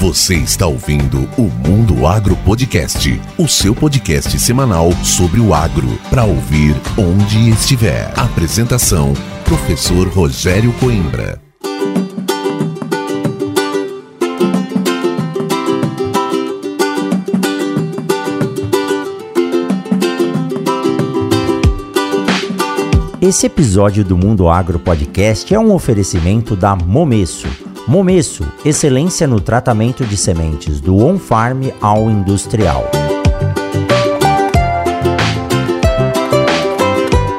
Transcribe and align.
Você 0.00 0.36
está 0.36 0.64
ouvindo 0.64 1.28
o 1.36 1.50
Mundo 1.66 2.06
Agro 2.06 2.36
Podcast, 2.44 3.20
o 3.36 3.48
seu 3.48 3.74
podcast 3.74 4.38
semanal 4.38 4.92
sobre 5.02 5.40
o 5.40 5.52
agro, 5.52 5.88
para 6.08 6.22
ouvir 6.22 6.76
onde 6.96 7.50
estiver. 7.50 8.08
Apresentação: 8.16 9.12
Professor 9.44 10.06
Rogério 10.06 10.72
Coimbra. 10.74 11.42
Esse 23.20 23.46
episódio 23.46 24.04
do 24.04 24.16
Mundo 24.16 24.48
Agro 24.48 24.78
Podcast 24.78 25.52
é 25.52 25.58
um 25.58 25.74
oferecimento 25.74 26.54
da 26.54 26.76
Momesso. 26.76 27.67
Momesso, 27.88 28.46
excelência 28.66 29.26
no 29.26 29.40
tratamento 29.40 30.04
de 30.04 30.14
sementes 30.14 30.78
do 30.78 30.98
on-farm 30.98 31.70
ao 31.80 32.10
industrial. 32.10 32.84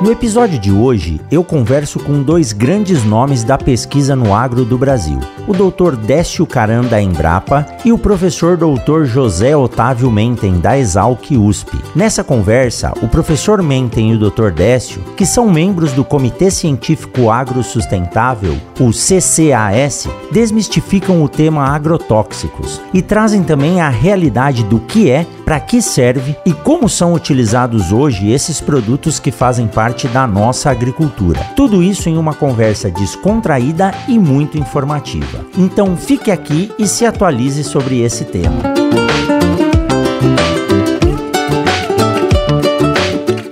No 0.02 0.12
episódio 0.12 0.58
de 0.58 0.72
hoje, 0.72 1.22
eu 1.30 1.44
converso 1.44 2.00
com 2.00 2.24
dois 2.24 2.52
grandes 2.52 3.04
nomes 3.04 3.44
da 3.44 3.60
pesquisa 3.60 4.16
no 4.16 4.34
agro 4.34 4.66
do 4.66 4.76
Brasil, 4.76 5.20
o 5.50 5.54
Dr. 5.54 5.96
Décio 5.96 6.46
Caran 6.46 6.84
da 6.84 7.02
Embrapa 7.02 7.66
e 7.84 7.92
o 7.92 7.98
professor 7.98 8.56
Dr. 8.56 9.06
José 9.06 9.58
Otávio 9.58 10.12
Menten 10.12 10.60
da 10.60 10.78
Exalc 10.78 11.32
USP. 11.32 11.76
Nessa 11.96 12.24
conversa, 12.24 12.94
o 13.02 13.08
professor 13.08 13.64
Menten 13.64 14.12
e 14.12 14.16
o 14.16 14.30
Dr. 14.30 14.52
Décio, 14.52 15.02
que 15.18 15.26
são 15.26 15.50
membros 15.50 15.92
do 15.92 16.06
Comitê 16.06 16.52
Científico 16.52 17.32
Agro 17.32 17.64
Sustentável, 17.64 18.56
o 18.80 18.92
CCAS, 18.92 20.08
desmistificam 20.32 21.24
o 21.24 21.28
tema 21.28 21.66
agrotóxicos 21.66 22.80
e 22.94 23.02
trazem 23.02 23.42
também 23.42 23.82
a 23.82 23.90
realidade 23.90 24.64
do 24.64 24.80
que 24.80 25.10
é, 25.10 25.26
para 25.44 25.60
que 25.60 25.82
serve 25.82 26.38
e 26.46 26.54
como 26.54 26.88
são 26.88 27.14
utilizados 27.14 27.92
hoje 27.92 28.30
esses 28.30 28.62
produtos 28.62 29.20
que 29.20 29.32
fazem 29.32 29.66
parte 29.66 30.08
da 30.08 30.28
nossa 30.28 30.70
agricultura. 30.70 31.40
Tudo 31.56 31.82
isso 31.82 32.08
em 32.08 32.20
uma 32.20 32.36
conversa 32.36 32.92
descontraída 32.92 33.92
e 34.08 34.20
muito 34.20 34.60
informativa. 34.60 35.39
Então 35.58 35.96
fique 35.98 36.32
aqui 36.32 36.72
e 36.78 36.88
se 36.88 37.06
atualize 37.06 37.64
sobre 37.64 38.02
esse 38.02 38.26
tema. 38.26 38.79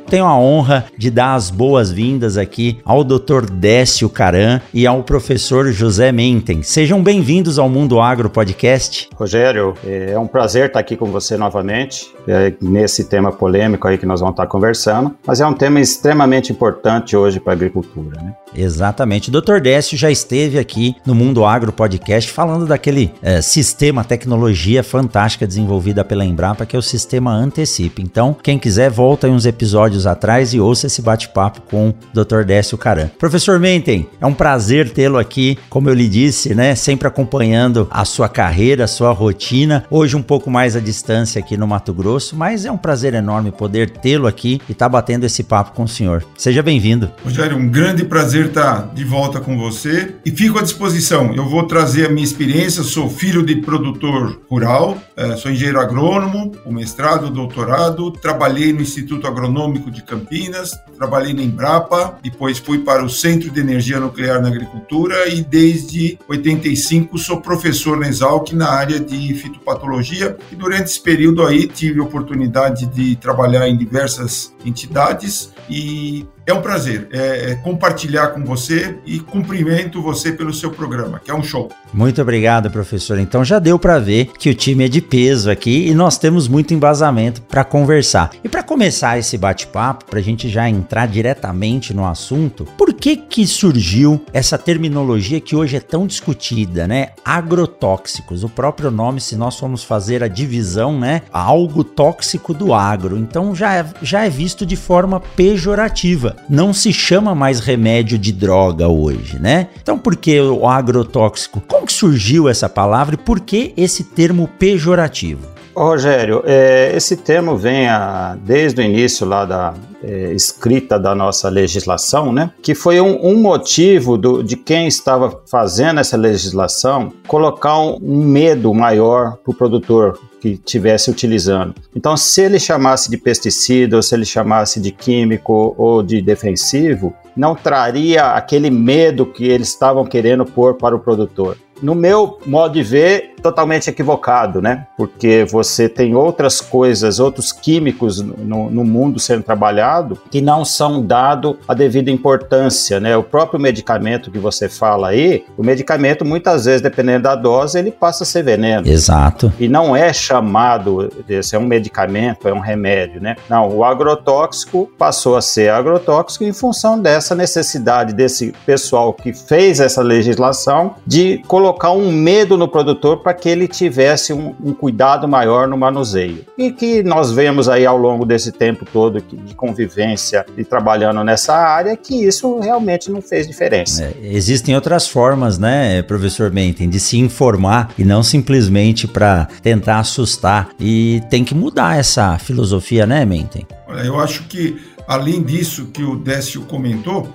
Tenho 0.10 0.26
a 0.26 0.38
honra 0.38 0.86
de 0.98 1.12
dar 1.12 1.36
as 1.36 1.50
boas-vindas 1.50 2.38
aqui 2.38 2.80
ao 2.86 3.04
Dr. 3.04 3.50
Décio 3.52 4.10
Caran 4.10 4.62
e 4.74 4.88
ao 4.88 5.04
professor 5.04 5.70
José 5.72 6.12
Menten. 6.12 6.64
Sejam 6.64 7.04
bem-vindos 7.04 7.60
ao 7.60 7.70
Mundo 7.70 8.00
Agro 8.00 8.30
Podcast. 8.30 9.10
Rogério, 9.16 9.74
é 9.86 10.18
um 10.18 10.28
prazer 10.28 10.68
estar 10.68 10.80
aqui 10.80 10.96
com 10.96 11.08
você 11.08 11.36
novamente, 11.36 12.14
é, 12.28 12.54
nesse 12.62 13.04
tema 13.04 13.32
polêmico 13.32 13.88
aí 13.88 13.98
que 13.98 14.06
nós 14.06 14.22
vamos 14.22 14.34
estar 14.34 14.48
conversando, 14.48 15.14
mas 15.26 15.42
é 15.42 15.46
um 15.46 15.54
tema 15.54 15.82
extremamente 15.82 16.52
importante 16.52 17.16
hoje 17.16 17.40
para 17.40 17.54
a 17.54 17.56
agricultura. 17.56 18.22
Né? 18.22 18.34
Exatamente. 18.56 19.30
O 19.30 19.42
Dr. 19.42 19.60
Décio 19.60 19.98
já 19.98 20.10
esteve 20.10 20.58
aqui 20.58 20.96
no 21.06 21.14
Mundo 21.14 21.44
Agro 21.44 21.72
Podcast 21.72 22.32
falando 22.32 22.66
daquele 22.66 23.14
é, 23.22 23.42
sistema, 23.42 24.04
tecnologia 24.04 24.84
fantástica 24.84 25.46
desenvolvida 25.46 26.04
pela 26.06 26.26
Embrapa, 26.26 26.66
que 26.66 26.76
é 26.76 26.80
o 26.80 26.82
sistema 26.82 27.32
Antecipe. 27.32 28.02
Então, 28.02 28.36
quem 28.42 28.58
quiser, 28.58 28.90
volta 28.90 29.28
aí 29.28 29.34
uns 29.34 29.46
episódios 29.46 29.97
atrás 30.06 30.53
e 30.53 30.59
ouça 30.59 30.88
esse 30.88 31.02
bate-papo 31.02 31.62
com 31.62 31.90
o 31.90 31.95
Dr. 32.14 32.44
Décio 32.44 32.78
Caran. 32.78 33.09
Professor 33.17 33.59
Menten, 33.59 34.08
é 34.20 34.26
um 34.26 34.34
prazer 34.34 34.89
tê-lo 34.92 35.17
aqui, 35.17 35.58
como 35.70 35.89
eu 35.89 35.94
lhe 35.94 36.08
disse, 36.08 36.54
né? 36.54 36.76
Sempre 36.76 37.08
acompanhando 37.08 37.88
a 37.89 38.06
sua 38.06 38.30
carreira, 38.30 38.84
a 38.84 38.88
sua 38.88 39.12
rotina. 39.12 39.86
Hoje 39.89 40.16
um 40.16 40.22
pouco 40.22 40.50
mais 40.50 40.76
à 40.76 40.80
distância 40.80 41.39
aqui 41.39 41.58
no 41.58 41.67
Mato 41.67 41.94
Grosso, 41.94 42.36
mas 42.36 42.66
é 42.66 42.72
um 42.72 42.78
prazer 42.78 43.14
enorme 43.14 43.52
poder 43.52 43.89
tê-lo 43.89 44.28
aqui 44.28 44.62
e 44.67 44.73
estar 44.73 44.86
tá 44.86 44.89
batendo 44.89 45.26
esse 45.26 45.44
papo 45.44 45.72
com 45.72 45.84
o 45.84 45.88
senhor. 45.88 46.23
Seja 46.38 46.61
bem-vindo. 46.61 47.10
Rogério, 47.23 47.58
um 47.58 47.67
grande 47.67 48.04
prazer 48.04 48.48
estar 48.48 48.93
de 48.93 49.04
volta 49.04 49.39
com 49.39 49.58
você 49.58 50.16
e 50.26 50.32
fico 50.32 50.60
à 50.60 50.61
disposição. 50.61 51.33
Eu 51.33 51.48
vou 51.48 51.64
trazer 51.64 52.08
a 52.08 52.10
minha 52.10 52.23
experiência, 52.23 52.83
sou 52.83 53.10
filho 53.10 53.45
de 53.45 53.55
produtor 53.58 54.42
rural, 54.49 54.98
eh, 55.16 55.36
sou 55.36 55.52
engenheiro 55.52 55.80
agrônomo, 55.80 56.52
o 56.66 56.72
mestrado, 56.72 57.27
o 57.27 57.30
doutorado, 57.30 58.11
trabalhei 58.11 58.73
no 58.73 58.82
Instituto 58.82 59.27
Agronômico 59.27 59.86
de 59.92 60.03
Campinas, 60.03 60.71
trabalhei 60.98 61.33
na 61.33 61.42
Embrapa, 61.42 62.17
depois 62.21 62.58
fui 62.58 62.80
para 62.80 63.03
o 63.03 63.09
Centro 63.09 63.49
de 63.49 63.59
Energia 63.59 63.99
Nuclear 63.99 64.42
na 64.42 64.48
Agricultura 64.48 65.27
e 65.27 65.42
desde 65.42 66.17
85 66.27 67.17
sou 67.17 67.42
professor 67.42 67.98
na 67.98 68.08
Exalc 68.08 68.52
na 68.53 68.70
área 68.70 68.99
de 68.99 69.33
fitopatologia. 69.33 70.37
E 70.52 70.55
durante 70.55 70.86
esse 70.86 71.02
período 71.02 71.45
aí 71.45 71.67
tive 71.67 71.99
oportunidade 71.99 72.86
de 72.87 73.15
trabalhar 73.15 73.67
em 73.67 73.77
diversas 73.77 74.53
entidades 74.65 75.52
e 75.70 76.25
é 76.48 76.54
um 76.54 76.62
prazer 76.62 77.10
é, 77.12 77.52
é, 77.52 77.56
compartilhar 77.56 78.30
com 78.30 78.46
você 78.46 78.98
e 79.06 79.20
cumprimento 79.20 80.02
você 80.02 80.32
pelo 80.32 80.54
seu 80.54 80.72
programa, 80.72 81.20
que 81.20 81.30
é 81.30 81.36
um 81.36 81.44
show. 81.44 81.70
Muito 81.94 82.22
obrigado, 82.22 82.72
professor. 82.72 83.20
Então 83.20 83.44
já 83.44 83.60
deu 83.60 83.78
para 83.78 84.00
ver 84.00 84.28
que 84.40 84.50
o 84.50 84.56
time 84.56 84.86
é 84.86 84.88
de 84.88 85.02
peso 85.02 85.52
aqui 85.52 85.90
e 85.90 85.94
nós 85.94 86.18
temos 86.18 86.48
muito 86.48 86.74
embasamento 86.74 87.42
para 87.42 87.66
conversar. 87.66 88.32
E 88.42 88.48
para 88.48 88.64
começar 88.64 89.20
esse 89.20 89.38
bate-papo, 89.38 90.06
para 90.06 90.20
a 90.20 90.24
gente 90.24 90.48
já 90.48 90.70
entrar 90.70 91.06
diretamente 91.08 91.94
no 91.94 92.06
assunto, 92.06 92.64
por 92.78 92.94
que 92.94 93.18
que 93.18 93.46
surgiu 93.46 94.24
essa 94.32 94.58
terminologia 94.58 95.42
que 95.42 95.56
hoje 95.56 95.76
é 95.76 95.82
tão 95.82 96.08
discutida, 96.08 96.88
né? 96.88 97.10
Agrotóxicos. 97.26 98.46
O 98.46 98.50
próprio 98.50 98.90
nome, 98.90 99.20
se 99.20 99.36
nós 99.36 99.60
formos 99.60 99.84
fazer 99.84 100.24
a 100.24 100.30
divisão, 100.30 100.98
né? 100.98 101.24
Algo 101.30 101.84
tóxico 101.84 102.54
do 102.54 102.74
agro. 102.74 103.18
Então 103.18 103.54
já 103.54 103.74
é, 103.74 103.86
já 104.02 104.26
é 104.26 104.30
visto 104.30 104.66
de 104.66 104.78
forma 104.78 105.20
pejorativa 105.20 106.36
não 106.49 106.73
se 106.73 106.93
chama 106.93 107.36
mais 107.36 107.59
remédio 107.59 108.17
de 108.17 108.31
droga 108.31 108.87
hoje, 108.87 109.39
né? 109.39 109.67
Então 109.81 109.98
por 109.98 110.15
que 110.15 110.39
o 110.39 110.67
agrotóxico? 110.67 111.61
Como 111.61 111.86
que 111.86 111.93
surgiu 111.93 112.48
essa 112.48 112.70
palavra 112.70 113.15
e 113.15 113.17
por 113.17 113.39
que 113.39 113.73
esse 113.75 114.03
termo 114.03 114.48
pejorativo? 114.59 115.57
Rogério, 115.83 116.42
é, 116.45 116.92
esse 116.95 117.17
termo 117.17 117.55
vem 117.55 117.88
a, 117.88 118.38
desde 118.42 118.82
o 118.82 118.83
início 118.83 119.27
lá 119.27 119.45
da 119.45 119.73
é, 120.04 120.32
escrita 120.33 120.99
da 120.99 121.14
nossa 121.14 121.49
legislação, 121.49 122.32
né? 122.32 122.52
Que 122.61 122.76
foi 122.76 123.02
um, 123.02 123.26
um 123.26 123.39
motivo 123.39 124.17
do, 124.17 124.43
de 124.43 124.55
quem 124.55 124.87
estava 124.87 125.42
fazendo 125.49 125.99
essa 125.99 126.17
legislação 126.17 127.11
colocar 127.27 127.80
um, 127.80 127.98
um 128.01 128.24
medo 128.24 128.74
maior 128.74 129.38
para 129.38 129.51
o 129.51 129.56
produtor 129.56 130.19
que 130.39 130.50
estivesse 130.50 131.10
utilizando. 131.10 131.74
Então, 131.95 132.16
se 132.16 132.42
ele 132.42 132.60
chamasse 132.60 133.10
de 133.10 133.18
pesticida, 133.18 133.95
ou 133.95 134.04
se 134.04 134.13
ele 134.13 134.25
chamasse 134.25 134.80
de 134.80 134.92
químico 134.92 135.74
ou 135.77 136.04
de 136.04 136.21
defensivo, 136.21 137.13
não 137.36 137.56
traria 137.56 138.31
aquele 138.33 138.69
medo 138.69 139.25
que 139.25 139.45
eles 139.45 139.69
estavam 139.69 140.06
querendo 140.06 140.45
pôr 140.45 140.75
para 140.75 140.95
o 140.95 141.00
produtor 141.00 141.57
no 141.81 141.95
meu 141.95 142.39
modo 142.45 142.74
de 142.74 142.83
ver, 142.83 143.36
totalmente 143.42 143.89
equivocado, 143.89 144.62
né? 144.62 144.88
Porque 144.98 145.45
você 145.50 145.88
tem 145.88 146.15
outras 146.15 146.60
coisas, 146.60 147.19
outros 147.19 147.51
químicos 147.51 148.21
no, 148.21 148.69
no 148.69 148.83
mundo 148.83 149.19
sendo 149.19 149.44
trabalhado 149.44 150.19
que 150.30 150.42
não 150.42 150.66
são 150.66 151.01
dados 151.01 151.56
a 151.68 151.74
devida 151.74 152.12
importância, 152.12 153.00
né? 153.00 153.16
O 153.16 153.24
próprio 153.24 153.60
medicamento 153.60 154.31
que 154.31 154.39
você 154.39 154.68
fala 154.68 155.10
aí, 155.10 155.45
o 155.57 155.63
medicamento 155.63 156.25
muitas 156.25 156.66
vezes, 156.66 156.81
dependendo 156.81 157.24
da 157.24 157.36
dose, 157.36 157.77
ele 157.80 157.92
passa 157.92 158.24
a 158.24 158.27
ser 158.27 158.44
veneno. 158.44 158.88
Exato. 158.88 159.51
E 159.60 159.68
não 159.68 159.95
é 159.95 160.12
chamado 160.12 161.10
desse, 161.25 161.56
é 161.56 161.60
um 161.60 161.66
medicamento, 161.66 162.48
é 162.48 162.54
um 162.54 162.60
remédio, 162.60 163.21
né? 163.21 163.36
Não, 163.50 163.69
o 163.69 163.83
agrotóxico 163.83 164.89
passou 164.98 165.38
a 165.38 165.42
ser 165.42 165.69
agrotóxico 165.69 166.44
em 166.44 166.54
função 166.54 167.00
dessa 167.00 167.36
necessidade 167.36 168.13
desse 168.13 168.54
pessoal 168.66 169.13
que 169.13 169.31
fez 169.31 169.80
essa 169.80 170.01
legislação 170.01 170.95
de 171.06 171.42
colocar 171.48 171.67
colocar 171.68 171.92
um 171.92 172.12
medo 172.12 172.57
no 172.57 172.68
produtor 172.68 173.18
para 173.18 173.33
que 173.33 173.50
ele 173.50 173.68
tivesse 173.68 174.31
um, 174.31 174.56
um, 174.63 174.74
cuidado 174.74 175.28
maior 175.28 175.68
no 175.68 175.78
manuseio. 175.78 176.46
E 176.58 176.72
que 176.72 177.04
nós 177.04 177.31
vemos 177.31 177.68
aí 177.68 177.86
ao 177.86 177.98
longo 177.98 178.25
desse 178.25 178.52
tempo 178.52 178.86
todo 178.86 179.22
de 179.22 179.54
convivência 179.54 180.46
e 180.58 180.64
trabalhando 180.64 181.24
nessa 181.24 181.54
área 181.54 181.98
que 181.98 182.25
isso 182.25 182.60
realmente 182.60 183.12
não 183.12 183.22
fez 183.22 183.46
diferença. 183.46 184.04
É, 184.04 184.14
existem 184.22 184.75
outras 184.75 185.08
formas, 185.08 185.60
né, 185.60 186.02
professor 186.04 186.52
Menten, 186.52 186.90
de 186.90 187.00
se 187.00 187.18
informar 187.18 187.90
e 187.98 188.06
não 188.06 188.24
simplesmente 188.24 189.08
para 189.08 189.48
tentar 189.62 190.00
assustar. 190.00 190.69
E 190.80 191.22
tem 191.30 191.44
que 191.44 191.54
mudar 191.54 192.00
essa 192.00 192.38
filosofia, 192.38 193.06
né, 193.06 193.25
Menten? 193.25 193.68
Olha, 193.88 194.02
eu 194.04 194.19
acho 194.19 194.44
que 194.44 194.80
além 195.06 195.44
disso 195.44 195.88
que 195.88 196.04
o 196.04 196.16
Décio 196.16 196.62
comentou, 196.62 197.28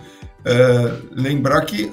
é, 0.45 0.93
lembrar 1.13 1.61
que 1.63 1.93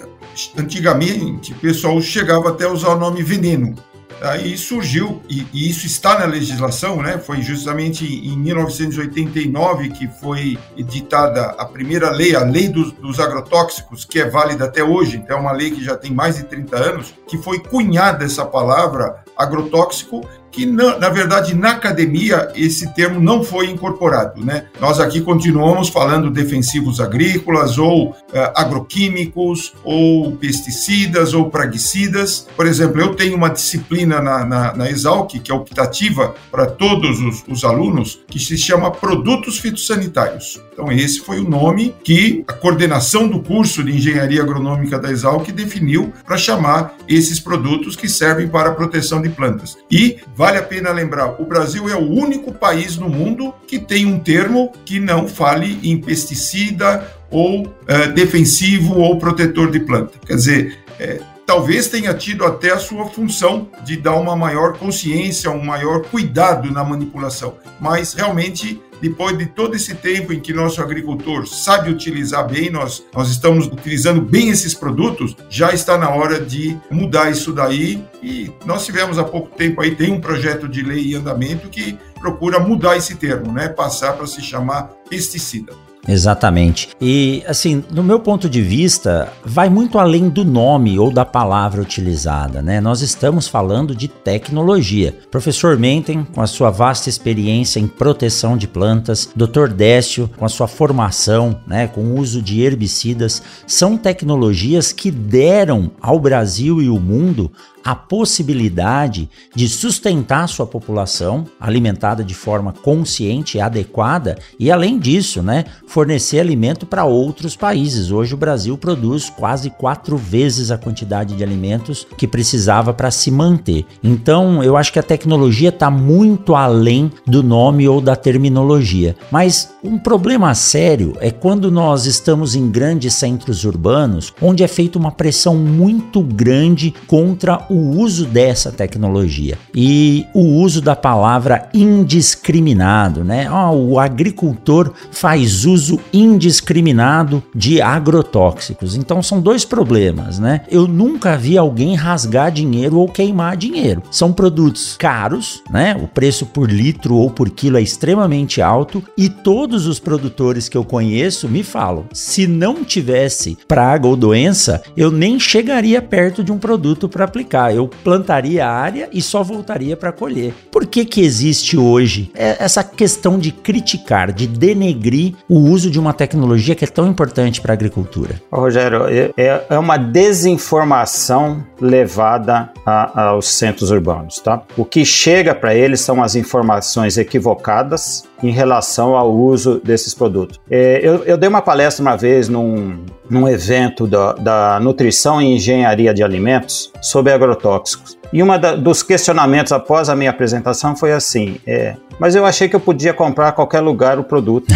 antigamente 0.58 1.54
o 1.54 1.56
pessoal 1.56 2.02
chegava 2.02 2.50
até 2.50 2.66
a 2.66 2.72
usar 2.72 2.90
o 2.90 3.00
nome 3.00 3.24
veneno. 3.24 3.76
Aí 4.22 4.58
surgiu, 4.58 5.22
e, 5.30 5.46
e, 5.54 5.70
isso 5.70 5.86
está 5.86 6.20
na 6.20 6.26
legislação, 6.26 7.02
né? 7.02 7.18
Foi 7.18 7.42
justamente 7.42 8.06
em 8.06 8.38
1989 8.38 9.90
que 9.92 10.10
foi 10.10 10.58
editada 10.76 11.46
a 11.58 11.66
primeira 11.66 12.10
lei, 12.10 12.36
a 12.36 12.44
Lei 12.44 12.68
dos, 12.68 12.92
dos, 12.92 13.18
Agrotóxicos, 13.18 14.04
que 14.04 14.20
é 14.20 14.30
válida 14.30 14.66
até 14.66 14.84
hoje, 14.84 15.18
então 15.18 15.38
é 15.38 15.40
uma 15.40 15.54
lei 15.54 15.72
que 15.72 15.82
já 15.82 15.96
tem 15.96 16.12
mais 16.12 16.36
de 16.36 16.44
30 16.44 16.76
anos, 16.76 17.14
que 17.28 17.38
foi 17.38 17.60
cunhada 17.60 18.26
essa 18.26 18.46
palavra 18.46 19.24
agrotóxico 19.38 20.28
que 20.52 20.66
na, 20.66 20.98
na, 20.98 21.10
verdade 21.10 21.56
na 21.56 21.72
academia 21.72 22.52
esse 22.56 22.94
termo 22.94 23.20
não 23.20 23.44
foi 23.44 23.70
incorporado, 23.70 24.44
né? 24.44 24.66
Nós 24.80 25.00
aqui 25.00 25.22
continuamos 25.22 25.90
falando 25.90 26.30
defensivos 26.30 27.00
agrícolas 27.00 27.78
ou 27.78 28.12
uh, 28.12 28.16
agroquímicos 28.56 29.74
ou 29.84 30.32
pesticidas 30.34 31.34
ou 31.34 31.50
praguicidas. 31.50 32.48
Por 32.56 32.66
exemplo, 32.66 33.02
eu 33.02 33.16
tenho 33.16 33.36
uma 33.36 33.50
disciplina 33.50 34.22
na, 34.22 34.46
na, 34.46 34.76
na 34.76 34.90
Exalc 34.90 35.32
que 35.40 35.52
é 35.52 35.56
optativa 35.56 36.36
para 36.52 36.66
todos 36.66 37.20
os, 37.20 37.44
os 37.48 37.64
alunos 37.64 38.20
que 38.28 38.40
se 38.40 38.58
chama 38.58 38.92
produtos 38.92 39.60
fitossanitários. 39.60 40.60
Então 40.74 40.92
esse 40.92 41.20
foi 41.20 41.40
o 41.40 41.50
nome 41.50 41.94
que 42.04 42.44
a 42.48 42.54
coordenação 42.54 43.28
do 43.28 43.42
curso 43.42 43.84
de 43.84 43.92
engenharia 43.92 44.42
agronômica 44.42 44.98
da 44.98 45.12
Exalc 45.12 45.52
definiu 45.52 46.14
para 46.26 46.38
chamar 46.38 46.96
esses 47.08 47.40
produtos 47.40 47.96
que 47.96 48.08
servem 48.08 48.48
para 48.48 48.70
a 48.70 48.74
proteção 48.74 49.22
de 49.22 49.30
plantas. 49.30 49.78
E 49.92 50.18
vale 50.40 50.58
a 50.58 50.64
pena 50.64 50.90
lembrar, 50.94 51.36
o 51.38 51.46
Brasil 51.46 51.90
é 51.90 51.96
o 51.96 52.10
único 52.10 52.54
país 52.54 52.96
no 52.96 53.10
mundo 53.10 53.54
que 53.68 53.78
tem 53.78 54.06
um 54.06 54.18
termo 54.18 54.72
que 54.86 54.98
não 54.98 55.28
fale 55.28 55.82
em 55.84 56.00
pesticida 56.00 57.14
ou 57.30 57.68
uh, 57.68 58.14
defensivo 58.16 59.00
ou 59.00 59.20
protetor 59.20 59.70
de 59.70 59.82
planta. 59.82 60.18
Quer 60.26 60.36
dizer, 60.36 60.80
é, 60.98 61.20
talvez 61.46 61.90
tenha 61.90 62.14
tido 62.14 62.46
até 62.46 62.72
a 62.72 62.80
sua 62.80 63.08
função 63.08 63.68
de 63.84 63.98
dar 63.98 64.16
uma 64.16 64.34
maior 64.34 64.78
consciência, 64.78 65.52
um 65.52 65.66
maior 65.66 66.04
cuidado 66.04 66.72
na 66.72 66.86
manipulação, 66.86 67.56
mas 67.78 68.14
realmente 68.14 68.82
depois 69.02 69.38
de 69.38 69.46
todo 69.46 69.76
esse 69.76 69.96
tempo 69.96 70.34
em 70.34 70.40
que 70.40 70.54
nosso 70.54 70.82
agricultor 70.82 71.48
sabe 71.48 71.90
utilizar 71.90 72.48
bem, 72.48 72.70
nós, 72.70 73.04
nós 73.14 73.30
estamos 73.30 73.68
utilizando 73.68 74.22
bem 74.22 74.50
esses 74.50 74.74
produtos, 74.74 75.36
já 75.50 75.74
está 75.74 75.98
na 75.98 76.10
hora 76.10 76.40
de 76.40 76.78
mudar 76.90 77.32
isso 77.32 77.54
daí. 77.54 78.04
E 78.22 78.52
nós 78.66 78.86
tivemos 78.86 79.18
há 79.18 79.24
pouco 79.24 79.56
tempo 79.56 79.82
aí, 79.82 79.96
tem 79.96 80.12
um 80.12 80.20
projeto 80.20 80.68
de 80.68 80.82
lei 80.82 81.12
em 81.12 81.16
andamento 81.16 81.70
que 81.70 81.98
procura 82.20 82.60
mudar 82.60 82.98
esse 82.98 83.16
termo, 83.16 83.52
né? 83.52 83.70
Passar 83.70 84.14
para 84.14 84.28
se 84.28 84.42
chamar 84.42 84.92
pesticida. 85.10 85.74
Exatamente. 86.10 86.90
E 87.00 87.44
assim, 87.48 87.84
no 87.92 88.04
meu 88.04 88.20
ponto 88.20 88.50
de 88.50 88.62
vista, 88.62 89.32
vai 89.46 89.70
muito 89.70 90.00
além 90.00 90.28
do 90.28 90.44
nome 90.44 90.98
ou 90.98 91.12
da 91.12 91.24
palavra 91.24 91.82
utilizada, 91.82 92.64
né? 92.64 92.82
Nós 92.82 93.02
estamos 93.02 93.48
falando 93.48 93.96
de 93.96 94.08
tecnologia. 94.08 95.16
Professor 95.30 95.78
Menten, 95.78 96.24
com 96.24 96.42
a 96.42 96.48
sua 96.48 96.72
vasta 96.72 97.10
experiência 97.10 97.80
em 97.80 97.88
proteção 97.88 98.58
de 98.58 98.68
plantas, 98.68 99.30
Dr. 99.36 99.68
Décio, 99.68 100.30
com 100.36 100.46
a 100.46 100.50
sua 100.50 100.68
formação, 100.68 101.60
né, 101.68 101.88
com 101.88 102.02
o 102.02 102.20
uso 102.20 102.42
de 102.42 102.62
herbicidas, 102.62 103.44
são 103.68 103.96
tecnologias 103.96 104.92
que 104.92 105.12
deram 105.12 105.92
ao 106.02 106.20
Brasil 106.20 106.82
e 106.82 106.90
o 106.90 107.00
mundo 107.00 107.52
a 107.84 107.96
possibilidade 107.96 109.30
de 109.56 109.68
sustentar 109.68 110.48
sua 110.48 110.66
população 110.66 111.46
alimentada 111.60 112.24
de 112.24 112.34
forma 112.34 112.74
consciente 112.74 113.58
e 113.58 113.62
adequada 113.62 114.38
e 114.60 114.72
além 114.72 115.00
disso, 115.00 115.42
né, 115.42 115.66
fornecer 115.88 116.40
alimento 116.40 116.86
para 116.86 117.06
outros 117.06 117.56
países. 117.56 118.12
Hoje 118.12 118.34
o 118.34 118.38
Brasil 118.38 118.78
produz 118.78 119.30
quase 119.30 119.70
quatro 119.70 120.18
vezes 120.18 120.72
a 120.72 120.78
quantidade 120.78 121.36
de 121.36 121.44
alimentos 121.44 122.06
que 122.18 122.28
precisava 122.28 122.94
para 122.94 123.12
se 123.12 123.32
manter. 123.32 123.86
Então, 124.04 124.64
eu 124.64 124.78
acho 124.78 124.92
que 124.94 125.00
a 125.00 125.04
tecnologia 125.04 125.70
está 125.70 125.90
muito 125.90 126.56
além 126.56 127.12
do 127.26 127.42
nome 127.42 127.88
ou 127.88 128.02
da 128.02 128.16
terminologia. 128.16 129.16
Mas 129.32 129.74
um 129.84 129.98
problema 129.98 130.54
sério 130.54 131.16
é 131.20 131.32
quando 131.32 131.72
nós 131.72 132.06
estamos 132.06 132.56
em 132.56 132.70
grandes 132.70 133.14
centros 133.14 133.64
urbanos, 133.64 134.34
onde 134.42 134.64
é 134.64 134.68
feita 134.68 135.00
uma 135.00 135.12
pressão 135.12 135.56
muito 135.56 136.22
grande 136.22 136.94
contra 137.08 137.66
o 137.70 137.79
uso 137.80 138.26
dessa 138.26 138.72
tecnologia 138.72 139.58
e 139.74 140.26
o 140.34 140.42
uso 140.42 140.82
da 140.82 140.96
palavra 140.96 141.70
indiscriminado, 141.74 143.24
né? 143.24 143.50
Oh, 143.52 143.76
o 143.76 144.00
agricultor 144.00 144.94
faz 145.12 145.66
uso 145.66 146.00
indiscriminado 146.14 147.44
de 147.54 147.82
agrotóxicos. 147.82 148.96
Então 148.96 149.22
são 149.22 149.42
dois 149.42 149.66
problemas, 149.66 150.40
né? 150.40 150.62
Eu 150.70 150.88
nunca 150.88 151.38
vi 151.38 151.58
alguém 151.58 151.96
rasgar 151.96 152.52
dinheiro 152.52 152.98
ou 152.98 153.08
queimar 153.08 153.56
dinheiro. 153.58 154.04
São 154.12 154.32
produtos 154.32 154.96
caros, 154.98 155.62
né? 155.70 155.96
O 156.02 156.08
preço 156.08 156.46
por 156.46 156.70
litro 156.70 157.16
ou 157.16 157.30
por 157.30 157.50
quilo 157.50 157.78
é 157.78 157.82
extremamente 157.82 158.62
alto 158.62 159.04
e 159.18 159.30
todos 159.30 159.86
os 159.86 160.00
produtores 160.00 160.70
que 160.70 160.78
eu 160.78 160.84
conheço 160.84 161.48
me 161.48 161.64
falam: 161.64 162.06
se 162.14 162.48
não 162.48 162.84
tivesse 162.84 163.58
praga 163.68 164.08
ou 164.08 164.16
doença, 164.16 164.82
eu 164.96 165.12
nem 165.12 165.40
chegaria 165.40 166.02
perto 166.02 166.44
de 166.44 166.52
um 166.52 166.58
produto 166.58 167.08
para 167.08 167.26
aplicar 167.26 167.59
eu 167.74 167.90
plantaria 168.04 168.66
a 168.66 168.72
área 168.72 169.10
e 169.12 169.22
só 169.22 169.44
voltaria 169.44 169.98
para 169.98 170.12
colher. 170.12 170.54
Por 170.72 170.86
que 170.86 171.06
que 171.06 171.22
existe 171.22 171.78
hoje 171.78 172.32
essa 172.34 172.84
questão 172.84 173.38
de 173.38 173.52
criticar, 173.52 174.32
de 174.32 174.48
denegrir 174.48 175.34
o 175.48 175.60
uso 175.60 175.90
de 175.90 176.00
uma 176.00 176.14
tecnologia 176.14 176.76
que 176.76 176.86
é 176.86 176.88
tão 176.88 177.08
importante 177.08 177.62
para 177.62 177.74
a 177.74 177.76
agricultura? 177.76 178.42
Rogério, 178.52 179.08
é, 179.08 179.32
é, 179.38 179.66
é 179.70 179.80
uma 179.80 179.98
desinformação 179.98 181.64
levada 181.80 182.72
a, 182.86 183.30
aos 183.30 183.48
centros 183.50 183.92
urbanos, 183.92 184.40
tá? 184.40 184.62
O 184.78 184.86
que 184.86 185.06
chega 185.06 185.54
para 185.54 185.76
eles 185.76 186.02
são 186.02 186.22
as 186.22 186.36
informações 186.36 187.18
equivocadas 187.18 188.29
em 188.42 188.52
relação 188.52 189.16
ao 189.16 189.32
uso 189.32 189.82
desses 189.84 190.14
produtos. 190.14 190.60
É, 190.70 191.00
eu, 191.04 191.24
eu, 191.24 191.38
dei 191.38 191.50
uma 191.50 191.62
palestra 191.62 192.02
uma 192.02 192.16
vez 192.16 192.48
num, 192.48 193.04
num 193.30 193.48
evento 193.48 194.08
da, 194.08 194.34
da 194.34 194.80
nutrição 194.80 195.42
e 195.42 195.56
engenharia 195.56 196.14
de 196.14 196.24
alimentos 196.24 196.92
sobre 197.02 197.34
agrotóxicos. 197.34 198.18
E 198.32 198.42
um 198.42 198.48
dos 198.82 199.04
questionamentos 199.04 199.72
após 199.72 200.10
a 200.10 200.16
minha 200.16 200.30
apresentação 200.30 200.96
foi 200.96 201.12
assim: 201.12 201.60
é, 201.66 201.96
mas 202.20 202.36
eu 202.36 202.46
achei 202.46 202.70
que 202.70 202.76
eu 202.76 202.80
podia 202.80 203.14
comprar 203.14 203.50
a 203.50 203.52
qualquer 203.52 203.82
lugar 203.82 204.20
o 204.20 204.24
produto. 204.24 204.74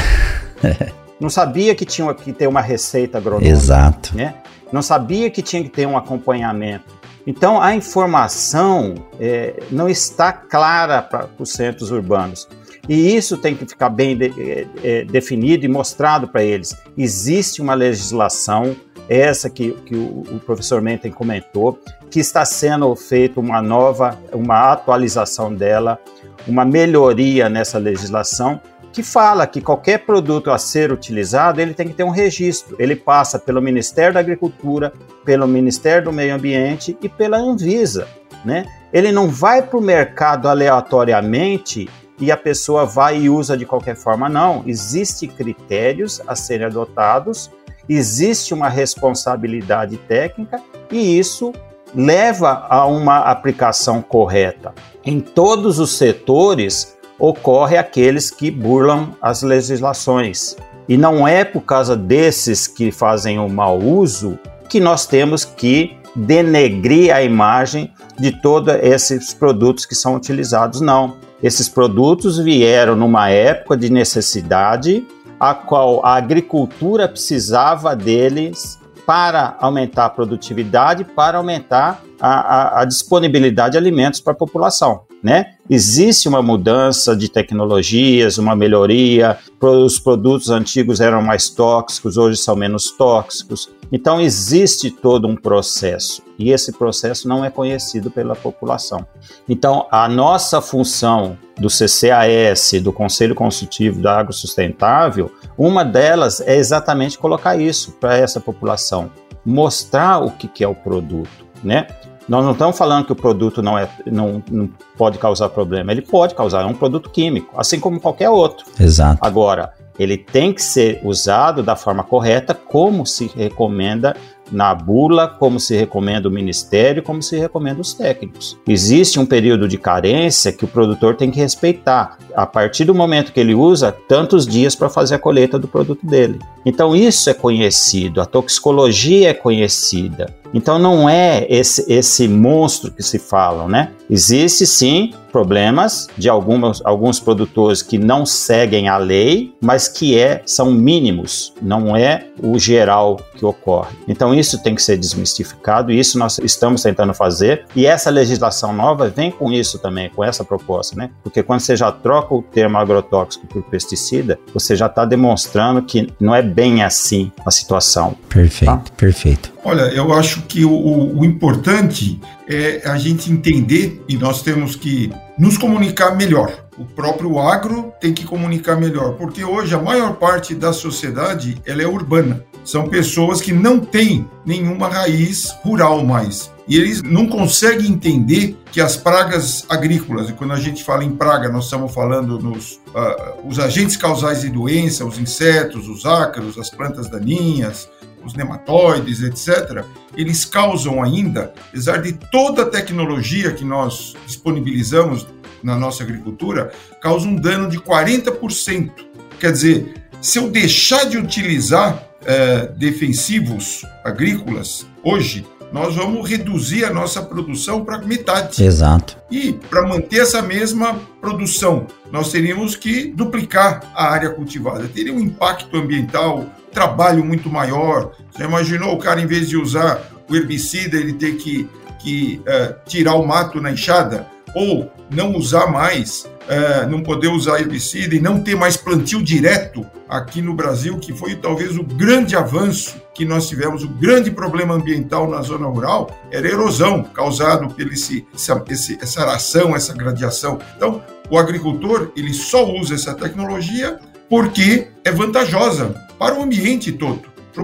Não 1.19 1.29
sabia 1.29 1.73
que 1.73 1.85
tinha 1.85 2.13
que 2.13 2.33
ter 2.33 2.47
uma 2.47 2.59
receita 2.59 3.17
agronômica. 3.17 3.49
Exato. 3.49 4.15
Né? 4.15 4.33
Não 4.73 4.81
sabia 4.81 5.29
que 5.29 5.41
tinha 5.41 5.63
que 5.63 5.69
ter 5.69 5.85
um 5.85 5.95
acompanhamento. 5.95 7.03
Então, 7.25 7.61
a 7.61 7.73
informação 7.73 8.95
é, 9.19 9.53
não 9.71 9.87
está 9.87 10.33
clara 10.33 11.01
para 11.01 11.29
os 11.39 11.51
centros 11.51 11.91
urbanos. 11.91 12.49
E 12.87 13.15
isso 13.15 13.37
tem 13.37 13.55
que 13.55 13.65
ficar 13.65 13.89
bem 13.89 14.17
de, 14.17 14.67
é, 14.83 15.05
definido 15.05 15.65
e 15.65 15.69
mostrado 15.69 16.27
para 16.27 16.43
eles. 16.43 16.75
Existe 16.97 17.61
uma 17.61 17.73
legislação, 17.73 18.75
essa 19.07 19.49
que, 19.49 19.71
que 19.85 19.95
o, 19.95 20.23
o 20.31 20.39
professor 20.39 20.81
Menten 20.81 21.11
comentou, 21.11 21.79
que 22.11 22.19
está 22.19 22.43
sendo 22.43 22.93
feita 22.95 23.39
uma 23.39 23.61
nova, 23.61 24.19
uma 24.33 24.71
atualização 24.71 25.53
dela, 25.53 25.99
uma 26.45 26.65
melhoria 26.65 27.47
nessa 27.47 27.77
legislação, 27.77 28.59
que 28.91 29.01
fala 29.01 29.47
que 29.47 29.59
qualquer 29.59 29.99
produto 30.05 30.51
a 30.51 30.57
ser 30.57 30.91
utilizado, 30.91 31.59
ele 31.59 31.73
tem 31.73 31.87
que 31.87 31.95
ter 31.95 32.03
um 32.03 32.11
registro. 32.11 32.75
Ele 32.77 32.95
passa 32.95 33.39
pelo 33.39 33.61
Ministério 33.61 34.13
da 34.13 34.19
Agricultura, 34.19 34.93
pelo 35.25 35.47
Ministério 35.47 36.03
do 36.05 36.13
Meio 36.13 36.35
Ambiente 36.35 36.95
e 37.01 37.09
pela 37.09 37.37
Anvisa, 37.37 38.07
né? 38.45 38.65
Ele 38.91 39.11
não 39.11 39.27
vai 39.27 39.63
para 39.63 39.79
o 39.79 39.81
mercado 39.81 40.47
aleatoriamente 40.47 41.89
e 42.23 42.31
a 42.31 42.37
pessoa 42.37 42.85
vai 42.85 43.23
e 43.23 43.29
usa 43.29 43.57
de 43.57 43.65
qualquer 43.65 43.97
forma. 43.97 44.29
Não, 44.29 44.63
existem 44.65 45.27
critérios 45.27 46.21
a 46.25 46.35
serem 46.35 46.67
adotados, 46.67 47.51
existe 47.87 48.53
uma 48.53 48.69
responsabilidade 48.69 49.97
técnica 49.97 50.61
e 50.89 51.19
isso 51.19 51.51
leva 51.93 52.65
a 52.69 52.85
uma 52.85 53.19
aplicação 53.19 54.01
correta. 54.01 54.73
Em 55.05 55.19
todos 55.19 55.79
os 55.79 55.97
setores 55.97 56.97
ocorre 57.19 57.77
aqueles 57.77 58.31
que 58.31 58.49
burlam 58.49 59.13
as 59.21 59.43
legislações. 59.43 60.55
E 60.87 60.95
não 60.95 61.27
é 61.27 61.43
por 61.43 61.61
causa 61.61 61.95
desses 61.95 62.67
que 62.67 62.89
fazem 62.89 63.37
o 63.37 63.49
mau 63.49 63.79
uso 63.79 64.39
que 64.69 64.79
nós 64.79 65.05
temos 65.05 65.43
que 65.43 65.97
denegrir 66.15 67.13
a 67.13 67.21
imagem 67.21 67.91
de 68.17 68.31
todos 68.31 68.73
esses 68.81 69.33
produtos 69.33 69.85
que 69.85 69.95
são 69.95 70.15
utilizados, 70.15 70.79
não. 70.79 71.17
Esses 71.43 71.67
produtos 71.67 72.37
vieram 72.37 72.95
numa 72.95 73.29
época 73.29 73.75
de 73.75 73.91
necessidade, 73.91 75.05
a 75.37 75.53
qual 75.53 76.03
a 76.05 76.15
agricultura 76.15 77.05
precisava 77.05 77.93
deles 77.93 78.79
para 79.05 79.57
aumentar 79.59 80.05
a 80.05 80.09
produtividade, 80.09 81.03
para 81.03 81.37
aumentar 81.37 82.01
a, 82.21 82.29
a, 82.29 82.81
a 82.81 82.85
disponibilidade 82.85 83.73
de 83.73 83.77
alimentos 83.77 84.21
para 84.21 84.31
a 84.31 84.37
população. 84.37 85.01
Né? 85.21 85.55
Existe 85.69 86.29
uma 86.29 86.41
mudança 86.41 87.13
de 87.13 87.27
tecnologias, 87.27 88.37
uma 88.37 88.55
melhoria. 88.55 89.37
Os 89.59 89.99
produtos 89.99 90.49
antigos 90.49 91.01
eram 91.01 91.21
mais 91.21 91.49
tóxicos, 91.49 92.15
hoje 92.15 92.37
são 92.37 92.55
menos 92.55 92.91
tóxicos. 92.91 93.69
Então 93.93 94.19
existe 94.19 94.89
todo 94.89 95.27
um 95.27 95.35
processo 95.35 96.23
e 96.39 96.51
esse 96.51 96.71
processo 96.73 97.27
não 97.27 97.45
é 97.45 97.51
conhecido 97.51 98.09
pela 98.09 98.35
população. 98.35 99.05
Então 99.47 99.85
a 99.91 100.09
nossa 100.09 100.59
função 100.59 101.37
do 101.59 101.67
CCAS, 101.69 102.81
do 102.81 102.91
Conselho 102.91 103.35
Consultivo 103.35 104.01
da 104.01 104.17
Agro 104.17 104.33
Sustentável, 104.33 105.31
uma 105.55 105.85
delas 105.85 106.41
é 106.41 106.55
exatamente 106.55 107.19
colocar 107.19 107.55
isso 107.55 107.91
para 107.91 108.17
essa 108.17 108.39
população, 108.39 109.11
mostrar 109.45 110.17
o 110.17 110.31
que, 110.31 110.47
que 110.47 110.63
é 110.63 110.67
o 110.67 110.73
produto, 110.73 111.45
né? 111.63 111.85
Nós 112.27 112.43
não 112.43 112.53
estamos 112.53 112.77
falando 112.77 113.05
que 113.05 113.11
o 113.11 113.15
produto 113.15 113.61
não, 113.61 113.77
é, 113.77 113.87
não, 114.05 114.41
não 114.49 114.69
pode 114.97 115.17
causar 115.17 115.49
problema. 115.49 115.91
Ele 115.91 116.01
pode 116.01 116.33
causar, 116.33 116.61
é 116.61 116.65
um 116.65 116.73
produto 116.73 117.09
químico, 117.09 117.53
assim 117.59 117.79
como 117.79 117.99
qualquer 117.99 118.29
outro. 118.29 118.65
Exato. 118.79 119.19
Agora, 119.21 119.73
ele 119.97 120.17
tem 120.17 120.53
que 120.53 120.61
ser 120.61 120.99
usado 121.03 121.61
da 121.61 121.75
forma 121.75 122.03
correta, 122.03 122.53
como 122.53 123.05
se 123.05 123.31
recomenda 123.35 124.15
na 124.51 124.73
bula, 124.75 125.27
como 125.27 125.59
se 125.59 125.75
recomenda 125.75 126.27
o 126.27 126.31
ministério, 126.31 127.01
como 127.01 127.23
se 127.23 127.37
recomenda 127.37 127.81
os 127.81 127.93
técnicos. 127.93 128.57
Existe 128.67 129.19
um 129.19 129.25
período 129.25 129.67
de 129.67 129.77
carência 129.77 130.51
que 130.51 130.65
o 130.65 130.67
produtor 130.67 131.15
tem 131.15 131.31
que 131.31 131.39
respeitar. 131.39 132.17
A 132.35 132.45
partir 132.45 132.85
do 132.85 132.93
momento 132.93 133.31
que 133.31 133.39
ele 133.39 133.55
usa, 133.55 133.91
tantos 133.91 134.45
dias 134.45 134.75
para 134.75 134.89
fazer 134.89 135.15
a 135.15 135.19
colheita 135.19 135.57
do 135.57 135.67
produto 135.67 136.05
dele. 136.05 136.39
Então 136.65 136.95
isso 136.95 137.29
é 137.29 137.33
conhecido, 137.33 138.21
a 138.21 138.25
toxicologia 138.25 139.29
é 139.29 139.33
conhecida. 139.33 140.42
Então 140.53 140.77
não 140.77 141.09
é 141.09 141.45
esse, 141.49 141.91
esse 141.91 142.27
monstro 142.27 142.91
que 142.91 143.01
se 143.01 143.17
falam, 143.17 143.67
né? 143.67 143.91
Existe 144.09 144.67
sim 144.67 145.11
problemas 145.31 146.07
de 146.15 146.29
algumas, 146.29 146.79
alguns 146.85 147.19
produtores 147.19 147.81
que 147.81 147.97
não 147.97 148.23
seguem 148.23 148.87
a 148.87 148.97
lei, 148.97 149.51
mas 149.59 149.87
que 149.87 150.15
é, 150.17 150.43
são 150.45 150.71
mínimos, 150.71 151.51
não 151.59 151.97
é 151.97 152.27
o 152.39 152.59
geral 152.59 153.19
que 153.35 153.43
ocorre. 153.43 153.95
Então 154.07 154.35
isso 154.35 154.61
tem 154.61 154.75
que 154.75 154.83
ser 154.83 154.95
desmistificado 154.95 155.91
e 155.91 155.99
isso 155.99 156.19
nós 156.19 156.37
estamos 156.37 156.83
tentando 156.83 157.15
fazer. 157.15 157.65
E 157.75 157.87
essa 157.87 158.11
legislação 158.11 158.71
nova 158.71 159.09
vem 159.09 159.31
com 159.31 159.51
isso 159.51 159.79
também, 159.79 160.09
com 160.09 160.23
essa 160.23 160.43
proposta, 160.43 160.95
né? 160.95 161.09
Porque 161.23 161.41
quando 161.41 161.61
você 161.61 161.75
já 161.75 161.91
troca 161.91 162.35
o 162.35 162.43
termo 162.43 162.77
agrotóxico 162.77 163.47
por 163.47 163.63
pesticida, 163.63 164.39
você 164.53 164.75
já 164.75 164.85
está 164.85 165.03
demonstrando 165.03 165.81
que 165.81 166.13
não 166.19 166.35
é 166.35 166.43
bem 166.43 166.83
assim 166.83 167.31
a 167.43 167.49
situação. 167.49 168.15
Perfeito, 168.29 168.65
tá? 168.65 168.83
perfeito. 168.95 169.52
Olha, 169.65 169.83
eu 169.93 170.11
acho 170.13 170.41
que 170.41 170.65
o, 170.65 171.17
o, 171.17 171.23
importante 171.23 172.19
é 172.49 172.81
a 172.85 172.97
gente 172.97 173.31
entender 173.31 174.03
e 174.09 174.17
nós 174.17 174.41
temos 174.41 174.75
que 174.75 175.09
nos 175.37 175.57
comunicar 175.57 176.17
melhor. 176.17 176.65
O 176.77 176.83
próprio 176.83 177.39
agro 177.39 177.93
tem 178.01 178.13
que 178.13 178.25
comunicar 178.25 178.75
melhor, 178.75 179.13
porque 179.13 179.43
hoje 179.43 179.73
a 179.73 179.81
maior 179.81 180.15
parte 180.15 180.53
da 180.53 180.73
sociedade 180.73 181.61
ela 181.65 181.81
é 181.81 181.87
urbana. 181.87 182.43
São 182.65 182.89
pessoas 182.89 183.41
que 183.41 183.53
não 183.53 183.79
têm 183.79 184.27
nenhuma 184.45 184.89
raiz 184.89 185.55
rural 185.63 186.03
mais. 186.03 186.51
E 186.67 186.77
eles 186.77 187.01
não 187.01 187.27
conseguem 187.27 187.91
entender 187.91 188.57
que 188.71 188.81
as 188.81 188.97
pragas 188.97 189.65
agrícolas, 189.69 190.29
e 190.29 190.33
quando 190.33 190.53
a 190.53 190.59
gente 190.59 190.83
fala 190.83 191.03
em 191.03 191.11
praga, 191.11 191.49
nós 191.49 191.65
estamos 191.65 191.93
falando 191.93 192.39
nos 192.39 192.79
uh, 192.95 193.47
os 193.47 193.59
agentes 193.59 193.97
causais 193.97 194.41
de 194.41 194.49
doença, 194.49 195.05
os 195.05 195.19
insetos, 195.19 195.87
os 195.87 196.05
ácaros, 196.05 196.57
as 196.57 196.69
plantas 196.69 197.09
daninhas, 197.09 197.89
os 198.23 198.33
nematóides, 198.33 199.21
etc., 199.21 199.83
eles 200.15 200.45
causam 200.45 201.01
ainda, 201.01 201.53
apesar 201.69 201.97
de 201.97 202.13
toda 202.13 202.63
a 202.63 202.69
tecnologia 202.69 203.51
que 203.51 203.65
nós 203.65 204.15
disponibilizamos 204.25 205.27
na 205.63 205.77
nossa 205.77 206.03
agricultura, 206.03 206.71
causam 207.01 207.31
um 207.31 207.35
dano 207.35 207.69
de 207.69 207.79
40%. 207.79 208.91
Quer 209.39 209.51
dizer, 209.51 209.93
se 210.21 210.37
eu 210.37 210.49
deixar 210.49 211.05
de 211.05 211.17
utilizar 211.17 212.03
é, 212.25 212.67
defensivos 212.67 213.83
agrícolas 214.03 214.85
hoje, 215.03 215.45
nós 215.73 215.95
vamos 215.95 216.29
reduzir 216.29 216.85
a 216.85 216.93
nossa 216.93 217.21
produção 217.23 217.83
para 217.83 217.97
metade. 217.97 218.63
Exato. 218.63 219.17
E 219.29 219.53
para 219.53 219.81
manter 219.87 220.19
essa 220.19 220.39
mesma 220.39 220.99
produção, 221.19 221.87
nós 222.11 222.31
teríamos 222.31 222.75
que 222.75 223.07
duplicar 223.07 223.91
a 223.95 224.05
área 224.05 224.29
cultivada. 224.29 224.87
Teria 224.87 225.11
um 225.11 225.19
impacto 225.19 225.75
ambiental, 225.75 226.45
trabalho 226.71 227.25
muito 227.25 227.49
maior. 227.49 228.11
Você 228.31 228.43
imaginou 228.43 228.93
o 228.93 228.99
cara, 228.99 229.19
em 229.19 229.25
vez 229.25 229.49
de 229.49 229.57
usar 229.57 229.99
o 230.29 230.35
herbicida, 230.35 230.95
ele 230.95 231.13
ter 231.13 231.37
que, 231.37 231.67
que 231.99 232.39
uh, 232.41 232.75
tirar 232.85 233.15
o 233.15 233.25
mato 233.25 233.59
na 233.59 233.71
enxada? 233.71 234.27
Ou 234.55 234.91
não 235.09 235.35
usar 235.35 235.67
mais, 235.67 236.29
uh, 236.43 236.89
não 236.89 237.01
poder 237.01 237.27
usar 237.27 237.59
herbicida 237.59 238.15
e 238.15 238.19
não 238.19 238.41
ter 238.41 238.55
mais 238.55 238.77
plantio 238.77 239.21
direto 239.21 239.85
aqui 240.07 240.41
no 240.41 240.53
Brasil, 240.53 240.97
que 240.99 241.13
foi 241.13 241.35
talvez 241.35 241.77
o 241.77 241.83
grande 241.83 242.35
avanço 242.35 243.01
que 243.13 243.25
nós 243.25 243.47
tivemos, 243.47 243.83
o 243.83 243.89
grande 243.89 244.31
problema 244.31 244.73
ambiental 244.73 245.29
na 245.29 245.41
zona 245.41 245.67
rural 245.67 246.09
era 246.31 246.47
a 246.47 246.51
erosão 246.51 247.03
causado 247.03 247.73
pela 247.73 247.93
esse, 247.93 248.25
essa, 248.33 248.63
essa 249.01 249.21
aração, 249.21 249.75
essa 249.75 249.93
gradiação. 249.93 250.59
Então, 250.75 251.01
o 251.29 251.37
agricultor 251.37 252.11
ele 252.15 252.33
só 252.33 252.69
usa 252.71 252.95
essa 252.95 253.13
tecnologia 253.13 253.99
porque 254.29 254.87
é 255.03 255.11
vantajosa 255.11 255.93
para 256.17 256.35
o 256.35 256.43
ambiente 256.43 256.91
todo, 256.91 257.21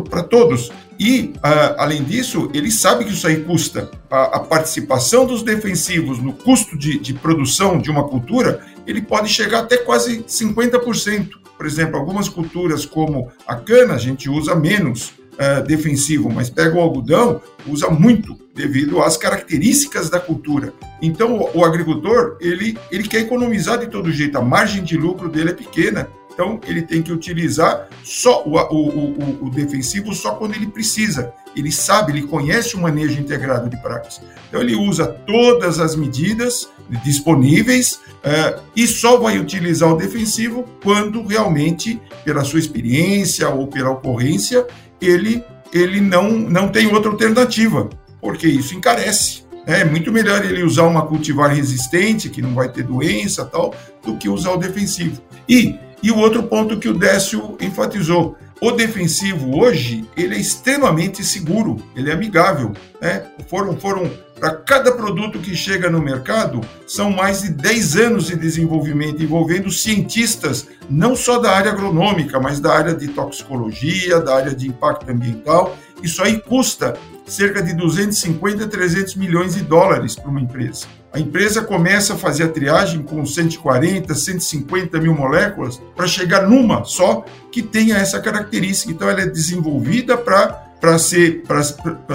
para 0.10 0.24
todos. 0.24 0.72
E, 1.00 1.34
uh, 1.38 1.76
além 1.78 2.04
disso, 2.04 2.52
ele 2.54 2.70
sabe 2.70 3.06
que 3.06 3.14
isso 3.14 3.26
aí 3.26 3.42
custa. 3.44 3.90
A, 4.12 4.38
a 4.38 4.40
participação 4.42 5.26
dos 5.26 5.42
defensivos 5.42 6.20
no 6.20 6.34
custo 6.34 6.78
de, 6.78 7.00
de, 7.00 7.14
produção 7.14 7.80
de 7.80 7.90
uma 7.90 8.04
cultura, 8.04 8.66
ele 8.86 9.02
pode 9.02 9.30
chegar 9.30 9.60
até 9.60 9.78
quase 9.78 10.20
50%. 10.24 11.30
Por 11.58 11.66
exemplo, 11.66 11.98
algumas 11.98 12.28
culturas 12.28 12.86
como 12.86 13.32
a 13.48 13.56
cana, 13.56 13.94
a 13.94 13.98
gente 13.98 14.30
usa 14.30 14.54
menos 14.56 15.14
uh, 15.40 15.66
defensivo, 15.66 16.30
mas 16.30 16.50
pega 16.50 16.76
o 16.76 16.82
algodão, 16.82 17.42
usa 17.66 17.90
muito, 17.90 18.38
devido 18.54 19.02
às 19.02 19.16
características 19.16 20.10
da 20.10 20.20
cultura. 20.20 20.74
Então, 21.02 21.38
o, 21.38 21.60
o 21.60 21.66
agricultor, 21.66 22.38
ele, 22.42 22.78
ele 22.92 23.08
quer 23.08 23.22
economizar 23.22 23.78
de 23.78 23.88
todo 23.88 24.12
jeito, 24.12 24.38
a 24.38 24.42
margem 24.42 24.84
de 24.84 24.98
lucro 24.98 25.30
dele 25.30 25.52
é 25.52 25.54
pequena. 25.54 26.10
Então, 26.40 26.58
ele 26.66 26.84
tem 26.84 27.02
que 27.02 27.12
utilizar 27.12 27.90
só 28.02 28.46
o, 28.46 28.56
o, 28.56 28.88
o, 28.88 29.46
o, 29.48 29.50
defensivo 29.50 30.16
só 30.16 30.36
quando 30.36 30.56
ele 30.56 30.68
precisa. 30.68 31.34
Ele 31.54 31.70
sabe, 31.70 32.14
ele 32.14 32.28
conhece 32.28 32.78
o 32.78 32.80
manejo 32.80 33.20
integrado 33.20 33.70
de 33.70 33.76
pragas. 33.82 34.22
Então, 34.48 34.62
ele 34.62 34.74
usa 34.74 35.06
todas 35.06 35.82
as 35.82 35.98
medidas 35.98 36.70
disponíveis 37.04 38.00
uh, 38.24 38.62
e 38.74 38.88
só 38.88 39.18
vai 39.18 39.38
utilizar 39.38 39.92
o 39.92 39.98
defensivo 39.98 40.64
quando 40.82 41.22
realmente, 41.24 42.02
pela 42.24 42.46
sua 42.46 42.60
experiência 42.60 43.50
ou 43.50 43.68
pela 43.68 43.90
ocorrência, 43.90 44.66
ele, 45.02 45.44
ele 45.74 46.00
não, 46.00 46.32
não 46.32 46.70
tem 46.70 46.88
outra 46.88 47.12
alternativa, 47.12 47.90
porque 48.22 48.48
isso 48.48 48.74
encarece. 48.74 49.44
É 49.66 49.84
muito 49.84 50.10
melhor 50.10 50.46
ele 50.46 50.64
usar 50.64 50.84
uma 50.84 51.06
cultivar 51.06 51.54
resistente, 51.54 52.30
que 52.30 52.42
não 52.42 52.54
vai 52.54 52.70
ter 52.70 52.84
doença 52.84 53.44
tal, 53.44 53.76
do 54.02 54.16
que 54.16 54.30
usar 54.30 54.54
o 54.54 54.58
defensivo. 54.58 55.22
E 55.48 55.78
e 56.02 56.12
o 56.12 56.18
outro 56.18 56.44
ponto 56.44 56.80
que 56.80 56.90
o 56.90 56.98
Décio 56.98 57.58
enfatizou, 57.60 58.38
o 58.62 58.72
defensivo 58.72 59.58
hoje, 59.58 60.06
ele 60.18 60.36
é 60.36 60.38
extremamente 60.38 61.24
seguro, 61.24 61.82
ele 61.96 62.10
é 62.10 62.14
amigável. 62.14 62.74
Né? 63.00 63.26
Foram, 63.48 63.78
foram 63.78 64.12
para 64.38 64.56
cada 64.56 64.92
produto 64.92 65.40
que 65.40 65.56
chega 65.56 65.90
no 65.90 66.02
mercado, 66.02 66.62
são 66.86 67.10
mais 67.10 67.42
de 67.42 67.50
10 67.50 67.96
anos 67.98 68.28
de 68.28 68.36
desenvolvimento 68.36 69.24
envolvendo 69.24 69.72
cientistas, 69.72 70.68
não 70.90 71.16
só 71.16 71.40
da 71.40 71.52
área 71.52 71.72
agronômica, 71.72 72.40
mas 72.40 72.60
da 72.60 72.74
área 72.74 72.94
de 72.94 73.08
toxicologia, 73.10 74.20
da 74.20 74.36
área 74.36 74.54
de 74.54 74.68
impacto 74.68 75.10
ambiental. 75.10 75.78
Isso 76.04 76.22
aí 76.22 76.40
custa 76.40 76.98
cerca 77.26 77.62
de 77.62 77.74
250 77.74 78.66
a 78.66 78.68
300 78.68 79.16
milhões 79.16 79.56
de 79.56 79.62
dólares 79.62 80.16
para 80.16 80.30
uma 80.30 80.42
empresa. 80.42 80.88
A 81.12 81.20
empresa 81.20 81.62
começa 81.64 82.14
a 82.14 82.18
fazer 82.18 82.44
a 82.44 82.50
triagem 82.50 83.02
com 83.02 83.26
140, 83.26 84.14
150 84.14 85.00
mil 85.00 85.16
moléculas 85.16 85.82
para 85.96 86.06
chegar 86.06 86.48
numa 86.48 86.84
só 86.84 87.26
que 87.52 87.64
tenha 87.64 87.98
essa 87.98 88.20
característica. 88.20 88.92
Então, 88.92 89.10
ela 89.10 89.22
é 89.22 89.26
desenvolvida 89.26 90.16
para 90.16 91.00
ser, 91.00 91.44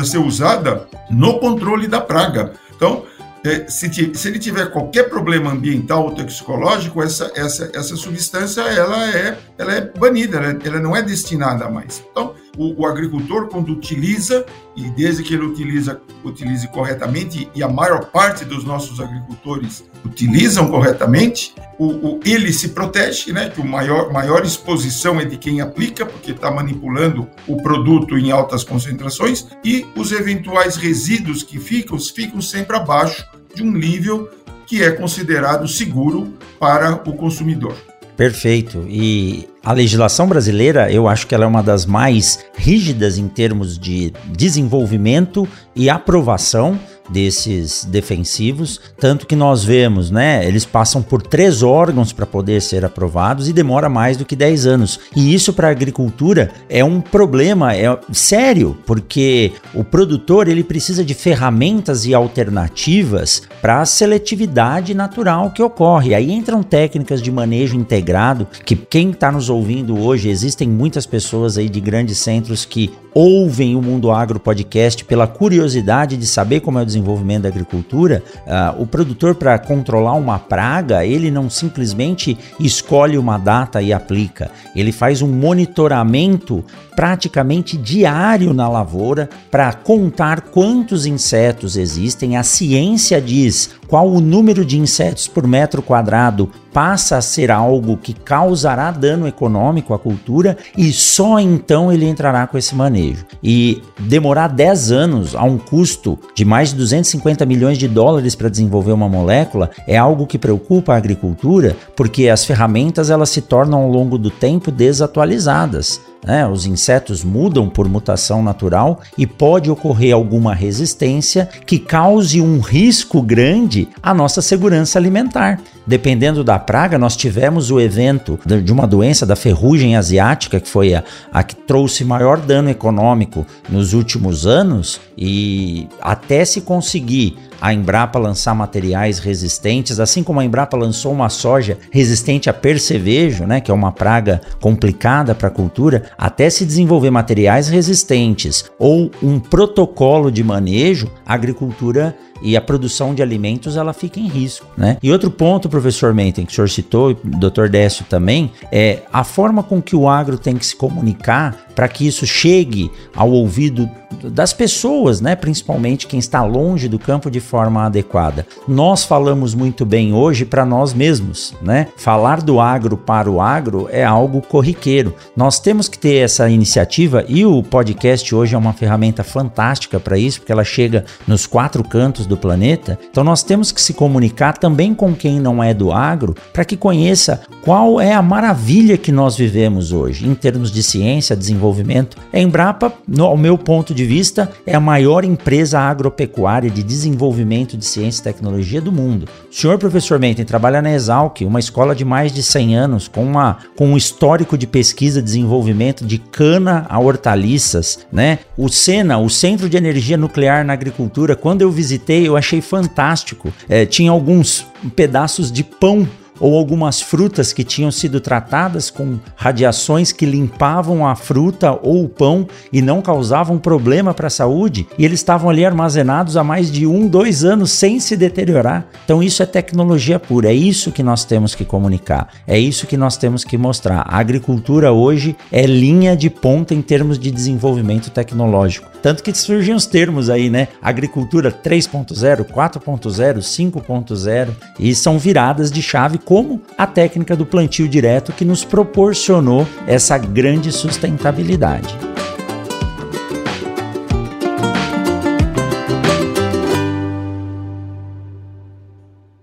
ser 0.04 0.18
usada 0.18 0.88
no 1.10 1.40
controle 1.40 1.88
da 1.88 2.00
praga. 2.00 2.52
Então, 2.76 3.04
é, 3.44 3.68
se, 3.68 3.90
se, 4.14 4.28
ele 4.28 4.38
tiver 4.38 4.70
qualquer 4.70 5.10
problema 5.10 5.52
ambiental 5.52 6.04
ou 6.04 6.12
toxicológico, 6.12 7.02
essa, 7.02 7.30
essa, 7.34 7.70
essa 7.74 7.94
substância 7.94 8.62
ela 8.62 9.10
é, 9.10 9.36
ela 9.56 9.72
é 9.72 9.80
banida, 9.80 10.38
ela, 10.38 10.58
ela 10.64 10.80
não 10.80 10.96
é 10.96 11.02
destinada 11.02 11.68
mais. 11.68 12.02
Então, 12.10 12.34
o, 12.56 12.82
o, 12.82 12.86
agricultor, 12.86 13.48
quando 13.48 13.72
utiliza, 13.72 14.44
e 14.76 14.90
desde 14.90 15.22
que 15.22 15.34
ele 15.34 15.44
utiliza, 15.44 16.00
utilize 16.24 16.66
corretamente, 16.68 17.48
e 17.54 17.62
a 17.62 17.68
maior 17.68 18.06
parte 18.06 18.44
dos 18.44 18.64
nossos 18.64 19.00
agricultores 19.00 19.84
utilizam 20.04 20.68
corretamente, 20.68 21.54
o, 21.78 21.86
o, 21.86 22.20
ele 22.24 22.52
se 22.52 22.68
protege, 22.68 23.32
né? 23.32 23.48
Que 23.48 23.60
o 23.60 23.66
maior, 23.66 24.12
maior 24.12 24.44
exposição 24.44 25.20
é 25.20 25.24
de 25.24 25.36
quem 25.36 25.60
aplica, 25.60 26.04
porque 26.04 26.32
está 26.32 26.50
manipulando 26.50 27.28
o 27.46 27.62
produto 27.62 28.18
em 28.18 28.30
altas 28.30 28.64
concentrações, 28.64 29.46
e 29.64 29.86
os 29.96 30.12
eventuais 30.12 30.76
resíduos 30.76 31.42
que 31.42 31.58
ficam, 31.58 31.98
ficam 31.98 32.40
sempre 32.40 32.76
abaixo 32.76 33.24
de 33.54 33.62
um 33.62 33.70
nível 33.70 34.28
que 34.66 34.82
é 34.82 34.90
considerado 34.90 35.68
seguro 35.68 36.34
para 36.58 36.94
o 37.08 37.14
consumidor. 37.14 37.76
Perfeito. 38.16 38.86
E 38.88 39.48
a 39.62 39.72
legislação 39.72 40.26
brasileira, 40.26 40.90
eu 40.90 41.08
acho 41.08 41.26
que 41.26 41.34
ela 41.34 41.44
é 41.44 41.48
uma 41.48 41.62
das 41.62 41.84
mais 41.84 42.44
rígidas 42.56 43.18
em 43.18 43.28
termos 43.28 43.78
de 43.78 44.12
desenvolvimento 44.26 45.48
e 45.74 45.90
aprovação 45.90 46.78
desses 47.08 47.84
defensivos, 47.84 48.80
tanto 48.98 49.26
que 49.26 49.36
nós 49.36 49.62
vemos, 49.62 50.10
né, 50.10 50.46
eles 50.46 50.64
passam 50.64 51.02
por 51.02 51.22
três 51.22 51.62
órgãos 51.62 52.12
para 52.12 52.26
poder 52.26 52.60
ser 52.62 52.84
aprovados 52.84 53.48
e 53.48 53.52
demora 53.52 53.88
mais 53.88 54.16
do 54.16 54.24
que 54.24 54.36
10 54.36 54.66
anos. 54.66 55.00
E 55.14 55.34
isso 55.34 55.52
para 55.52 55.68
a 55.68 55.70
agricultura 55.70 56.50
é 56.68 56.84
um 56.84 57.00
problema 57.00 57.74
é 57.74 57.98
sério, 58.12 58.76
porque 58.86 59.52
o 59.74 59.84
produtor 59.84 60.48
ele 60.48 60.64
precisa 60.64 61.04
de 61.04 61.14
ferramentas 61.14 62.06
e 62.06 62.14
alternativas 62.14 63.42
para 63.60 63.80
a 63.80 63.86
seletividade 63.86 64.94
natural 64.94 65.50
que 65.50 65.62
ocorre. 65.62 66.14
Aí 66.14 66.30
entram 66.30 66.62
técnicas 66.62 67.22
de 67.22 67.30
manejo 67.30 67.76
integrado, 67.76 68.46
que 68.64 68.76
quem 68.76 69.10
está 69.10 69.30
nos 69.30 69.50
ouvindo 69.50 69.98
hoje, 70.00 70.28
existem 70.28 70.68
muitas 70.68 71.06
pessoas 71.06 71.58
aí 71.58 71.68
de 71.68 71.80
grandes 71.80 72.18
centros 72.18 72.64
que 72.64 72.90
ouvem 73.14 73.76
o 73.76 73.80
Mundo 73.80 74.10
Agro 74.10 74.40
Podcast 74.40 75.04
pela 75.04 75.26
curiosidade 75.26 76.16
de 76.16 76.26
saber 76.26 76.60
como 76.60 76.80
é 76.80 76.82
o 76.82 76.86
desenvolvimento 76.86 77.44
da 77.44 77.48
agricultura, 77.48 78.22
uh, 78.46 78.82
o 78.82 78.86
produtor, 78.86 79.36
para 79.36 79.56
controlar 79.58 80.14
uma 80.14 80.38
praga, 80.38 81.06
ele 81.06 81.30
não 81.30 81.48
simplesmente 81.48 82.36
escolhe 82.58 83.16
uma 83.16 83.38
data 83.38 83.80
e 83.80 83.92
aplica, 83.92 84.50
ele 84.74 84.90
faz 84.90 85.22
um 85.22 85.28
monitoramento 85.28 86.64
praticamente 86.94 87.76
diário 87.76 88.52
na 88.52 88.68
lavoura 88.68 89.28
para 89.50 89.72
contar 89.72 90.42
quantos 90.42 91.06
insetos 91.06 91.76
existem. 91.76 92.36
A 92.36 92.42
ciência 92.42 93.20
diz 93.20 93.70
qual 93.86 94.10
o 94.10 94.20
número 94.20 94.64
de 94.64 94.78
insetos 94.78 95.28
por 95.28 95.46
metro 95.46 95.82
quadrado 95.82 96.50
passa 96.74 97.16
a 97.16 97.22
ser 97.22 97.52
algo 97.52 97.96
que 97.96 98.12
causará 98.12 98.90
dano 98.90 99.28
econômico 99.28 99.94
à 99.94 99.98
cultura 99.98 100.58
e 100.76 100.92
só 100.92 101.38
então 101.38 101.92
ele 101.92 102.04
entrará 102.04 102.48
com 102.48 102.58
esse 102.58 102.74
manejo. 102.74 103.24
E 103.40 103.80
demorar 104.00 104.48
10 104.48 104.90
anos 104.90 105.36
a 105.36 105.44
um 105.44 105.56
custo 105.56 106.18
de 106.34 106.44
mais 106.44 106.70
de 106.70 106.76
250 106.76 107.46
milhões 107.46 107.78
de 107.78 107.86
dólares 107.86 108.34
para 108.34 108.48
desenvolver 108.48 108.90
uma 108.90 109.08
molécula 109.08 109.70
é 109.86 109.96
algo 109.96 110.26
que 110.26 110.36
preocupa 110.36 110.94
a 110.94 110.96
agricultura, 110.96 111.76
porque 111.94 112.28
as 112.28 112.44
ferramentas 112.44 113.08
elas 113.08 113.30
se 113.30 113.40
tornam 113.40 113.82
ao 113.82 113.88
longo 113.88 114.18
do 114.18 114.30
tempo 114.30 114.72
desatualizadas. 114.72 116.00
Né? 116.24 116.46
Os 116.46 116.66
insetos 116.66 117.22
mudam 117.22 117.68
por 117.68 117.88
mutação 117.88 118.42
natural 118.42 119.00
e 119.16 119.26
pode 119.26 119.70
ocorrer 119.70 120.14
alguma 120.14 120.54
resistência 120.54 121.48
que 121.66 121.78
cause 121.78 122.40
um 122.40 122.60
risco 122.60 123.20
grande 123.20 123.88
à 124.02 124.14
nossa 124.14 124.40
segurança 124.40 124.98
alimentar. 124.98 125.60
Dependendo 125.86 126.42
da 126.42 126.58
praga, 126.58 126.98
nós 126.98 127.14
tivemos 127.14 127.70
o 127.70 127.78
evento 127.78 128.38
de 128.62 128.72
uma 128.72 128.86
doença 128.86 129.26
da 129.26 129.36
ferrugem 129.36 129.96
asiática, 129.96 130.58
que 130.58 130.68
foi 130.68 130.94
a, 130.94 131.04
a 131.30 131.42
que 131.42 131.54
trouxe 131.54 132.04
maior 132.04 132.38
dano 132.38 132.70
econômico 132.70 133.46
nos 133.68 133.92
últimos 133.92 134.46
anos, 134.46 135.00
e 135.16 135.86
até 136.00 136.44
se 136.44 136.62
conseguir 136.62 137.36
a 137.60 137.72
Embrapa 137.72 138.18
lançar 138.18 138.54
materiais 138.54 139.18
resistentes, 139.18 140.00
assim 140.00 140.22
como 140.22 140.40
a 140.40 140.44
Embrapa 140.44 140.76
lançou 140.76 141.12
uma 141.12 141.28
soja 141.28 141.78
resistente 141.90 142.50
a 142.50 142.52
percevejo, 142.52 143.44
né, 143.44 143.60
que 143.60 143.70
é 143.70 143.74
uma 143.74 143.92
praga 143.92 144.40
complicada 144.60 145.34
para 145.34 145.48
a 145.48 145.50
cultura, 145.50 146.04
até 146.18 146.50
se 146.50 146.64
desenvolver 146.64 147.10
materiais 147.10 147.68
resistentes 147.68 148.64
ou 148.78 149.10
um 149.22 149.38
protocolo 149.38 150.30
de 150.30 150.42
manejo, 150.42 151.10
a 151.24 151.34
agricultura 151.34 152.14
e 152.44 152.56
a 152.56 152.60
produção 152.60 153.14
de 153.14 153.22
alimentos 153.22 153.76
ela 153.76 153.92
fica 153.92 154.20
em 154.20 154.28
risco, 154.28 154.66
né? 154.76 154.98
E 155.02 155.10
outro 155.10 155.30
ponto, 155.30 155.68
professor 155.68 156.12
Menten, 156.12 156.44
que 156.44 156.52
o 156.52 156.54
senhor 156.54 156.68
citou, 156.68 157.10
e 157.10 157.14
o 157.14 157.18
doutor 157.38 157.68
Décio 157.68 158.04
também, 158.04 158.52
é 158.70 159.00
a 159.12 159.24
forma 159.24 159.62
com 159.62 159.80
que 159.80 159.96
o 159.96 160.08
agro 160.08 160.36
tem 160.36 160.56
que 160.56 160.66
se 160.66 160.76
comunicar 160.76 161.64
para 161.74 161.88
que 161.88 162.06
isso 162.06 162.26
chegue 162.26 162.90
ao 163.16 163.30
ouvido 163.30 163.90
das 164.22 164.52
pessoas, 164.52 165.20
né, 165.20 165.34
principalmente 165.34 166.06
quem 166.06 166.18
está 166.20 166.44
longe 166.44 166.88
do 166.88 166.98
campo 166.98 167.30
de 167.30 167.40
forma 167.40 167.84
adequada. 167.84 168.46
Nós 168.68 169.04
falamos 169.04 169.54
muito 169.54 169.84
bem 169.84 170.14
hoje 170.14 170.44
para 170.44 170.64
nós 170.64 170.94
mesmos, 170.94 171.52
né? 171.60 171.88
Falar 171.96 172.40
do 172.40 172.60
agro 172.60 172.96
para 172.96 173.30
o 173.30 173.40
agro 173.40 173.88
é 173.90 174.04
algo 174.04 174.40
corriqueiro. 174.40 175.14
Nós 175.36 175.58
temos 175.58 175.88
que 175.88 175.98
ter 175.98 176.16
essa 176.16 176.48
iniciativa 176.48 177.24
e 177.28 177.44
o 177.44 177.62
podcast 177.62 178.32
hoje 178.34 178.54
é 178.54 178.58
uma 178.58 178.72
ferramenta 178.72 179.24
fantástica 179.24 179.98
para 179.98 180.16
isso, 180.16 180.40
porque 180.40 180.52
ela 180.52 180.64
chega 180.64 181.04
nos 181.26 181.46
quatro 181.46 181.82
cantos 181.82 182.26
do 182.26 182.33
planeta. 182.36 182.98
Então 183.10 183.24
nós 183.24 183.42
temos 183.42 183.72
que 183.72 183.80
se 183.80 183.94
comunicar 183.94 184.58
também 184.58 184.94
com 184.94 185.14
quem 185.14 185.40
não 185.40 185.62
é 185.62 185.72
do 185.72 185.92
agro 185.92 186.34
para 186.52 186.64
que 186.64 186.76
conheça 186.76 187.42
qual 187.62 188.00
é 188.00 188.12
a 188.12 188.22
maravilha 188.22 188.98
que 188.98 189.10
nós 189.10 189.36
vivemos 189.36 189.92
hoje 189.92 190.28
em 190.28 190.34
termos 190.34 190.70
de 190.70 190.82
ciência, 190.82 191.34
desenvolvimento. 191.34 192.16
A 192.32 192.38
Embrapa, 192.38 192.92
no, 193.08 193.24
ao 193.24 193.36
meu 193.36 193.56
ponto 193.56 193.94
de 193.94 194.04
vista, 194.04 194.50
é 194.66 194.74
a 194.74 194.80
maior 194.80 195.24
empresa 195.24 195.80
agropecuária 195.80 196.70
de 196.70 196.82
desenvolvimento 196.82 197.76
de 197.76 197.84
ciência 197.84 198.20
e 198.20 198.24
tecnologia 198.24 198.80
do 198.80 198.92
mundo. 198.92 199.26
O 199.50 199.54
senhor 199.54 199.78
professor 199.78 200.18
Menten 200.18 200.44
trabalha 200.44 200.82
na 200.82 200.92
Exalc, 200.92 201.40
uma 201.42 201.58
escola 201.60 201.94
de 201.94 202.04
mais 202.04 202.32
de 202.32 202.42
100 202.42 202.76
anos, 202.76 203.08
com, 203.08 203.24
uma, 203.24 203.58
com 203.76 203.88
um 203.88 203.96
histórico 203.96 204.58
de 204.58 204.66
pesquisa 204.66 205.20
e 205.20 205.22
desenvolvimento 205.22 206.04
de 206.04 206.18
cana 206.18 206.86
a 206.88 206.98
hortaliças, 206.98 208.00
né? 208.12 208.40
O 208.56 208.68
SENA, 208.68 209.18
o 209.18 209.30
Centro 209.30 209.68
de 209.68 209.76
Energia 209.76 210.16
Nuclear 210.16 210.64
na 210.64 210.72
Agricultura, 210.72 211.34
quando 211.34 211.62
eu 211.62 211.70
visitei, 211.70 212.13
eu 212.22 212.36
achei 212.36 212.60
fantástico. 212.60 213.52
É, 213.68 213.84
tinha 213.86 214.10
alguns 214.10 214.66
pedaços 214.94 215.50
de 215.50 215.64
pão 215.64 216.08
ou 216.40 216.56
algumas 216.56 217.00
frutas 217.00 217.52
que 217.52 217.64
tinham 217.64 217.90
sido 217.90 218.20
tratadas 218.20 218.90
com 218.90 219.18
radiações 219.36 220.12
que 220.12 220.26
limpavam 220.26 221.06
a 221.06 221.14
fruta 221.14 221.78
ou 221.82 222.04
o 222.04 222.08
pão 222.08 222.46
e 222.72 222.82
não 222.82 223.00
causavam 223.00 223.58
problema 223.58 224.14
para 224.14 224.26
a 224.26 224.30
saúde, 224.30 224.86
e 224.98 225.04
eles 225.04 225.20
estavam 225.20 225.50
ali 225.50 225.64
armazenados 225.64 226.36
há 226.36 226.44
mais 226.44 226.70
de 226.70 226.86
um, 226.86 227.06
dois 227.06 227.44
anos 227.44 227.70
sem 227.70 228.00
se 228.00 228.16
deteriorar. 228.16 228.86
Então, 229.04 229.22
isso 229.22 229.42
é 229.42 229.46
tecnologia 229.46 230.18
pura, 230.18 230.50
é 230.50 230.54
isso 230.54 230.92
que 230.92 231.02
nós 231.02 231.24
temos 231.24 231.54
que 231.54 231.64
comunicar, 231.64 232.28
é 232.46 232.58
isso 232.58 232.86
que 232.86 232.96
nós 232.96 233.16
temos 233.16 233.44
que 233.44 233.56
mostrar. 233.56 234.04
A 234.08 234.18
agricultura 234.18 234.92
hoje 234.92 235.36
é 235.50 235.66
linha 235.66 236.16
de 236.16 236.30
ponta 236.30 236.74
em 236.74 236.82
termos 236.82 237.18
de 237.18 237.30
desenvolvimento 237.30 238.10
tecnológico. 238.10 238.90
Tanto 239.02 239.22
que 239.22 239.34
surgem 239.34 239.74
os 239.74 239.84
termos 239.84 240.30
aí, 240.30 240.48
né? 240.48 240.68
Agricultura 240.80 241.52
3.0, 241.52 242.44
4.0, 242.44 243.38
5.0 243.38 244.48
e 244.78 244.94
são 244.94 245.18
viradas 245.18 245.70
de 245.70 245.82
chave 245.82 246.16
como 246.24 246.62
a 246.76 246.86
técnica 246.86 247.36
do 247.36 247.46
plantio 247.46 247.88
direto 247.88 248.32
que 248.32 248.44
nos 248.44 248.64
proporcionou 248.64 249.66
essa 249.86 250.16
grande 250.18 250.72
sustentabilidade. 250.72 251.96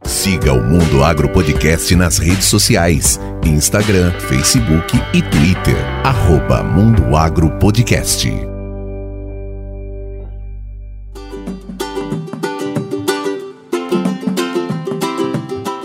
Siga 0.03 0.53
o 0.53 0.63
Mundo 0.63 1.03
Agro 1.03 1.29
Podcast 1.29 1.95
nas 1.95 2.17
redes 2.19 2.45
sociais: 2.45 3.19
Instagram, 3.43 4.11
Facebook 4.19 4.95
e 5.13 5.21
Twitter. 5.23 5.75
Arroba 6.03 6.63
Mundo 6.63 7.15
Agro 7.15 7.49
Podcast. 7.57 8.50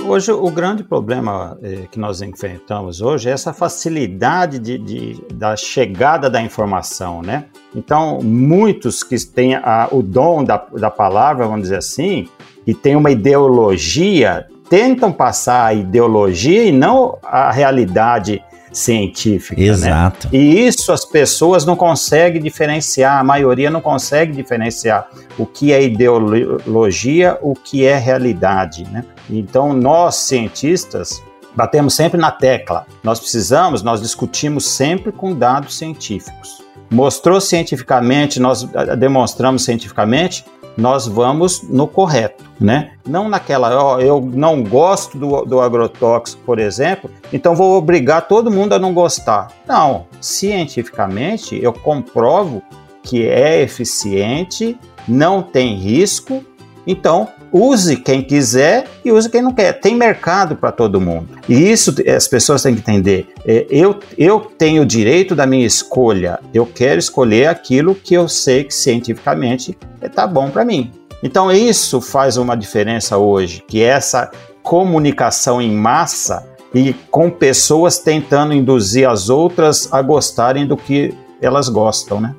Hoje, 0.09 0.31
o 0.31 0.49
grande 0.53 0.85
problema 0.85 1.59
eh, 1.61 1.89
que 1.91 1.99
nós 1.99 2.23
enfrentamos 2.23 3.01
hoje 3.01 3.29
é 3.29 3.33
essa 3.33 3.53
facilidade 3.53 4.61
de, 4.61 4.79
de, 4.79 5.21
da 5.35 5.57
chegada 5.57 6.31
da 6.31 6.41
informação, 6.41 7.23
né? 7.23 7.47
Então, 7.75 8.21
muitos 8.23 9.03
que 9.03 9.17
têm 9.27 9.57
a, 9.57 9.89
o 9.91 10.05
dom 10.05 10.45
da, 10.45 10.65
da 10.75 10.93
palavra, 10.93 11.45
vamos 11.49 11.63
dizer 11.63 11.79
assim, 11.79 12.29
e 12.65 12.73
têm 12.73 12.95
uma 12.95 13.11
ideologia, 13.11 14.47
tentam 14.71 15.11
passar 15.11 15.67
a 15.67 15.75
ideologia 15.75 16.63
e 16.63 16.71
não 16.71 17.19
a 17.25 17.51
realidade 17.51 18.41
científica. 18.77 19.61
Né? 19.61 19.69
Exato. 19.69 20.29
Né? 20.31 20.39
E 20.39 20.67
isso 20.67 20.93
as 20.93 21.05
pessoas 21.05 21.65
não 21.65 21.75
conseguem 21.75 22.43
diferenciar, 22.43 23.19
a 23.19 23.25
maioria 23.25 23.71
não 23.71 23.81
consegue 23.81 24.33
diferenciar 24.33 25.09
o 25.39 25.47
que 25.47 25.73
é 25.73 25.83
ideologia, 25.83 27.39
o 27.41 27.55
que 27.55 27.85
é 27.85 27.97
realidade. 27.97 28.85
Né? 28.85 29.05
Então, 29.31 29.73
nós, 29.73 30.17
cientistas, 30.17 31.23
batemos 31.55 31.95
sempre 31.95 32.21
na 32.21 32.31
tecla. 32.31 32.87
Nós 33.03 33.19
precisamos, 33.19 33.83
nós 33.83 34.03
discutimos 34.03 34.67
sempre 34.67 35.11
com 35.11 35.35
dados 35.35 35.79
científicos. 35.79 36.63
Mostrou 36.91 37.41
cientificamente, 37.41 38.39
nós 38.39 38.63
demonstramos 38.97 39.65
cientificamente, 39.65 40.45
nós 40.77 41.07
vamos 41.07 41.63
no 41.63 41.87
correto, 41.87 42.45
né? 42.61 42.93
Não 43.07 43.29
naquela, 43.29 43.83
ó, 43.83 44.01
eu 44.01 44.21
não 44.21 44.63
gosto 44.63 45.17
do, 45.17 45.45
do 45.45 45.61
agrotóxico, 45.61 46.43
por 46.45 46.59
exemplo, 46.59 47.11
então 47.33 47.55
vou 47.55 47.77
obrigar 47.77 48.29
todo 48.29 48.51
mundo 48.51 48.75
a 48.75 48.79
não 48.79 48.93
gostar. 48.93 49.49
Não, 49.67 50.07
cientificamente 50.21 51.59
eu 51.63 51.73
comprovo 51.73 52.63
que 53.03 53.27
é 53.27 53.63
eficiente, 53.63 54.77
não 55.07 55.43
tem 55.43 55.77
risco, 55.77 56.45
então 56.87 57.29
use 57.53 57.97
quem 57.97 58.23
quiser 58.23 58.87
e 59.05 59.13
use 59.13 59.31
quem 59.31 59.43
não 59.43 59.53
quer. 59.53 59.73
Tem 59.75 59.95
mercado 59.95 60.57
para 60.57 60.73
todo 60.73 61.01
mundo. 61.01 61.29
E 61.49 61.55
isso 61.71 61.95
as 62.15 62.29
pessoas 62.29 62.63
têm 62.63 62.75
que 62.75 62.81
entender. 62.81 63.29
É, 63.47 63.67
eu, 63.71 63.99
eu 64.17 64.41
tenho 64.41 64.83
o 64.83 64.87
direito 64.87 65.35
da 65.35 65.47
minha 65.47 65.67
escolha. 65.67 66.39
Eu 66.53 66.67
quero 66.67 66.99
escolher 66.99 67.49
aquilo 67.49 67.95
que 67.95 68.15
eu 68.15 68.29
sei 68.29 68.65
que 68.65 68.75
cientificamente 68.75 69.77
está 70.03 70.27
bom 70.27 70.51
para 70.51 70.65
mim. 70.65 70.91
Então 71.23 71.51
isso 71.51 72.01
faz 72.01 72.37
uma 72.37 72.57
diferença 72.57 73.17
hoje, 73.17 73.63
que 73.67 73.83
é 73.83 73.87
essa 73.87 74.31
comunicação 74.63 75.63
em 75.63 75.75
massa 75.75 76.47
e 76.75 76.93
com 77.11 77.31
pessoas 77.31 77.99
tentando 77.99 78.53
induzir 78.53 79.09
as 79.09 79.29
outras 79.29 79.93
a 79.93 80.03
gostarem 80.03 80.67
do 80.67 80.77
que 80.77 81.15
elas 81.41 81.69
gostam, 81.69 82.21
né? 82.21 82.35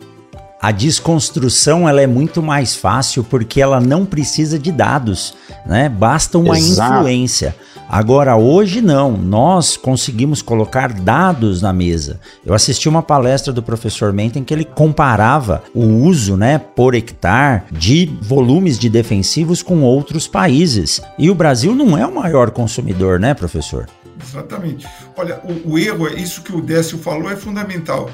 A 0.60 0.72
desconstrução 0.72 1.88
ela 1.88 2.02
é 2.02 2.08
muito 2.08 2.42
mais 2.42 2.76
fácil 2.76 3.24
porque 3.24 3.62
ela 3.62 3.80
não 3.80 4.06
precisa 4.06 4.58
de 4.58 4.72
dados, 4.72 5.36
né? 5.66 5.88
Basta 5.88 6.38
uma 6.38 6.58
Exato. 6.58 6.96
influência. 6.96 7.56
Agora 7.90 8.36
hoje 8.36 8.82
não, 8.82 9.16
nós 9.16 9.78
conseguimos 9.78 10.42
colocar 10.42 10.92
dados 10.92 11.62
na 11.62 11.72
mesa. 11.72 12.20
Eu 12.46 12.54
assisti 12.54 12.90
uma 12.90 13.02
palestra 13.02 13.54
do 13.54 13.64
professor 13.64 14.12
Menten 14.12 14.44
que 14.44 14.54
ele 14.54 14.66
comparava 14.66 15.64
o 15.74 15.86
uso, 15.86 16.36
né, 16.36 16.58
por 16.58 16.96
hectare 16.96 17.64
de 17.72 18.12
volumes 18.22 18.78
de 18.78 18.90
defensivos 18.90 19.62
com 19.62 19.84
outros 19.84 20.28
países. 20.28 21.02
E 21.18 21.30
o 21.30 21.36
Brasil 21.36 21.74
não 21.74 21.98
é 21.98 22.06
o 22.06 22.14
maior 22.14 22.52
consumidor, 22.52 23.20
né, 23.20 23.34
professor? 23.34 23.88
Exatamente. 24.22 24.86
Olha, 25.16 25.40
o, 25.44 25.74
o 25.74 25.80
erro, 25.80 26.08
é 26.08 26.16
isso 26.16 26.42
que 26.42 26.54
o 26.54 26.62
Décio 26.62 26.98
falou, 26.98 27.32
é 27.32 27.38
fundamental. 27.38 28.10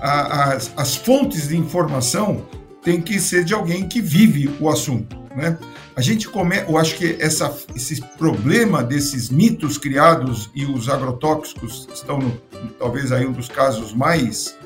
A, 0.00 0.52
as, 0.52 0.72
as 0.76 0.96
fontes 0.96 1.48
de 1.48 1.56
informação 1.56 2.46
têm 2.82 3.00
que 3.00 3.20
ser 3.20 3.44
de 3.44 3.52
alguém 3.52 3.88
que 3.88 4.00
vive 4.00 4.54
o 4.60 4.68
assunto, 4.68 5.18
né? 5.36 5.58
A 5.94 6.00
gente 6.00 6.28
come, 6.28 6.56
eu 6.56 6.78
acho 6.78 6.96
que 6.96 7.16
essa, 7.20 7.54
esse 7.74 8.00
problema 8.16 8.82
desses 8.82 9.28
mitos 9.28 9.76
criados 9.76 10.48
e 10.54 10.64
os 10.64 10.88
agrotóxicos 10.88 11.86
estão 11.92 12.18
no, 12.18 12.30
talvez 12.78 13.12
aí 13.12 13.26
um 13.26 13.32
dos 13.32 13.48
casos 13.48 13.92
mais 13.92 14.56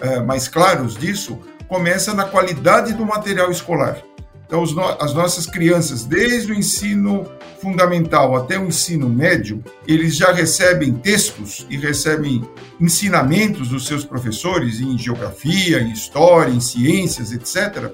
uh, 0.00 0.24
mais 0.24 0.48
claros 0.48 0.96
disso 0.96 1.38
começa 1.68 2.14
na 2.14 2.24
qualidade 2.24 2.94
do 2.94 3.04
material 3.04 3.50
escolar. 3.50 3.98
Então, 4.46 4.64
no, 4.64 4.82
as 4.98 5.12
nossas 5.12 5.46
crianças, 5.46 6.04
desde 6.04 6.52
o 6.52 6.54
ensino 6.54 7.26
fundamental 7.60 8.36
até 8.36 8.58
o 8.58 8.66
ensino 8.66 9.08
médio, 9.08 9.62
eles 9.86 10.16
já 10.16 10.32
recebem 10.32 10.92
textos 10.94 11.66
e 11.68 11.76
recebem 11.76 12.42
ensinamentos 12.80 13.68
dos 13.68 13.86
seus 13.86 14.04
professores 14.04 14.80
em 14.80 14.96
geografia, 14.96 15.80
em 15.80 15.92
história, 15.92 16.52
em 16.52 16.60
ciências, 16.60 17.32
etc., 17.32 17.92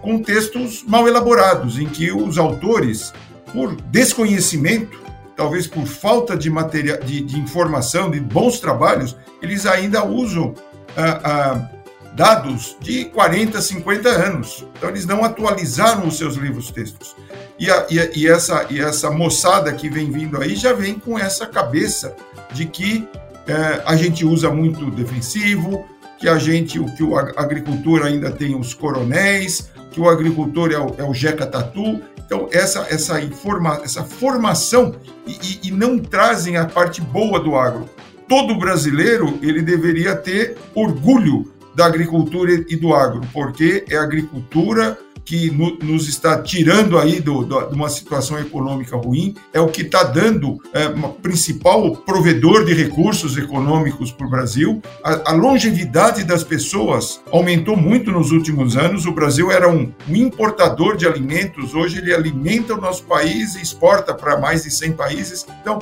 com 0.00 0.20
textos 0.20 0.84
mal 0.86 1.06
elaborados, 1.06 1.78
em 1.78 1.86
que 1.86 2.10
os 2.10 2.36
autores, 2.36 3.12
por 3.52 3.74
desconhecimento, 3.82 5.00
talvez 5.36 5.66
por 5.66 5.86
falta 5.86 6.36
de, 6.36 6.50
material, 6.50 6.98
de, 6.98 7.20
de 7.20 7.38
informação, 7.38 8.10
de 8.10 8.18
bons 8.18 8.58
trabalhos, 8.58 9.16
eles 9.40 9.64
ainda 9.64 10.04
usam 10.04 10.54
ah, 10.96 11.20
ah, 11.24 11.68
dados 12.14 12.76
de 12.80 13.06
40, 13.06 13.60
50 13.60 14.08
anos. 14.08 14.64
Então, 14.76 14.88
eles 14.90 15.06
não 15.06 15.24
atualizaram 15.24 16.06
os 16.06 16.18
seus 16.18 16.36
livros-textos. 16.36 17.16
E, 17.58 17.66
e, 17.66 18.20
e, 18.20 18.28
essa, 18.28 18.66
e 18.70 18.80
essa 18.80 19.10
moçada 19.10 19.72
que 19.72 19.88
vem 19.88 20.10
vindo 20.10 20.40
aí 20.40 20.54
já 20.54 20.72
vem 20.72 20.98
com 20.98 21.18
essa 21.18 21.46
cabeça 21.46 22.14
de 22.52 22.66
que 22.66 23.08
eh, 23.46 23.82
a 23.86 23.96
gente 23.96 24.24
usa 24.24 24.50
muito 24.50 24.90
defensivo, 24.90 25.86
que 26.18 26.28
a 26.28 26.38
gente, 26.38 26.78
o 26.78 26.86
que 26.94 27.02
a 27.14 27.40
agricultura 27.40 28.06
ainda 28.06 28.30
tem 28.30 28.54
os 28.54 28.74
coronéis, 28.74 29.70
que 29.90 30.00
o 30.00 30.08
agricultor 30.08 30.70
é 30.72 30.78
o, 30.78 30.94
é 30.98 31.04
o 31.04 31.14
Jeca 31.14 31.46
Tatu. 31.46 32.00
Então, 32.18 32.48
essa, 32.50 32.86
essa, 32.88 33.20
informa, 33.20 33.80
essa 33.84 34.02
formação 34.04 34.94
e, 35.26 35.32
e, 35.32 35.68
e 35.68 35.70
não 35.70 35.98
trazem 35.98 36.56
a 36.56 36.64
parte 36.64 37.00
boa 37.00 37.40
do 37.40 37.56
agro. 37.56 37.88
Todo 38.28 38.58
brasileiro 38.58 39.38
ele 39.42 39.60
deveria 39.60 40.16
ter 40.16 40.56
orgulho 40.74 41.51
da 41.74 41.86
agricultura 41.86 42.52
e 42.52 42.76
do 42.76 42.94
agro, 42.94 43.20
porque 43.32 43.84
é 43.88 43.96
agricultura 43.96 44.98
que 45.24 45.50
no, 45.50 45.78
nos 45.78 46.08
está 46.08 46.40
tirando 46.42 46.98
aí 46.98 47.20
de 47.20 47.30
uma 47.30 47.88
situação 47.88 48.38
econômica 48.38 48.96
ruim, 48.96 49.34
é 49.52 49.60
o 49.60 49.68
que 49.68 49.82
está 49.82 50.02
dando 50.02 50.58
é, 50.72 50.88
uma 50.88 51.10
principal 51.10 51.96
provedor 51.96 52.64
de 52.64 52.74
recursos 52.74 53.36
econômicos 53.36 54.10
para 54.10 54.26
o 54.26 54.30
Brasil. 54.30 54.82
A, 55.02 55.30
a, 55.30 55.32
longevidade 55.32 56.24
das 56.24 56.44
pessoas 56.44 57.20
aumentou 57.30 57.76
muito 57.76 58.10
nos 58.10 58.30
últimos 58.30 58.76
anos. 58.76 59.06
O 59.06 59.12
Brasil 59.12 59.50
era 59.50 59.68
um, 59.68 59.92
um 60.08 60.16
importador 60.16 60.96
de 60.96 61.06
alimentos, 61.06 61.74
hoje 61.74 61.98
ele 61.98 62.14
alimenta 62.14 62.74
o 62.74 62.80
nosso 62.80 63.04
país 63.04 63.54
e 63.54 63.62
exporta 63.62 64.14
para 64.14 64.38
mais 64.38 64.64
de 64.64 64.70
100 64.70 64.92
países. 64.92 65.46
Então, 65.60 65.78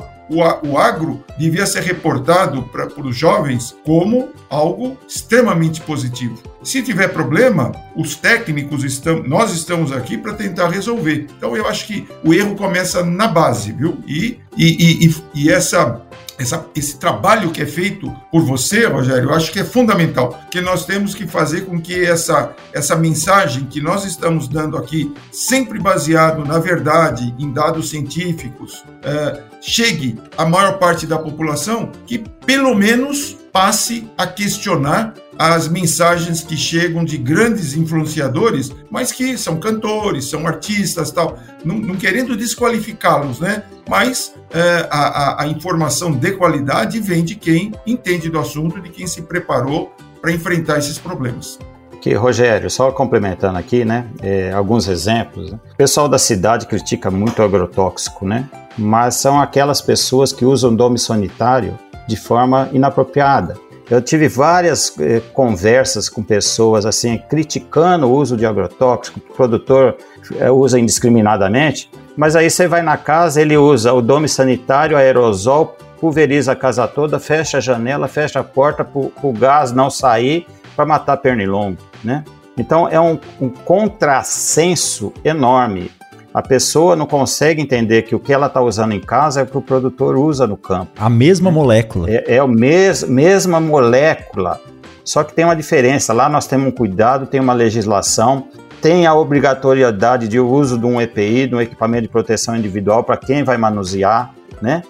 o 0.63 0.77
agro 0.77 1.23
devia 1.37 1.65
ser 1.65 1.83
reportado 1.83 2.63
para 2.63 2.87
os 3.01 3.15
jovens 3.15 3.75
como 3.85 4.29
algo 4.49 4.97
extremamente 5.07 5.81
positivo. 5.81 6.50
Se 6.63 6.81
tiver 6.83 7.07
problema, 7.07 7.71
os 7.95 8.15
técnicos 8.15 8.83
estão, 8.83 9.23
nós 9.23 9.51
estamos 9.51 9.91
aqui 9.91 10.17
para 10.17 10.33
tentar 10.33 10.69
resolver. 10.69 11.27
Então 11.37 11.57
eu 11.57 11.67
acho 11.67 11.87
que 11.87 12.07
o 12.23 12.33
erro 12.33 12.55
começa 12.55 13.03
na 13.03 13.27
base, 13.27 13.71
viu? 13.71 13.97
E, 14.07 14.39
e, 14.55 15.07
e, 15.07 15.15
e 15.33 15.49
essa 15.51 16.05
essa, 16.41 16.65
esse 16.75 16.97
trabalho 16.97 17.51
que 17.51 17.61
é 17.61 17.65
feito 17.65 18.11
por 18.31 18.43
você, 18.43 18.85
Rogério, 18.87 19.29
eu 19.29 19.33
acho 19.33 19.51
que 19.51 19.59
é 19.59 19.63
fundamental, 19.63 20.39
que 20.49 20.59
nós 20.59 20.85
temos 20.85 21.13
que 21.13 21.27
fazer 21.27 21.65
com 21.65 21.79
que 21.79 22.03
essa, 22.03 22.55
essa 22.73 22.95
mensagem 22.95 23.65
que 23.65 23.79
nós 23.79 24.05
estamos 24.05 24.47
dando 24.47 24.77
aqui, 24.77 25.13
sempre 25.31 25.79
baseado 25.79 26.43
na 26.43 26.57
verdade, 26.59 27.33
em 27.37 27.51
dados 27.51 27.89
científicos, 27.89 28.83
é, 29.03 29.41
chegue 29.61 30.19
à 30.37 30.45
maior 30.45 30.79
parte 30.79 31.05
da 31.05 31.17
população, 31.17 31.91
que 32.07 32.17
pelo 32.45 32.73
menos 32.73 33.37
passe 33.51 34.09
a 34.17 34.25
questionar 34.25 35.13
as 35.37 35.67
mensagens 35.67 36.43
que 36.43 36.55
chegam 36.55 37.03
de 37.03 37.17
grandes 37.17 37.75
influenciadores, 37.75 38.71
mas 38.89 39.11
que 39.11 39.37
são 39.37 39.59
cantores, 39.59 40.25
são 40.25 40.45
artistas, 40.45 41.11
tal, 41.11 41.37
não, 41.65 41.75
não 41.75 41.95
querendo 41.95 42.37
desqualificá-los, 42.37 43.39
né? 43.39 43.63
Mas 43.89 44.35
é, 44.51 44.87
a, 44.91 45.43
a, 45.43 45.47
informação 45.47 46.11
de 46.11 46.31
qualidade 46.33 46.99
vem 46.99 47.23
de 47.23 47.35
quem 47.35 47.71
entende 47.87 48.29
do 48.29 48.39
assunto, 48.39 48.79
de 48.79 48.89
quem 48.89 49.07
se 49.07 49.23
preparou 49.23 49.91
para 50.21 50.31
enfrentar 50.31 50.77
esses 50.77 50.97
problemas. 50.99 51.57
Que, 52.01 52.13
Rogério, 52.13 52.69
só 52.69 52.91
complementando 52.91 53.57
aqui, 53.57 53.85
né, 53.85 54.07
é, 54.21 54.51
alguns 54.51 54.87
exemplos. 54.87 55.51
Né? 55.51 55.59
O 55.73 55.75
pessoal 55.75 56.07
da 56.07 56.17
cidade 56.17 56.65
critica 56.67 57.11
muito 57.11 57.39
o 57.39 57.45
agrotóxico, 57.45 58.25
né? 58.25 58.47
Mas 58.77 59.15
são 59.15 59.39
aquelas 59.39 59.81
pessoas 59.81 60.31
que 60.31 60.45
usam 60.45 60.75
dome 60.75 60.97
sanitário 60.97 61.77
de 62.07 62.15
forma 62.15 62.69
inapropriada. 62.71 63.55
Eu 63.89 64.01
tive 64.01 64.29
várias 64.29 64.97
eh, 64.99 65.21
conversas 65.33 66.07
com 66.07 66.23
pessoas 66.23 66.85
assim 66.85 67.17
criticando 67.17 68.07
o 68.07 68.13
uso 68.13 68.37
de 68.37 68.45
agrotóxico, 68.45 69.19
o 69.19 69.33
produtor 69.33 69.97
eh, 70.39 70.49
usa 70.49 70.79
indiscriminadamente, 70.79 71.91
mas 72.15 72.35
aí 72.35 72.49
você 72.49 72.67
vai 72.67 72.81
na 72.81 72.95
casa, 72.95 73.41
ele 73.41 73.57
usa 73.57 73.91
o 73.91 74.01
dome 74.01 74.29
sanitário, 74.29 74.95
aerosol, 74.95 75.75
pulveriza 75.99 76.53
a 76.53 76.55
casa 76.55 76.87
toda, 76.87 77.19
fecha 77.19 77.57
a 77.57 77.61
janela, 77.61 78.07
fecha 78.07 78.39
a 78.39 78.43
porta 78.43 78.85
para 78.85 79.01
o 79.01 79.33
gás 79.33 79.73
não 79.73 79.89
sair 79.89 80.47
para 80.75 80.85
matar 80.85 81.17
pernilongo, 81.17 81.77
né? 82.03 82.23
Então 82.57 82.87
é 82.87 82.99
um, 82.99 83.19
um 83.39 83.49
contrassenso 83.49 85.13
enorme 85.23 85.91
a 86.33 86.41
pessoa 86.41 86.95
não 86.95 87.05
consegue 87.05 87.61
entender 87.61 88.03
que 88.03 88.15
o 88.15 88.19
que 88.19 88.31
ela 88.31 88.47
está 88.47 88.61
usando 88.61 88.93
em 88.93 89.01
casa 89.01 89.41
é 89.41 89.43
o 89.43 89.47
que 89.47 89.57
o 89.57 89.61
produtor 89.61 90.15
usa 90.15 90.47
no 90.47 90.55
campo. 90.55 90.91
A 90.97 91.09
mesma 91.09 91.51
molécula. 91.51 92.09
É, 92.09 92.35
é 92.35 92.39
a 92.39 92.47
mes 92.47 93.03
mesma 93.03 93.59
molécula. 93.59 94.59
Só 95.03 95.23
que 95.23 95.33
tem 95.33 95.43
uma 95.43 95.55
diferença. 95.55 96.13
Lá 96.13 96.29
nós 96.29 96.47
temos 96.47 96.67
um 96.67 96.71
cuidado, 96.71 97.25
tem 97.25 97.39
uma 97.39 97.53
legislação, 97.53 98.47
tem 98.81 99.05
a 99.05 99.13
obrigatoriedade 99.13 100.27
de 100.27 100.39
uso 100.39 100.77
de 100.77 100.85
um 100.85 101.01
EPI, 101.01 101.47
de 101.47 101.55
um 101.55 101.61
equipamento 101.61 102.03
de 102.03 102.09
proteção 102.09 102.55
individual 102.55 103.03
para 103.03 103.17
quem 103.17 103.43
vai 103.43 103.57
manusear, 103.57 104.33
né? 104.61 104.83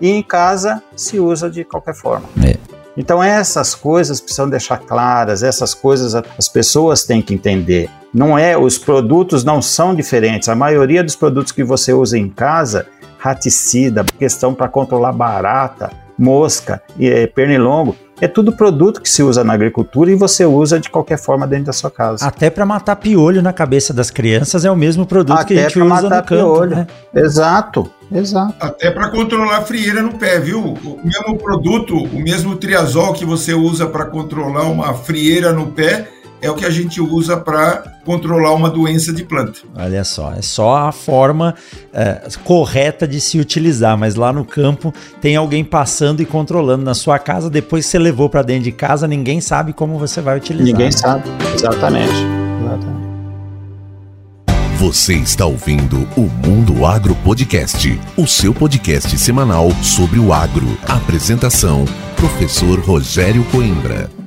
E 0.00 0.10
em 0.10 0.22
casa 0.22 0.82
se 0.94 1.18
usa 1.18 1.50
de 1.50 1.64
qualquer 1.64 1.94
forma. 1.94 2.28
É. 2.44 2.73
Então 2.96 3.22
essas 3.22 3.74
coisas 3.74 4.20
precisam 4.20 4.48
deixar 4.48 4.78
claras, 4.78 5.42
essas 5.42 5.74
coisas 5.74 6.14
as 6.14 6.48
pessoas 6.48 7.04
têm 7.04 7.20
que 7.20 7.34
entender. 7.34 7.90
Não 8.12 8.38
é, 8.38 8.56
os 8.56 8.78
produtos 8.78 9.42
não 9.42 9.60
são 9.60 9.94
diferentes. 9.94 10.48
A 10.48 10.54
maioria 10.54 11.02
dos 11.02 11.16
produtos 11.16 11.50
que 11.50 11.64
você 11.64 11.92
usa 11.92 12.16
em 12.16 12.28
casa, 12.28 12.86
raticida, 13.18 14.04
questão 14.18 14.54
para 14.54 14.68
controlar 14.68 15.12
barata, 15.12 15.90
mosca 16.16 16.80
e 16.96 17.08
é, 17.08 17.26
pernilongo, 17.26 17.96
é 18.20 18.28
tudo 18.28 18.52
produto 18.52 19.00
que 19.00 19.08
se 19.08 19.22
usa 19.22 19.42
na 19.42 19.52
agricultura 19.52 20.10
e 20.10 20.14
você 20.14 20.44
usa 20.44 20.78
de 20.78 20.88
qualquer 20.88 21.18
forma 21.18 21.46
dentro 21.46 21.66
da 21.66 21.72
sua 21.72 21.90
casa. 21.90 22.24
Até 22.26 22.48
para 22.48 22.64
matar 22.64 22.96
piolho 22.96 23.42
na 23.42 23.52
cabeça 23.52 23.92
das 23.92 24.10
crianças 24.10 24.64
é 24.64 24.70
o 24.70 24.76
mesmo 24.76 25.04
produto 25.04 25.38
Até 25.38 25.46
que 25.46 25.58
a 25.58 25.62
gente 25.62 25.80
usa 25.80 25.88
matar 25.88 26.22
no 26.22 26.26
campo. 26.26 26.26
Piolho. 26.26 26.76
Né? 26.76 26.86
Exato, 27.14 27.90
exato. 28.12 28.54
Até 28.60 28.90
para 28.90 29.10
controlar 29.10 29.58
a 29.58 29.62
frieira 29.62 30.00
no 30.00 30.14
pé, 30.14 30.38
viu? 30.38 30.60
O 30.60 31.00
mesmo 31.04 31.36
produto, 31.36 31.96
o 31.96 32.20
mesmo 32.20 32.56
triazol 32.56 33.12
que 33.12 33.24
você 33.24 33.52
usa 33.52 33.86
para 33.86 34.06
controlar 34.06 34.64
uma 34.64 34.94
frieira 34.94 35.52
no 35.52 35.72
pé, 35.72 36.08
é 36.44 36.50
o 36.50 36.54
que 36.54 36.66
a 36.66 36.70
gente 36.70 37.00
usa 37.00 37.38
para 37.38 37.82
controlar 38.04 38.52
uma 38.52 38.68
doença 38.68 39.14
de 39.14 39.24
planta. 39.24 39.60
Olha 39.74 40.04
só, 40.04 40.34
é 40.34 40.42
só 40.42 40.76
a 40.76 40.92
forma 40.92 41.54
é, 41.90 42.20
correta 42.44 43.08
de 43.08 43.18
se 43.18 43.40
utilizar, 43.40 43.96
mas 43.96 44.14
lá 44.14 44.30
no 44.30 44.44
campo 44.44 44.92
tem 45.22 45.36
alguém 45.36 45.64
passando 45.64 46.20
e 46.20 46.26
controlando 46.26 46.84
na 46.84 46.92
sua 46.92 47.18
casa, 47.18 47.48
depois 47.48 47.86
você 47.86 47.98
levou 47.98 48.28
para 48.28 48.42
dentro 48.42 48.64
de 48.64 48.72
casa, 48.72 49.08
ninguém 49.08 49.40
sabe 49.40 49.72
como 49.72 49.98
você 49.98 50.20
vai 50.20 50.36
utilizar. 50.36 50.66
Ninguém 50.66 50.86
né? 50.86 50.92
sabe, 50.92 51.30
exatamente. 51.54 52.12
exatamente. 52.12 53.04
Você 54.76 55.14
está 55.14 55.46
ouvindo 55.46 56.06
o 56.14 56.28
Mundo 56.46 56.84
Agro 56.84 57.14
Podcast, 57.24 57.98
o 58.18 58.26
seu 58.26 58.52
podcast 58.52 59.16
semanal 59.16 59.70
sobre 59.82 60.18
o 60.18 60.30
agro. 60.30 60.66
Apresentação: 60.86 61.86
Professor 62.16 62.78
Rogério 62.80 63.42
Coimbra. 63.44 64.23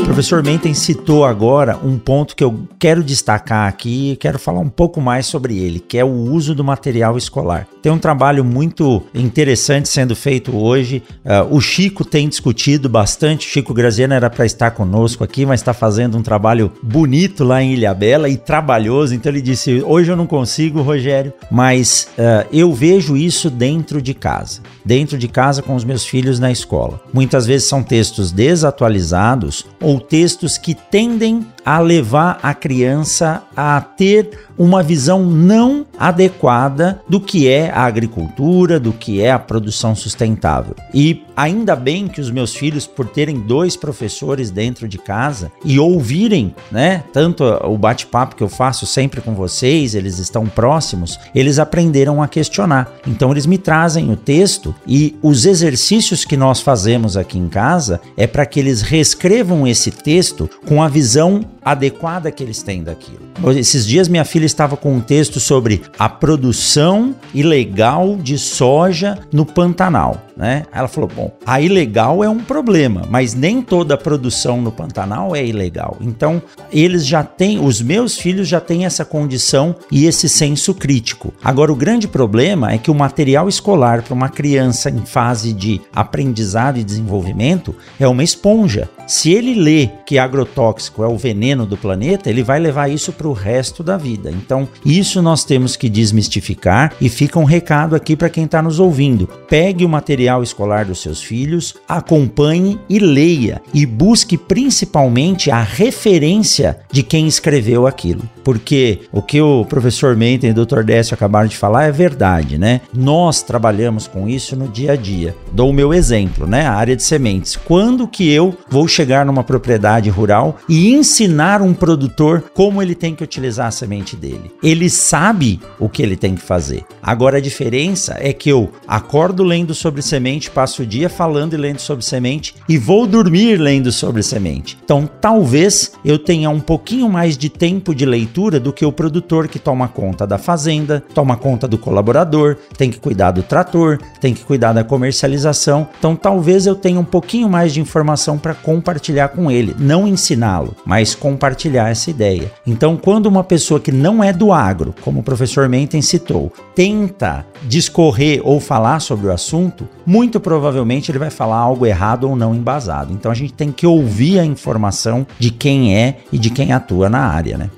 O 0.00 0.04
professor 0.04 0.42
Menten 0.42 0.74
citou 0.74 1.24
agora 1.24 1.78
um 1.82 1.98
ponto 1.98 2.34
que 2.34 2.42
eu 2.42 2.66
quero 2.78 3.02
destacar 3.02 3.68
aqui 3.68 4.12
e 4.12 4.16
quero 4.16 4.38
falar 4.38 4.60
um 4.60 4.68
pouco 4.68 5.00
mais 5.00 5.26
sobre 5.26 5.58
ele, 5.58 5.80
que 5.80 5.96
é 5.96 6.04
o 6.04 6.08
uso 6.08 6.54
do 6.54 6.64
material 6.64 7.16
escolar. 7.16 7.66
Tem 7.82 7.90
um 7.90 7.98
trabalho 7.98 8.44
muito 8.44 9.02
interessante 9.12 9.88
sendo 9.88 10.14
feito 10.14 10.56
hoje. 10.56 11.02
Uh, 11.24 11.56
o 11.56 11.60
Chico 11.60 12.04
tem 12.04 12.28
discutido 12.28 12.88
bastante. 12.88 13.48
Chico 13.48 13.74
Graziano 13.74 14.14
era 14.14 14.30
para 14.30 14.46
estar 14.46 14.70
conosco 14.70 15.24
aqui, 15.24 15.44
mas 15.44 15.60
está 15.60 15.74
fazendo 15.74 16.16
um 16.16 16.22
trabalho 16.22 16.70
bonito 16.80 17.42
lá 17.42 17.60
em 17.60 17.72
Ilhabela 17.72 18.28
e 18.28 18.36
trabalhoso. 18.36 19.16
Então 19.16 19.32
ele 19.32 19.42
disse: 19.42 19.82
Hoje 19.84 20.12
eu 20.12 20.16
não 20.16 20.28
consigo, 20.28 20.80
Rogério, 20.80 21.32
mas 21.50 22.08
uh, 22.16 22.46
eu 22.52 22.72
vejo 22.72 23.16
isso 23.16 23.50
dentro 23.50 24.00
de 24.00 24.14
casa. 24.14 24.60
Dentro 24.84 25.18
de 25.18 25.26
casa 25.26 25.60
com 25.60 25.74
os 25.74 25.84
meus 25.84 26.04
filhos 26.04 26.38
na 26.38 26.52
escola. 26.52 27.00
Muitas 27.12 27.46
vezes 27.46 27.68
são 27.68 27.82
textos 27.82 28.30
desatualizados 28.30 29.66
ou 29.80 29.98
textos 29.98 30.56
que 30.56 30.72
tendem 30.72 31.44
a 31.64 31.78
levar 31.78 32.38
a 32.42 32.54
criança 32.54 33.42
a 33.56 33.80
ter 33.80 34.30
uma 34.58 34.82
visão 34.82 35.24
não 35.24 35.86
adequada 35.98 37.00
do 37.08 37.20
que 37.20 37.48
é 37.48 37.70
a 37.70 37.84
agricultura, 37.84 38.78
do 38.78 38.92
que 38.92 39.20
é 39.20 39.30
a 39.30 39.38
produção 39.38 39.94
sustentável. 39.94 40.74
E 40.92 41.24
ainda 41.36 41.74
bem 41.74 42.08
que 42.08 42.20
os 42.20 42.30
meus 42.30 42.54
filhos, 42.54 42.86
por 42.86 43.06
terem 43.08 43.40
dois 43.40 43.76
professores 43.76 44.50
dentro 44.50 44.88
de 44.88 44.98
casa 44.98 45.50
e 45.64 45.78
ouvirem, 45.78 46.54
né, 46.70 47.04
tanto 47.12 47.44
o 47.44 47.76
bate-papo 47.76 48.36
que 48.36 48.42
eu 48.42 48.48
faço 48.48 48.86
sempre 48.86 49.20
com 49.20 49.34
vocês, 49.34 49.94
eles 49.94 50.18
estão 50.18 50.46
próximos, 50.46 51.18
eles 51.34 51.58
aprenderam 51.58 52.22
a 52.22 52.28
questionar. 52.28 52.92
Então 53.06 53.30
eles 53.30 53.46
me 53.46 53.58
trazem 53.58 54.10
o 54.10 54.16
texto 54.16 54.74
e 54.86 55.16
os 55.22 55.46
exercícios 55.46 56.24
que 56.24 56.36
nós 56.36 56.60
fazemos 56.60 57.16
aqui 57.16 57.38
em 57.38 57.48
casa 57.48 58.00
é 58.16 58.26
para 58.26 58.46
que 58.46 58.60
eles 58.60 58.82
reescrevam 58.82 59.66
esse 59.66 59.90
texto 59.90 60.48
com 60.66 60.82
a 60.82 60.88
visão 60.88 61.44
adequada 61.64 62.30
que 62.30 62.42
eles 62.42 62.62
têm 62.62 62.82
daquilo. 62.82 63.20
Esses 63.56 63.86
dias 63.86 64.08
minha 64.08 64.24
filha 64.24 64.46
estava 64.46 64.76
com 64.76 64.94
um 64.94 65.00
texto 65.00 65.40
sobre 65.40 65.82
a 65.98 66.08
produção 66.08 67.14
ilegal 67.34 68.16
de 68.16 68.38
soja 68.38 69.18
no 69.32 69.44
Pantanal 69.44 70.20
né? 70.36 70.64
Ela 70.72 70.88
falou: 70.88 71.10
bom, 71.14 71.32
a 71.44 71.60
ilegal 71.60 72.24
é 72.24 72.28
um 72.28 72.38
problema, 72.38 73.02
mas 73.08 73.34
nem 73.34 73.62
toda 73.62 73.94
a 73.94 73.98
produção 73.98 74.60
no 74.60 74.72
Pantanal 74.72 75.36
é 75.36 75.44
ilegal. 75.44 75.96
Então, 76.00 76.42
eles 76.72 77.06
já 77.06 77.22
têm, 77.22 77.64
os 77.64 77.80
meus 77.80 78.18
filhos 78.18 78.48
já 78.48 78.60
têm 78.60 78.84
essa 78.84 79.04
condição 79.04 79.76
e 79.90 80.06
esse 80.06 80.28
senso 80.28 80.74
crítico. 80.74 81.32
Agora, 81.42 81.72
o 81.72 81.76
grande 81.76 82.08
problema 82.08 82.72
é 82.72 82.78
que 82.78 82.90
o 82.90 82.94
material 82.94 83.48
escolar 83.48 84.02
para 84.02 84.14
uma 84.14 84.28
criança 84.28 84.90
em 84.90 85.04
fase 85.04 85.52
de 85.52 85.80
aprendizado 85.94 86.78
e 86.78 86.84
desenvolvimento 86.84 87.74
é 87.98 88.06
uma 88.06 88.24
esponja. 88.24 88.88
Se 89.06 89.30
ele 89.32 89.54
lê 89.54 89.90
que 90.06 90.18
agrotóxico 90.18 91.02
é 91.02 91.06
o 91.06 91.18
veneno 91.18 91.51
do 91.56 91.76
planeta, 91.76 92.30
ele 92.30 92.42
vai 92.42 92.58
levar 92.58 92.88
isso 92.88 93.12
para 93.12 93.28
o 93.28 93.32
resto 93.32 93.82
da 93.82 93.96
vida. 93.96 94.30
Então, 94.30 94.68
isso 94.84 95.20
nós 95.20 95.44
temos 95.44 95.76
que 95.76 95.88
desmistificar 95.88 96.92
e 97.00 97.08
fica 97.08 97.38
um 97.38 97.44
recado 97.44 97.94
aqui 97.94 98.16
para 98.16 98.30
quem 98.30 98.44
está 98.44 98.62
nos 98.62 98.80
ouvindo. 98.80 99.28
Pegue 99.48 99.84
o 99.84 99.88
material 99.88 100.22
material 100.22 100.42
escolar 100.42 100.84
dos 100.84 101.00
seus 101.00 101.22
filhos, 101.22 101.74
acompanhe 101.88 102.78
e 102.88 102.98
leia 102.98 103.60
e 103.74 103.84
busque 103.84 104.36
principalmente 104.36 105.50
a 105.50 105.62
referência 105.62 106.78
de 106.90 107.02
quem 107.02 107.26
escreveu 107.26 107.86
aquilo. 107.86 108.22
Porque 108.44 109.00
o 109.12 109.22
que 109.22 109.40
o 109.40 109.64
professor 109.64 110.16
Menten 110.16 110.50
e 110.50 110.52
o 110.52 110.66
Dr. 110.66 110.82
Décio 110.82 111.14
acabaram 111.14 111.48
de 111.48 111.56
falar 111.56 111.84
é 111.84 111.92
verdade, 111.92 112.58
né? 112.58 112.80
Nós 112.92 113.42
trabalhamos 113.42 114.06
com 114.06 114.28
isso 114.28 114.56
no 114.56 114.68
dia 114.68 114.92
a 114.92 114.96
dia. 114.96 115.34
Dou 115.52 115.70
o 115.70 115.72
meu 115.72 115.94
exemplo, 115.94 116.46
né? 116.46 116.66
A 116.66 116.74
área 116.74 116.96
de 116.96 117.02
sementes. 117.02 117.56
Quando 117.56 118.08
que 118.08 118.30
eu 118.30 118.56
vou 118.68 118.88
chegar 118.88 119.24
numa 119.24 119.44
propriedade 119.44 120.10
rural 120.10 120.58
e 120.68 120.92
ensinar 120.92 121.41
um 121.50 121.74
produtor 121.74 122.44
como 122.54 122.80
ele 122.80 122.94
tem 122.94 123.14
que 123.14 123.24
utilizar 123.24 123.66
a 123.66 123.70
semente 123.72 124.14
dele? 124.14 124.52
Ele 124.62 124.88
sabe 124.88 125.60
o 125.78 125.88
que 125.88 126.02
ele 126.02 126.16
tem 126.16 126.36
que 126.36 126.42
fazer. 126.42 126.84
Agora 127.02 127.38
a 127.38 127.40
diferença 127.40 128.16
é 128.20 128.32
que 128.32 128.48
eu 128.48 128.70
acordo 128.86 129.42
lendo 129.42 129.74
sobre 129.74 130.02
semente, 130.02 130.50
passo 130.50 130.82
o 130.82 130.86
dia 130.86 131.08
falando 131.08 131.54
e 131.54 131.56
lendo 131.56 131.80
sobre 131.80 132.04
semente 132.04 132.54
e 132.68 132.78
vou 132.78 133.06
dormir 133.06 133.56
lendo 133.56 133.90
sobre 133.90 134.22
semente. 134.22 134.78
Então, 134.84 135.08
talvez 135.20 135.92
eu 136.04 136.18
tenha 136.18 136.48
um 136.50 136.60
pouquinho 136.60 137.08
mais 137.08 137.36
de 137.36 137.48
tempo 137.48 137.94
de 137.94 138.06
leitura 138.06 138.60
do 138.60 138.72
que 138.72 138.84
o 138.84 138.92
produtor 138.92 139.48
que 139.48 139.58
toma 139.58 139.88
conta 139.88 140.26
da 140.26 140.38
fazenda, 140.38 141.02
toma 141.14 141.36
conta 141.36 141.66
do 141.66 141.78
colaborador, 141.78 142.56
tem 142.76 142.90
que 142.90 143.00
cuidar 143.00 143.32
do 143.32 143.42
trator, 143.42 143.98
tem 144.20 144.34
que 144.34 144.44
cuidar 144.44 144.72
da 144.72 144.84
comercialização. 144.84 145.88
Então, 145.98 146.14
talvez 146.14 146.66
eu 146.66 146.74
tenha 146.74 147.00
um 147.00 147.04
pouquinho 147.04 147.48
mais 147.48 147.72
de 147.72 147.80
informação 147.80 148.38
para 148.38 148.54
compartilhar 148.54 149.28
com 149.28 149.50
ele, 149.50 149.74
não 149.78 150.06
ensiná-lo, 150.06 150.76
mas 150.84 151.14
compartilhar 151.32 151.88
essa 151.88 152.10
ideia. 152.10 152.52
Então, 152.66 152.96
quando 152.96 153.26
uma 153.26 153.42
pessoa 153.42 153.80
que 153.80 153.90
não 153.90 154.22
é 154.22 154.32
do 154.32 154.52
agro, 154.52 154.94
como 155.00 155.20
o 155.20 155.22
professor 155.22 155.68
Menten 155.68 156.02
citou, 156.02 156.52
tenta 156.74 157.44
discorrer 157.62 158.40
ou 158.44 158.60
falar 158.60 159.00
sobre 159.00 159.26
o 159.26 159.32
assunto, 159.32 159.88
muito 160.04 160.38
provavelmente 160.38 161.10
ele 161.10 161.18
vai 161.18 161.30
falar 161.30 161.56
algo 161.56 161.86
errado 161.86 162.28
ou 162.28 162.36
não 162.36 162.54
embasado. 162.54 163.12
Então 163.12 163.30
a 163.30 163.34
gente 163.34 163.54
tem 163.54 163.72
que 163.72 163.86
ouvir 163.86 164.38
a 164.38 164.44
informação 164.44 165.26
de 165.38 165.50
quem 165.50 165.96
é 165.96 166.18
e 166.30 166.38
de 166.38 166.50
quem 166.50 166.72
atua 166.72 167.08
na 167.08 167.20
área, 167.20 167.56
né? 167.56 167.70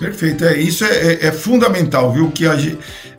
Perfeito, 0.00 0.46
é, 0.46 0.56
isso 0.58 0.82
é, 0.82 0.88
é, 0.88 1.26
é 1.26 1.32
fundamental, 1.32 2.10
viu? 2.10 2.30
Que 2.30 2.46
a, 2.46 2.56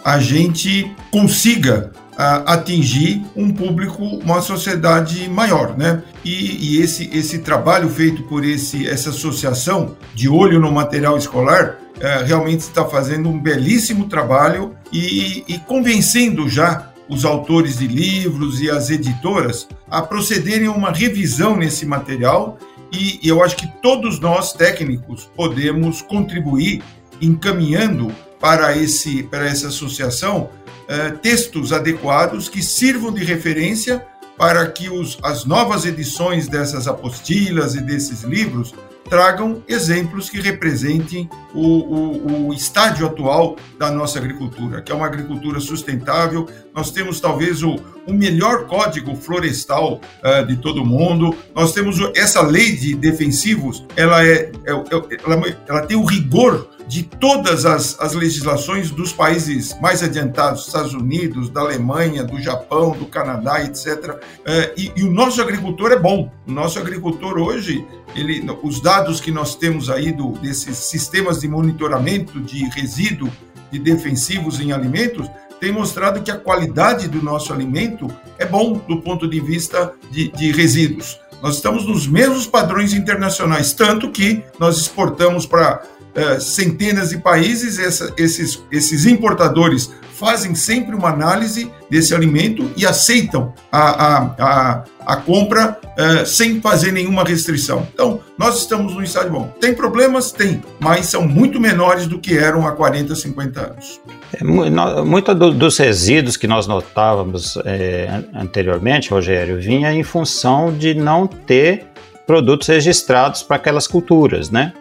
a 0.04 0.20
gente 0.20 0.92
consiga 1.12 1.92
a, 2.18 2.54
atingir 2.54 3.24
um 3.36 3.54
público, 3.54 4.04
uma 4.04 4.42
sociedade 4.42 5.30
maior, 5.30 5.78
né? 5.78 6.02
E, 6.26 6.78
e, 6.78 6.82
esse, 6.82 7.08
esse 7.14 7.40
trabalho 7.40 7.88
feito 7.88 8.24
por 8.24 8.44
esse, 8.44 8.88
essa 8.88 9.12
associação 9.12 9.96
de 10.16 10.28
olho 10.28 10.60
no 10.60 10.72
material 10.72 11.16
escolar 11.16 11.78
é, 12.00 12.24
realmente 12.24 12.62
está 12.62 12.84
fazendo 12.84 13.30
um 13.30 13.40
belíssimo 13.40 14.10
trabalho 14.10 14.76
e, 14.92 15.44
e 15.48 15.60
convencendo 15.60 16.50
já 16.50 16.92
os 17.08 17.26
autores 17.26 17.78
de 17.78 17.86
livros 17.86 18.60
e 18.60 18.72
as 18.72 18.90
editoras 18.90 19.68
a 19.90 20.02
procederem 20.02 20.68
a 20.68 20.72
uma 20.72 20.92
revisão 20.92 21.56
nesse 21.56 21.86
material 21.86 22.58
e, 22.92 23.20
eu 23.24 23.44
acho 23.44 23.56
que 23.56 23.68
todos 23.82 24.20
nós 24.20 24.54
técnicos 24.54 25.30
podemos 25.36 26.02
contribuir 26.02 26.84
encaminhando 27.22 28.14
para 28.40 28.76
esse 28.76 29.24
para 29.24 29.46
essa 29.46 29.68
associação 29.68 30.50
uh, 30.90 31.18
textos 31.20 31.72
adequados 31.72 32.50
que 32.50 32.62
sirvam 32.62 33.14
de 33.14 33.24
referência 33.24 34.06
para 34.38 34.68
que 34.68 34.90
os, 34.90 35.20
as 35.22 35.46
novas 35.46 35.86
edições 35.86 36.48
dessas 36.48 36.88
apostilas 36.88 37.76
e 37.76 37.82
desses 37.82 38.24
livros 38.24 38.74
tragam 39.12 39.62
exemplos 39.68 40.30
que 40.30 40.40
representem 40.40 41.30
o, 41.54 41.60
o, 41.60 42.48
o, 42.48 42.54
estádio 42.54 43.06
atual 43.06 43.58
da 43.78 43.92
nossa 43.92 44.18
agricultura, 44.18 44.82
que 44.82 44.90
é 44.90 44.96
uma 44.96 45.06
agricultura 45.06 45.60
sustentável. 45.60 46.48
Nós 46.74 46.92
temos 46.92 47.20
talvez 47.20 47.62
o, 47.62 47.76
o 48.08 48.14
melhor 48.14 48.68
código 48.68 49.14
florestal 49.18 50.00
uh, 50.24 50.48
de 50.48 50.56
todo 50.56 50.82
o 50.82 50.86
mundo. 50.86 51.36
Nós 51.54 51.74
temos 51.74 51.98
essa 52.16 52.42
lei 52.42 52.72
de 52.78 52.96
defensivos, 52.96 53.86
ela, 53.98 54.26
é, 54.26 54.50
é, 54.66 54.72
é 54.72 55.18
ela, 55.26 55.58
ela 55.68 55.82
tem 55.82 55.98
o 55.98 56.06
rigor 56.06 56.70
de 56.92 57.04
todas 57.04 57.66
as, 57.66 57.98
as 58.02 58.12
legislações 58.12 58.92
dos 58.92 59.14
países 59.14 59.74
mais 59.80 60.04
adiantados, 60.04 60.68
Estados 60.68 60.94
Unidos, 60.94 61.50
da 61.50 61.62
Alemanha, 61.62 62.22
do 62.22 62.38
Japão, 62.42 62.92
do 62.92 63.06
Canadá, 63.06 63.64
etc. 63.64 64.22
É, 64.44 64.74
e, 64.76 64.92
e, 64.98 65.04
o 65.04 65.10
nosso 65.10 65.42
agricultor 65.42 65.94
é 65.94 65.98
bom. 65.98 66.30
O 66.46 66.52
nosso 66.52 66.78
agricultor 66.78 67.38
hoje, 67.38 67.88
ele, 68.14 68.46
os 68.62 68.82
dados 68.82 69.22
que 69.22 69.32
nós 69.32 69.56
temos 69.56 69.90
aí 69.90 70.12
do, 70.12 70.34
desses 70.34 70.76
sistemas 70.80 71.40
de 71.40 71.48
monitoramento 71.48 72.42
de 72.42 72.66
resíduo 72.66 73.32
de 73.72 73.80
defensivos 73.80 74.60
em 74.60 74.74
alimentos, 74.74 75.32
tem 75.62 75.72
mostrado 75.72 76.22
que 76.22 76.30
a 76.30 76.38
qualidade 76.38 77.08
do 77.08 77.24
nosso 77.24 77.54
alimento 77.54 78.14
é 78.38 78.46
bom 78.46 78.74
do 78.74 79.02
ponto 79.02 79.30
de 79.30 79.40
vista 79.40 79.94
de, 80.12 80.28
de 80.28 80.52
resíduos. 80.52 81.22
Nós 81.42 81.56
estamos 81.56 81.88
nos 81.88 82.06
mesmos 82.06 82.46
padrões 82.46 82.94
internacionais, 82.94 83.72
tanto 83.72 84.12
que 84.12 84.44
nós 84.60 84.78
exportamos 84.78 85.46
para 85.46 85.84
uh, 86.16 86.40
centenas 86.40 87.10
de 87.10 87.18
países, 87.18 87.80
essa, 87.80 88.14
esses, 88.18 88.62
esses 88.72 89.06
importadores 89.06 89.92
fazem 90.22 90.54
sempre 90.54 90.96
uma 90.96 91.10
análise 91.10 91.72
desse 91.90 92.14
alimento 92.14 92.70
e 92.78 92.86
aceitam 92.86 93.52
a, 93.72 93.80
a, 93.80 94.36
a, 94.38 94.84
a 95.04 95.16
compra 95.16 95.80
uh, 95.84 96.26
sem 96.28 96.62
fazer 96.62 96.92
nenhuma 96.92 97.24
restrição. 97.24 97.88
Então, 97.92 98.20
nós 98.38 98.60
estamos 98.60 98.94
no 98.94 99.04
estádio 99.04 99.32
bom. 99.32 99.52
Tem 99.60 99.74
problemas? 99.74 100.32
Tem, 100.32 100.62
mas 100.80 101.08
são 101.08 101.28
muito 101.28 101.60
menores 101.60 102.06
do 102.06 102.20
que 102.20 102.38
eram 102.38 102.68
há 102.68 102.74
40, 102.74 103.16
50 103.16 103.60
anos. 103.60 104.00
É, 104.32 104.44
muito 104.44 105.34
do, 105.34 105.52
dos 105.52 105.78
resíduos 105.80 106.38
que 106.38 106.46
nós 106.46 106.68
notávamos 106.68 107.58
é, 107.66 108.24
anteriormente, 108.36 109.10
Rogério, 109.10 109.60
vinha 109.60 109.92
em 109.92 110.04
função 110.04 110.72
de 110.72 110.94
não 110.94 111.26
ter 111.26 111.88
produtos 112.28 112.68
registrados 112.68 113.42
para 113.42 113.56
aquelas 113.56 113.88
culturas, 113.88 114.52
né? 114.52 114.72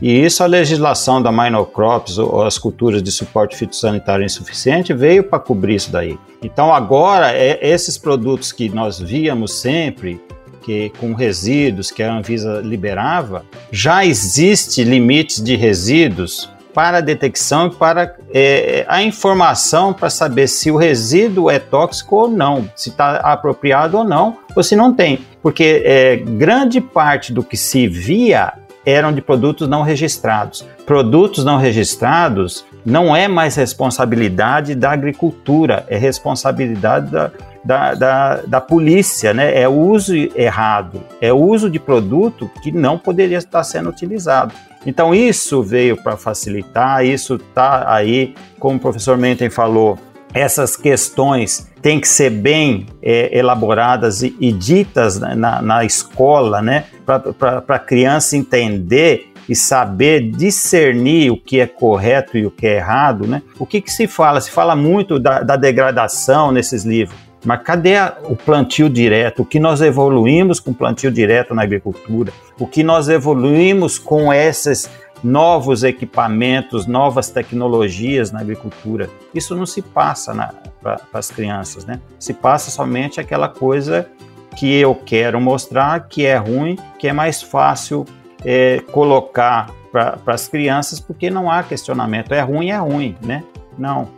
E 0.00 0.24
isso 0.24 0.42
a 0.42 0.46
legislação 0.46 1.20
da 1.20 1.30
Minocrops, 1.30 2.18
ou 2.18 2.42
as 2.42 2.56
culturas 2.56 3.02
de 3.02 3.12
suporte 3.12 3.56
fitossanitário 3.56 4.24
insuficiente, 4.24 4.94
veio 4.94 5.24
para 5.24 5.38
cobrir 5.38 5.74
isso 5.74 5.92
daí. 5.92 6.18
Então 6.42 6.72
agora, 6.72 7.32
é, 7.32 7.58
esses 7.60 7.98
produtos 7.98 8.50
que 8.50 8.68
nós 8.70 8.98
víamos 8.98 9.60
sempre, 9.60 10.20
que 10.62 10.90
com 10.98 11.12
resíduos 11.12 11.90
que 11.90 12.02
a 12.02 12.12
Anvisa 12.12 12.60
liberava, 12.64 13.44
já 13.70 14.04
existe 14.04 14.84
limites 14.84 15.42
de 15.42 15.54
resíduos 15.54 16.48
para 16.72 16.98
a 16.98 17.00
detecção 17.00 17.66
e 17.66 17.70
para 17.70 18.16
é, 18.32 18.84
a 18.88 19.02
informação 19.02 19.92
para 19.92 20.08
saber 20.08 20.48
se 20.48 20.70
o 20.70 20.76
resíduo 20.76 21.50
é 21.50 21.58
tóxico 21.58 22.16
ou 22.16 22.28
não, 22.28 22.70
se 22.76 22.90
está 22.90 23.16
apropriado 23.16 23.98
ou 23.98 24.04
não, 24.04 24.38
ou 24.54 24.62
se 24.62 24.76
não 24.76 24.94
tem. 24.94 25.18
Porque 25.42 25.82
é, 25.84 26.16
grande 26.16 26.80
parte 26.80 27.32
do 27.32 27.42
que 27.42 27.56
se 27.56 27.88
via 27.88 28.52
eram 28.84 29.12
de 29.12 29.20
produtos 29.20 29.68
não 29.68 29.82
registrados. 29.82 30.66
Produtos 30.86 31.44
não 31.44 31.58
registrados 31.58 32.64
não 32.84 33.14
é 33.14 33.28
mais 33.28 33.56
responsabilidade 33.56 34.74
da 34.74 34.90
agricultura, 34.90 35.84
é 35.88 35.96
responsabilidade 35.96 37.10
da, 37.10 37.30
da, 37.64 37.94
da, 37.94 38.36
da, 38.46 38.60
polícia, 38.60 39.34
né? 39.34 39.60
É 39.60 39.68
uso 39.68 40.14
errado, 40.34 41.02
é 41.20 41.32
uso 41.32 41.68
de 41.68 41.78
produto 41.78 42.50
que 42.62 42.72
não 42.72 42.98
poderia 42.98 43.38
estar 43.38 43.62
sendo 43.64 43.90
utilizado. 43.90 44.54
Então 44.86 45.14
isso 45.14 45.62
veio 45.62 45.96
para 45.96 46.16
facilitar, 46.16 47.04
isso 47.04 47.34
está 47.34 47.92
aí, 47.92 48.34
como 48.58 48.76
o 48.76 48.80
professor 48.80 49.18
Menten 49.18 49.50
falou, 49.50 49.98
essas 50.32 50.76
questões 50.76 51.68
têm 51.82 52.00
que 52.00 52.08
ser 52.08 52.30
bem 52.30 52.86
é, 53.02 53.36
elaboradas 53.36 54.22
e, 54.22 54.36
e 54.40 54.52
ditas 54.52 55.18
na, 55.18 55.60
na, 55.62 55.84
escola, 55.84 56.62
né? 56.62 56.84
Para 57.04 57.64
a 57.68 57.78
criança 57.78 58.36
entender 58.36 59.32
e 59.48 59.56
saber 59.56 60.30
discernir 60.30 61.30
o 61.30 61.36
que 61.36 61.58
é 61.58 61.66
correto 61.66 62.38
e 62.38 62.46
o 62.46 62.50
que 62.50 62.66
é 62.66 62.76
errado, 62.76 63.26
né? 63.26 63.42
O 63.58 63.66
que, 63.66 63.80
que 63.80 63.92
se 63.92 64.06
fala? 64.06 64.40
Se 64.40 64.50
fala 64.50 64.76
muito 64.76 65.18
da, 65.18 65.42
da 65.42 65.56
degradação 65.56 66.52
nesses 66.52 66.84
livros. 66.84 67.18
Mas 67.44 67.62
cadê 67.62 67.96
a, 67.96 68.16
o 68.24 68.36
plantio 68.36 68.88
direto? 68.88 69.42
O 69.42 69.44
que 69.44 69.58
nós 69.58 69.80
evoluímos 69.80 70.60
com 70.60 70.72
plantio 70.72 71.10
direto 71.10 71.54
na 71.54 71.62
agricultura? 71.62 72.32
O 72.58 72.66
que 72.66 72.82
nós 72.82 73.08
evoluímos 73.08 73.98
com 73.98 74.32
esses 74.32 74.90
novos 75.22 75.82
equipamentos, 75.82 76.86
novas 76.86 77.30
tecnologias 77.30 78.30
na 78.32 78.40
agricultura? 78.40 79.10
Isso 79.34 79.54
não 79.54 79.66
se 79.66 79.82
passa 79.82 80.34
para 80.82 81.00
as 81.12 81.30
crianças, 81.30 81.84
né? 81.84 82.00
Se 82.18 82.32
passa 82.32 82.70
somente 82.70 83.20
aquela 83.20 83.48
coisa 83.48 84.08
que 84.56 84.74
eu 84.74 84.94
quero 84.94 85.40
mostrar 85.40 86.08
que 86.08 86.26
é 86.26 86.36
ruim, 86.36 86.76
que 86.98 87.08
é 87.08 87.12
mais 87.12 87.42
fácil 87.42 88.04
é, 88.44 88.80
colocar 88.92 89.70
para 89.92 90.18
as 90.26 90.48
crianças, 90.48 91.00
porque 91.00 91.30
não 91.30 91.50
há 91.50 91.62
questionamento. 91.62 92.32
É 92.32 92.40
ruim, 92.40 92.70
é 92.70 92.78
ruim, 92.78 93.16
né? 93.22 93.44
Não. 93.76 94.08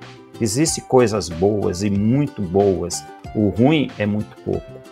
Existem 0.41 0.85
coisas 0.85 1.29
boas 1.29 1.83
e 1.83 1.91
muito 1.91 2.43
boas. 2.43 3.05
O 3.35 3.49
ruim 3.49 3.91
é 3.99 4.05
muito 4.05 4.35
pouco. 4.45 4.83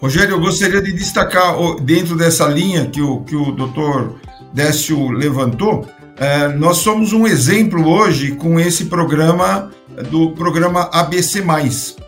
Rogério, 0.00 0.34
eu 0.34 0.40
gostaria 0.40 0.82
de 0.82 0.92
destacar, 0.92 1.54
dentro 1.80 2.16
dessa 2.16 2.46
linha 2.46 2.86
que 2.86 3.00
o, 3.00 3.22
que 3.22 3.34
o 3.34 3.52
doutor 3.52 4.16
Décio 4.56 5.10
levantou, 5.10 5.86
é, 6.16 6.48
nós 6.48 6.78
somos 6.78 7.12
um 7.12 7.26
exemplo 7.26 7.86
hoje 7.86 8.36
com 8.36 8.58
esse 8.58 8.86
programa 8.86 9.70
do 10.10 10.30
programa 10.30 10.88
ABC+, 10.94 11.42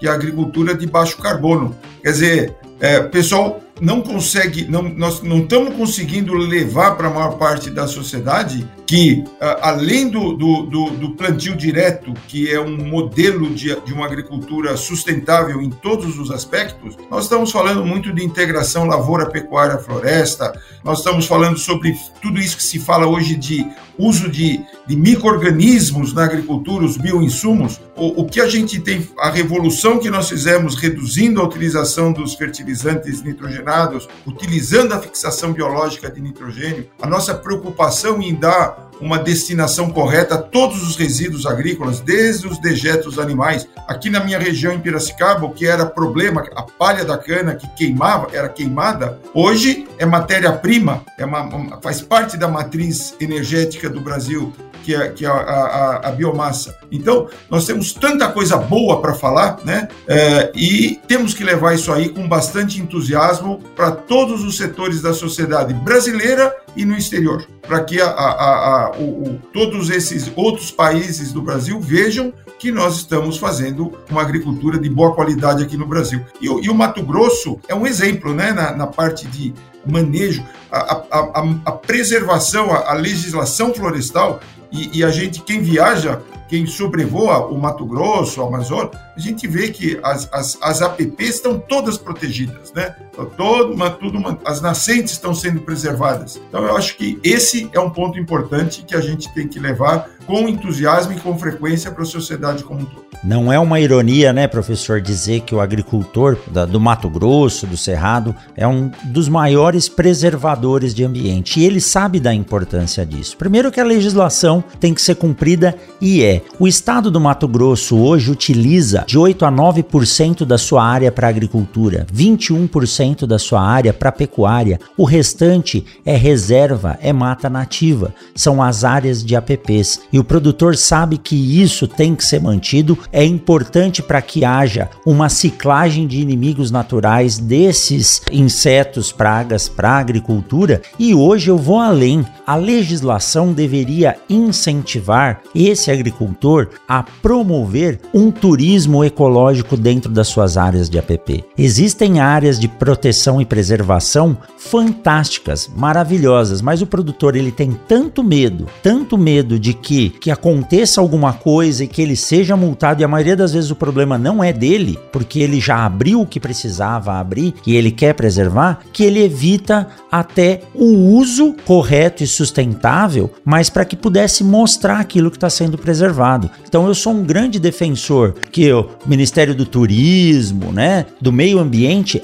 que 0.00 0.06
é 0.06 0.10
a 0.10 0.14
agricultura 0.14 0.74
de 0.74 0.86
baixo 0.86 1.18
carbono. 1.18 1.76
Quer 2.02 2.10
dizer, 2.10 2.56
é, 2.80 3.00
pessoal 3.00 3.60
não 3.82 4.00
consegue, 4.00 4.66
não, 4.66 4.82
nós 4.82 5.20
não 5.20 5.40
estamos 5.40 5.74
conseguindo 5.74 6.32
levar 6.32 6.92
para 6.96 7.08
a 7.08 7.10
maior 7.12 7.32
parte 7.32 7.68
da 7.68 7.86
sociedade 7.86 8.66
que, 8.88 9.22
além 9.60 10.08
do, 10.08 10.32
do, 10.32 10.62
do, 10.62 10.90
do, 10.92 11.10
plantio 11.10 11.54
direto, 11.54 12.14
que 12.26 12.50
é 12.50 12.58
um 12.58 12.74
modelo 12.74 13.50
de, 13.50 13.78
de 13.82 13.92
uma 13.92 14.06
agricultura 14.06 14.74
sustentável 14.78 15.60
em 15.60 15.68
todos 15.68 16.18
os 16.18 16.30
aspectos, 16.30 16.96
nós 17.10 17.24
estamos 17.24 17.52
falando 17.52 17.84
muito 17.84 18.10
de 18.14 18.24
integração 18.24 18.86
lavoura, 18.86 19.28
pecuária, 19.28 19.76
floresta, 19.76 20.58
nós 20.82 20.98
estamos 21.00 21.26
falando 21.26 21.58
sobre 21.58 21.94
tudo 22.22 22.40
isso 22.40 22.56
que 22.56 22.62
se 22.62 22.78
fala 22.78 23.06
hoje 23.06 23.36
de 23.36 23.62
uso 23.98 24.28
de, 24.30 24.64
de 24.86 24.96
micro-organismos 24.96 26.14
na 26.14 26.24
agricultura, 26.24 26.84
os 26.84 26.96
bioinsumos, 26.96 27.80
o, 27.96 28.22
o 28.22 28.26
que 28.26 28.40
a 28.40 28.48
gente 28.48 28.80
tem, 28.80 29.06
a 29.18 29.28
revolução 29.28 29.98
que 29.98 30.08
nós 30.08 30.28
fizemos 30.28 30.76
reduzindo 30.76 31.40
a 31.40 31.44
utilização 31.44 32.12
dos 32.12 32.34
fertilizantes 32.34 33.22
nitrogenados, 33.22 34.08
utilizando 34.24 34.92
a 34.94 35.00
fixação 35.00 35.52
biológica 35.52 36.08
de 36.08 36.20
nitrogênio, 36.20 36.88
a 37.02 37.06
nossa 37.06 37.34
preocupação 37.34 38.22
em 38.22 38.34
dar 38.34 38.77
uma 39.00 39.18
destinação 39.18 39.90
correta 39.90 40.34
a 40.34 40.38
todos 40.42 40.82
os 40.82 40.96
resíduos 40.96 41.46
agrícolas, 41.46 42.00
desde 42.00 42.46
os 42.46 42.58
dejetos 42.58 43.18
animais. 43.18 43.68
Aqui 43.86 44.10
na 44.10 44.20
minha 44.20 44.38
região 44.38 44.72
em 44.72 44.80
Piracicaba, 44.80 45.46
o 45.46 45.50
que 45.50 45.66
era 45.66 45.86
problema, 45.86 46.44
a 46.54 46.62
palha 46.62 47.04
da 47.04 47.16
cana 47.16 47.54
que 47.54 47.68
queimava, 47.76 48.28
era 48.32 48.48
queimada, 48.48 49.18
hoje 49.32 49.86
é 49.98 50.06
matéria-prima, 50.06 51.04
é 51.16 51.24
uma, 51.24 51.80
faz 51.80 52.00
parte 52.00 52.36
da 52.36 52.48
matriz 52.48 53.14
energética 53.20 53.88
do 53.88 54.00
Brasil, 54.00 54.52
que 54.88 54.94
é, 54.94 55.08
que 55.10 55.26
a, 55.26 55.32
a, 55.32 56.08
a, 56.08 56.12
biomassa. 56.12 56.78
Então, 56.90 57.28
nós 57.50 57.66
temos 57.66 57.92
tanta 57.92 58.26
coisa 58.28 58.56
boa 58.56 59.02
para 59.02 59.12
falar, 59.12 59.58
né? 59.62 59.86
É, 60.06 60.50
e 60.54 60.98
temos 61.06 61.34
que 61.34 61.44
levar 61.44 61.74
isso 61.74 61.92
aí 61.92 62.08
com 62.08 62.26
bastante 62.26 62.80
entusiasmo 62.80 63.60
para 63.76 63.90
todos 63.90 64.42
os 64.42 64.56
setores 64.56 65.02
da 65.02 65.12
sociedade 65.12 65.74
brasileira 65.74 66.56
e 66.74 66.86
no 66.86 66.96
exterior, 66.96 67.46
para 67.60 67.84
que 67.84 68.00
a, 68.00 68.92
o, 68.98 69.02
o, 69.02 69.38
todos 69.52 69.90
esses 69.90 70.32
outros 70.34 70.70
países 70.70 71.32
do 71.32 71.42
Brasil 71.42 71.78
vejam 71.78 72.32
que 72.58 72.72
nós 72.72 72.96
estamos 72.96 73.36
fazendo 73.36 73.92
uma 74.10 74.22
agricultura 74.22 74.78
de 74.78 74.88
boa 74.88 75.14
qualidade 75.14 75.62
aqui 75.62 75.76
no 75.76 75.86
Brasil. 75.86 76.24
E, 76.40 76.46
e 76.46 76.70
o 76.70 76.74
Mato 76.74 77.02
Grosso 77.02 77.60
é 77.68 77.74
um 77.74 77.86
exemplo, 77.86 78.32
né, 78.32 78.52
na, 78.52 78.72
na 78.72 78.86
parte 78.86 79.26
de 79.26 79.52
manejo, 79.86 80.44
a, 80.70 81.02
a, 81.10 81.44
a 81.66 81.72
preservação, 81.72 82.70
a, 82.72 82.92
legislação 82.94 83.72
florestal 83.72 84.40
e, 84.70 84.98
e, 84.98 85.04
a 85.04 85.10
gente, 85.10 85.42
quem 85.42 85.60
viaja, 85.60 86.22
quem 86.48 86.66
sobrevoa 86.66 87.46
o 87.46 87.58
Mato 87.58 87.84
Grosso, 87.86 88.40
o 88.40 88.46
Amazonas, 88.46 88.90
a 89.16 89.20
gente 89.20 89.46
vê 89.46 89.70
que 89.70 89.98
as, 90.02 90.28
as, 90.32 90.58
as 90.60 90.82
APPs 90.82 91.36
estão 91.36 91.58
todas 91.58 91.96
protegidas, 91.96 92.72
né? 92.72 92.94
Todo, 93.24 93.74
uma, 93.74 93.90
tudo 93.90 94.18
uma, 94.18 94.38
as 94.44 94.60
nascentes 94.60 95.12
estão 95.12 95.34
sendo 95.34 95.60
preservadas. 95.60 96.40
Então, 96.48 96.64
eu 96.64 96.76
acho 96.76 96.96
que 96.96 97.18
esse 97.22 97.68
é 97.72 97.80
um 97.80 97.90
ponto 97.90 98.18
importante 98.18 98.84
que 98.86 98.94
a 98.94 99.00
gente 99.00 99.32
tem 99.34 99.48
que 99.48 99.58
levar 99.58 100.08
com 100.26 100.46
entusiasmo 100.46 101.14
e 101.14 101.20
com 101.20 101.36
frequência 101.38 101.90
para 101.90 102.02
a 102.02 102.06
sociedade 102.06 102.62
como 102.62 102.80
um 102.80 102.84
todo. 102.84 103.08
Não 103.24 103.52
é 103.52 103.58
uma 103.58 103.80
ironia, 103.80 104.32
né, 104.32 104.46
professor, 104.46 105.00
dizer 105.00 105.40
que 105.40 105.54
o 105.54 105.60
agricultor 105.60 106.36
da, 106.46 106.64
do 106.64 106.78
Mato 106.78 107.08
Grosso, 107.08 107.66
do 107.66 107.76
Cerrado, 107.76 108.34
é 108.54 108.66
um 108.66 108.90
dos 109.04 109.28
maiores 109.28 109.88
preservadores 109.88 110.94
de 110.94 111.02
ambiente 111.02 111.58
e 111.58 111.64
ele 111.64 111.80
sabe 111.80 112.20
da 112.20 112.32
importância 112.32 113.04
disso. 113.04 113.36
Primeiro, 113.36 113.72
que 113.72 113.80
a 113.80 113.84
legislação 113.84 114.62
tem 114.78 114.94
que 114.94 115.02
ser 115.02 115.16
cumprida 115.16 115.74
e 116.00 116.22
é. 116.22 116.42
O 116.60 116.68
estado 116.68 117.10
do 117.10 117.20
Mato 117.20 117.48
Grosso 117.48 117.96
hoje 117.96 118.30
utiliza 118.30 119.04
de 119.06 119.18
8 119.18 119.44
a 119.44 119.50
9% 119.50 120.44
da 120.44 120.58
sua 120.58 120.84
área 120.84 121.10
para 121.10 121.28
agricultura, 121.28 122.06
21% 122.14 123.07
da 123.26 123.38
sua 123.38 123.60
área 123.60 123.92
para 123.92 124.12
pecuária, 124.12 124.80
o 124.96 125.04
restante 125.04 125.84
é 126.04 126.16
reserva, 126.16 126.98
é 127.00 127.12
mata 127.12 127.48
nativa, 127.50 128.14
são 128.34 128.62
as 128.62 128.84
áreas 128.84 129.24
de 129.24 129.34
APPs. 129.34 130.00
E 130.12 130.18
o 130.18 130.24
produtor 130.24 130.76
sabe 130.76 131.18
que 131.18 131.62
isso 131.62 131.86
tem 131.86 132.14
que 132.14 132.24
ser 132.24 132.40
mantido 132.40 132.98
é 133.12 133.24
importante 133.24 134.02
para 134.02 134.22
que 134.22 134.44
haja 134.44 134.88
uma 135.04 135.28
ciclagem 135.28 136.06
de 136.06 136.20
inimigos 136.20 136.70
naturais 136.70 137.38
desses 137.38 138.22
insetos, 138.30 139.12
pragas 139.12 139.68
para 139.68 139.90
a 139.90 139.98
agricultura. 139.98 140.82
E 140.98 141.14
hoje 141.14 141.50
eu 141.50 141.58
vou 141.58 141.78
além. 141.78 142.24
A 142.46 142.56
legislação 142.56 143.52
deveria 143.52 144.16
incentivar 144.28 145.40
esse 145.54 145.90
agricultor 145.90 146.68
a 146.88 147.02
promover 147.02 148.00
um 148.14 148.30
turismo 148.30 149.04
ecológico 149.04 149.76
dentro 149.76 150.10
das 150.10 150.28
suas 150.28 150.56
áreas 150.56 150.88
de 150.88 150.98
APP. 150.98 151.44
Existem 151.56 152.20
áreas 152.20 152.58
de 152.58 152.68
proteção 152.68 152.97
e 153.40 153.44
preservação 153.44 154.36
fantásticas, 154.56 155.70
maravilhosas, 155.74 156.60
mas 156.60 156.82
o 156.82 156.86
produtor 156.86 157.36
ele 157.36 157.52
tem 157.52 157.78
tanto 157.86 158.22
medo, 158.22 158.66
tanto 158.82 159.16
medo 159.16 159.58
de 159.58 159.72
que 159.72 160.10
que 160.10 160.30
aconteça 160.30 161.00
alguma 161.00 161.32
coisa 161.32 161.84
e 161.84 161.88
que 161.88 162.02
ele 162.02 162.16
seja 162.16 162.56
multado 162.56 163.00
e 163.00 163.04
a 163.04 163.08
maioria 163.08 163.36
das 163.36 163.52
vezes 163.52 163.70
o 163.70 163.76
problema 163.76 164.18
não 164.18 164.42
é 164.42 164.52
dele, 164.52 164.98
porque 165.12 165.40
ele 165.40 165.60
já 165.60 165.84
abriu 165.84 166.22
o 166.22 166.26
que 166.26 166.40
precisava 166.40 167.14
abrir 167.14 167.54
e 167.66 167.76
ele 167.76 167.90
quer 167.90 168.14
preservar, 168.14 168.80
que 168.92 169.04
ele 169.04 169.22
evita 169.22 169.86
até 170.10 170.60
o 170.74 170.84
uso 171.16 171.54
correto 171.64 172.22
e 172.22 172.26
sustentável, 172.26 173.30
mas 173.44 173.70
para 173.70 173.84
que 173.84 173.96
pudesse 173.96 174.42
mostrar 174.42 174.98
aquilo 174.98 175.30
que 175.30 175.36
está 175.36 175.50
sendo 175.50 175.78
preservado. 175.78 176.50
Então 176.66 176.86
eu 176.86 176.94
sou 176.94 177.12
um 177.12 177.24
grande 177.24 177.58
defensor 177.58 178.34
que 178.50 178.72
o 178.72 178.88
Ministério 179.06 179.54
do 179.54 179.64
Turismo, 179.64 180.72
né, 180.72 181.06
do 181.20 181.32
Meio 181.32 181.58
Ambiente 181.58 182.22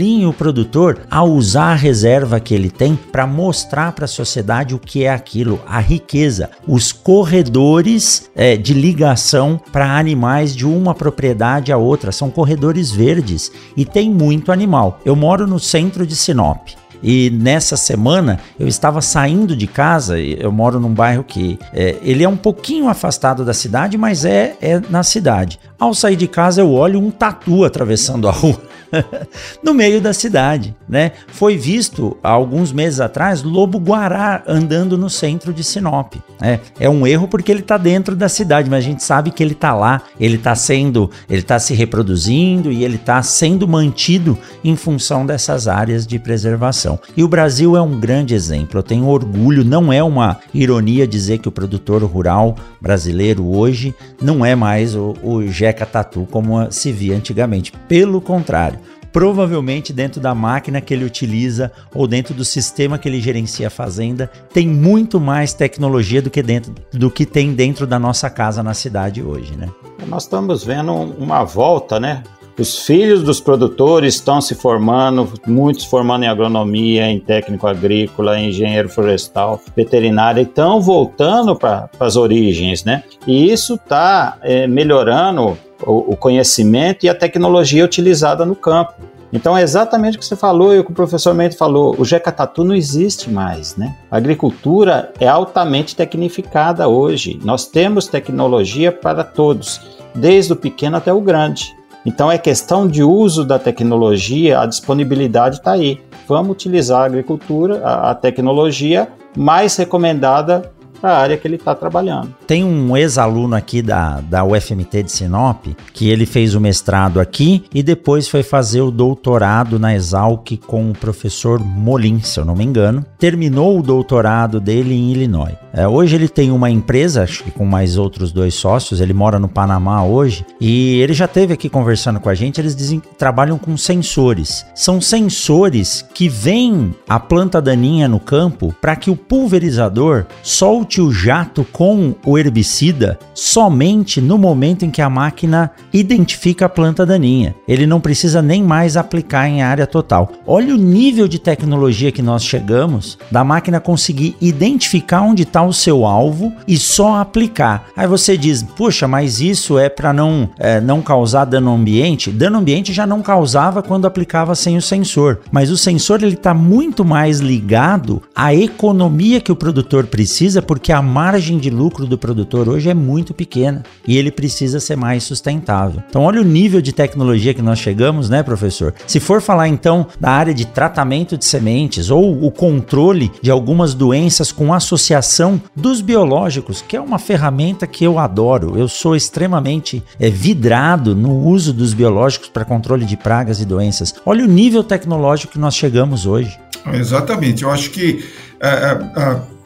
auxilie 0.00 0.26
o 0.26 0.32
produtor 0.32 1.00
a 1.10 1.22
usar 1.22 1.72
a 1.72 1.74
reserva 1.74 2.40
que 2.40 2.54
ele 2.54 2.70
tem 2.70 2.96
para 2.96 3.26
mostrar 3.26 3.92
para 3.92 4.06
a 4.06 4.08
sociedade 4.08 4.74
o 4.74 4.78
que 4.78 5.04
é 5.04 5.10
aquilo, 5.10 5.60
a 5.66 5.78
riqueza, 5.78 6.50
os 6.66 6.90
corredores 6.90 8.30
é, 8.34 8.56
de 8.56 8.72
ligação 8.72 9.60
para 9.70 9.98
animais 9.98 10.56
de 10.56 10.66
uma 10.66 10.94
propriedade 10.94 11.70
a 11.70 11.76
outra. 11.76 12.12
São 12.12 12.30
corredores 12.30 12.90
verdes 12.90 13.52
e 13.76 13.84
tem 13.84 14.10
muito 14.10 14.50
animal. 14.50 14.98
Eu 15.04 15.14
moro 15.14 15.46
no 15.46 15.58
centro 15.58 16.06
de 16.06 16.16
Sinop. 16.16 16.68
E 17.02 17.30
nessa 17.30 17.76
semana 17.76 18.40
eu 18.58 18.68
estava 18.68 19.00
saindo 19.00 19.56
de 19.56 19.66
casa, 19.66 20.18
eu 20.18 20.52
moro 20.52 20.78
num 20.78 20.92
bairro 20.92 21.24
que 21.24 21.58
é, 21.72 21.96
ele 22.02 22.22
é 22.22 22.28
um 22.28 22.36
pouquinho 22.36 22.88
afastado 22.88 23.44
da 23.44 23.54
cidade, 23.54 23.96
mas 23.96 24.24
é, 24.24 24.56
é 24.60 24.80
na 24.90 25.02
cidade. 25.02 25.58
Ao 25.78 25.94
sair 25.94 26.16
de 26.16 26.28
casa 26.28 26.60
eu 26.60 26.70
olho 26.72 26.98
um 27.00 27.10
tatu 27.10 27.64
atravessando 27.64 28.28
a 28.28 28.32
rua. 28.32 28.69
no 29.62 29.74
meio 29.74 30.00
da 30.00 30.12
cidade, 30.12 30.74
né? 30.88 31.12
Foi 31.28 31.56
visto 31.56 32.16
há 32.22 32.30
alguns 32.30 32.72
meses 32.72 33.00
atrás 33.00 33.42
lobo 33.42 33.78
guará 33.78 34.42
andando 34.46 34.96
no 34.98 35.08
centro 35.08 35.52
de 35.52 35.62
Sinop. 35.62 36.14
É, 36.40 36.58
é 36.78 36.88
um 36.88 37.06
erro 37.06 37.28
porque 37.28 37.50
ele 37.52 37.60
está 37.60 37.76
dentro 37.76 38.16
da 38.16 38.28
cidade, 38.28 38.68
mas 38.68 38.84
a 38.84 38.88
gente 38.88 39.02
sabe 39.02 39.30
que 39.30 39.42
ele 39.42 39.52
está 39.52 39.74
lá, 39.74 40.02
ele 40.18 40.36
está 40.36 40.54
sendo, 40.54 41.10
ele 41.28 41.40
está 41.40 41.58
se 41.58 41.74
reproduzindo 41.74 42.72
e 42.72 42.84
ele 42.84 42.96
está 42.96 43.22
sendo 43.22 43.68
mantido 43.68 44.38
em 44.64 44.74
função 44.76 45.24
dessas 45.24 45.68
áreas 45.68 46.06
de 46.06 46.18
preservação. 46.18 46.98
E 47.16 47.22
o 47.22 47.28
Brasil 47.28 47.76
é 47.76 47.82
um 47.82 47.98
grande 47.98 48.34
exemplo. 48.34 48.78
Eu 48.78 48.82
tenho 48.82 49.06
orgulho, 49.06 49.64
não 49.64 49.92
é 49.92 50.02
uma 50.02 50.38
ironia 50.52 51.06
dizer 51.06 51.38
que 51.38 51.48
o 51.48 51.52
produtor 51.52 52.02
rural 52.02 52.56
brasileiro 52.80 53.46
hoje 53.46 53.94
não 54.20 54.44
é 54.44 54.54
mais 54.54 54.94
o, 54.96 55.14
o 55.22 55.46
Jeca 55.46 55.84
Tatu 55.84 56.26
como 56.30 56.70
se 56.70 56.90
via 56.90 57.16
antigamente. 57.16 57.72
Pelo 57.88 58.20
contrário, 58.20 58.79
provavelmente 59.12 59.92
dentro 59.92 60.20
da 60.20 60.34
máquina 60.34 60.80
que 60.80 60.94
ele 60.94 61.04
utiliza 61.04 61.70
ou 61.94 62.06
dentro 62.06 62.34
do 62.34 62.44
sistema 62.44 62.98
que 62.98 63.08
ele 63.08 63.20
gerencia 63.20 63.66
a 63.66 63.70
fazenda, 63.70 64.30
tem 64.52 64.68
muito 64.68 65.20
mais 65.20 65.52
tecnologia 65.52 66.22
do 66.22 66.30
que 66.30 66.42
dentro 66.42 66.74
do 66.92 67.10
que 67.10 67.26
tem 67.26 67.52
dentro 67.52 67.86
da 67.86 67.98
nossa 67.98 68.30
casa 68.30 68.62
na 68.62 68.74
cidade 68.74 69.22
hoje, 69.22 69.56
né? 69.56 69.68
Nós 70.06 70.24
estamos 70.24 70.64
vendo 70.64 70.92
uma 70.92 71.44
volta, 71.44 72.00
né? 72.00 72.22
Os 72.60 72.80
filhos 72.80 73.22
dos 73.22 73.40
produtores 73.40 74.16
estão 74.16 74.38
se 74.38 74.54
formando, 74.54 75.32
muitos 75.46 75.86
formando 75.86 76.24
em 76.24 76.28
agronomia, 76.28 77.06
em 77.06 77.18
técnico 77.18 77.66
agrícola, 77.66 78.38
em 78.38 78.50
engenheiro 78.50 78.86
florestal, 78.86 79.58
veterinário, 79.74 80.40
e 80.40 80.42
estão 80.42 80.78
voltando 80.78 81.56
para 81.56 81.88
as 81.98 82.16
origens, 82.16 82.84
né? 82.84 83.02
E 83.26 83.50
isso 83.50 83.76
está 83.76 84.36
é, 84.42 84.66
melhorando 84.66 85.56
o, 85.86 86.12
o 86.12 86.16
conhecimento 86.16 87.06
e 87.06 87.08
a 87.08 87.14
tecnologia 87.14 87.82
utilizada 87.82 88.44
no 88.44 88.54
campo. 88.54 88.92
Então 89.32 89.56
é 89.56 89.62
exatamente 89.62 90.18
o 90.18 90.20
que 90.20 90.26
você 90.26 90.36
falou 90.36 90.74
e 90.74 90.80
o 90.80 90.84
que 90.84 90.90
o 90.90 90.94
professor 90.94 91.32
Mento 91.32 91.56
falou. 91.56 91.94
O 91.98 92.04
Jeca 92.04 92.30
Tatu 92.30 92.62
não 92.62 92.74
existe 92.74 93.30
mais, 93.30 93.74
né? 93.74 93.96
A 94.10 94.18
agricultura 94.18 95.10
é 95.18 95.26
altamente 95.26 95.96
tecnificada 95.96 96.86
hoje. 96.88 97.40
Nós 97.42 97.66
temos 97.66 98.06
tecnologia 98.06 98.92
para 98.92 99.24
todos, 99.24 99.80
desde 100.14 100.52
o 100.52 100.56
pequeno 100.56 100.98
até 100.98 101.10
o 101.10 101.22
grande. 101.22 101.79
Então 102.04 102.30
é 102.30 102.38
questão 102.38 102.88
de 102.88 103.02
uso 103.02 103.44
da 103.44 103.58
tecnologia, 103.58 104.60
a 104.60 104.66
disponibilidade 104.66 105.56
está 105.56 105.72
aí. 105.72 106.00
Vamos 106.26 106.52
utilizar 106.52 107.02
a 107.02 107.04
agricultura, 107.04 107.82
a, 107.84 108.10
a 108.10 108.14
tecnologia 108.14 109.08
mais 109.36 109.76
recomendada 109.76 110.72
para 111.00 111.14
a 111.14 111.18
área 111.18 111.36
que 111.36 111.46
ele 111.46 111.56
está 111.56 111.74
trabalhando. 111.74 112.34
Tem 112.46 112.64
um 112.64 112.96
ex-aluno 112.96 113.56
aqui 113.56 113.82
da, 113.82 114.20
da 114.20 114.44
UFMT 114.44 115.02
de 115.04 115.12
Sinop 115.12 115.66
que 115.92 116.08
ele 116.08 116.26
fez 116.26 116.54
o 116.54 116.60
mestrado 116.60 117.20
aqui 117.20 117.64
e 117.74 117.82
depois 117.82 118.28
foi 118.28 118.42
fazer 118.42 118.80
o 118.80 118.90
doutorado 118.90 119.78
na 119.78 119.94
Exalc 119.94 120.56
com 120.66 120.90
o 120.90 120.94
professor 120.94 121.58
Molin, 121.58 122.20
se 122.20 122.38
eu 122.38 122.44
não 122.44 122.54
me 122.54 122.64
engano. 122.64 123.04
Terminou 123.18 123.78
o 123.78 123.82
doutorado 123.82 124.60
dele 124.60 124.94
em 124.94 125.12
Illinois. 125.12 125.54
É, 125.72 125.86
hoje 125.86 126.16
ele 126.16 126.28
tem 126.28 126.50
uma 126.50 126.68
empresa, 126.68 127.22
acho 127.22 127.44
que 127.44 127.50
com 127.50 127.64
mais 127.64 127.96
outros 127.96 128.32
dois 128.32 128.54
sócios, 128.54 129.00
ele 129.00 129.12
mora 129.12 129.38
no 129.38 129.48
Panamá 129.48 130.02
hoje 130.02 130.44
e 130.60 131.00
ele 131.00 131.12
já 131.12 131.28
teve 131.28 131.54
aqui 131.54 131.68
conversando 131.68 132.18
com 132.18 132.28
a 132.28 132.34
gente. 132.34 132.60
Eles 132.60 132.74
dizem 132.74 132.98
que 132.98 133.14
trabalham 133.14 133.56
com 133.56 133.76
sensores. 133.76 134.66
São 134.74 135.00
sensores 135.00 136.04
que 136.12 136.28
veem 136.28 136.94
a 137.08 137.20
planta 137.20 137.62
daninha 137.62 138.08
no 138.08 138.18
campo 138.18 138.74
para 138.80 138.96
que 138.96 139.10
o 139.10 139.16
pulverizador 139.16 140.26
solte 140.42 140.89
o 140.98 141.12
jato 141.12 141.62
com 141.70 142.14
o 142.24 142.38
herbicida 142.38 143.18
somente 143.34 144.18
no 144.18 144.38
momento 144.38 144.86
em 144.86 144.90
que 144.90 145.02
a 145.02 145.10
máquina 145.10 145.70
identifica 145.92 146.64
a 146.64 146.68
planta 146.70 147.04
daninha. 147.04 147.54
Ele 147.68 147.86
não 147.86 148.00
precisa 148.00 148.40
nem 148.40 148.62
mais 148.62 148.96
aplicar 148.96 149.46
em 149.46 149.60
área 149.60 149.86
total. 149.86 150.32
Olha 150.46 150.74
o 150.74 150.78
nível 150.78 151.28
de 151.28 151.38
tecnologia 151.38 152.10
que 152.10 152.22
nós 152.22 152.42
chegamos 152.42 153.18
da 153.30 153.44
máquina 153.44 153.78
conseguir 153.78 154.36
identificar 154.40 155.20
onde 155.20 155.42
está 155.42 155.62
o 155.62 155.72
seu 155.72 156.06
alvo 156.06 156.50
e 156.66 156.78
só 156.78 157.16
aplicar. 157.16 157.88
Aí 157.94 158.06
você 158.06 158.38
diz, 158.38 158.62
puxa, 158.62 159.06
mas 159.06 159.40
isso 159.40 159.78
é 159.78 159.90
para 159.90 160.14
não, 160.14 160.48
é, 160.58 160.80
não 160.80 161.02
causar 161.02 161.44
dano 161.44 161.74
ambiente? 161.74 162.30
Dano 162.30 162.58
ambiente 162.58 162.92
já 162.92 163.06
não 163.06 163.20
causava 163.20 163.82
quando 163.82 164.06
aplicava 164.06 164.54
sem 164.54 164.76
o 164.76 164.82
sensor, 164.82 165.40
mas 165.52 165.70
o 165.70 165.76
sensor 165.76 166.22
ele 166.22 166.34
está 166.34 166.54
muito 166.54 167.04
mais 167.04 167.40
ligado 167.40 168.22
à 168.34 168.54
economia 168.54 169.40
que 169.40 169.52
o 169.52 169.56
produtor 169.56 170.06
precisa, 170.06 170.62
porque 170.62 170.79
a 170.88 171.02
margem 171.02 171.58
de 171.58 171.70
lucro 171.70 172.06
do 172.06 172.16
produtor 172.16 172.68
hoje 172.68 172.88
é 172.88 172.94
muito 172.94 173.34
pequena 173.34 173.82
e 174.06 174.16
ele 174.16 174.30
precisa 174.30 174.80
ser 174.80 174.96
mais 174.96 175.22
sustentável. 175.22 176.02
Então 176.08 176.22
olha 176.22 176.40
o 176.40 176.44
nível 176.44 176.80
de 176.80 176.92
tecnologia 176.92 177.54
que 177.54 177.62
nós 177.62 177.78
chegamos, 177.78 178.28
né, 178.30 178.42
professor? 178.42 178.94
Se 179.06 179.20
for 179.20 179.40
falar 179.42 179.68
então 179.68 180.06
da 180.18 180.30
área 180.30 180.54
de 180.54 180.66
tratamento 180.66 181.36
de 181.36 181.44
sementes 181.44 182.10
ou 182.10 182.44
o 182.44 182.50
controle 182.50 183.30
de 183.42 183.50
algumas 183.50 183.94
doenças 183.94 184.52
com 184.52 184.72
associação 184.72 185.60
dos 185.74 186.00
biológicos, 186.00 186.82
que 186.82 186.96
é 186.96 187.00
uma 187.00 187.18
ferramenta 187.18 187.86
que 187.86 188.04
eu 188.04 188.18
adoro. 188.18 188.78
Eu 188.78 188.88
sou 188.88 189.14
extremamente 189.14 190.02
é, 190.18 190.30
vidrado 190.30 191.14
no 191.14 191.46
uso 191.46 191.72
dos 191.72 191.92
biológicos 191.92 192.48
para 192.48 192.64
controle 192.64 193.04
de 193.04 193.16
pragas 193.16 193.60
e 193.60 193.64
doenças. 193.64 194.14
Olha 194.24 194.44
o 194.44 194.48
nível 194.48 194.82
tecnológico 194.82 195.52
que 195.52 195.58
nós 195.58 195.74
chegamos 195.74 196.26
hoje. 196.26 196.58
Exatamente. 196.92 197.62
Eu 197.62 197.70
acho 197.70 197.90
que 197.90 198.24
uh, 198.60 199.18
uh, 199.18 199.36
uh, 199.36 199.59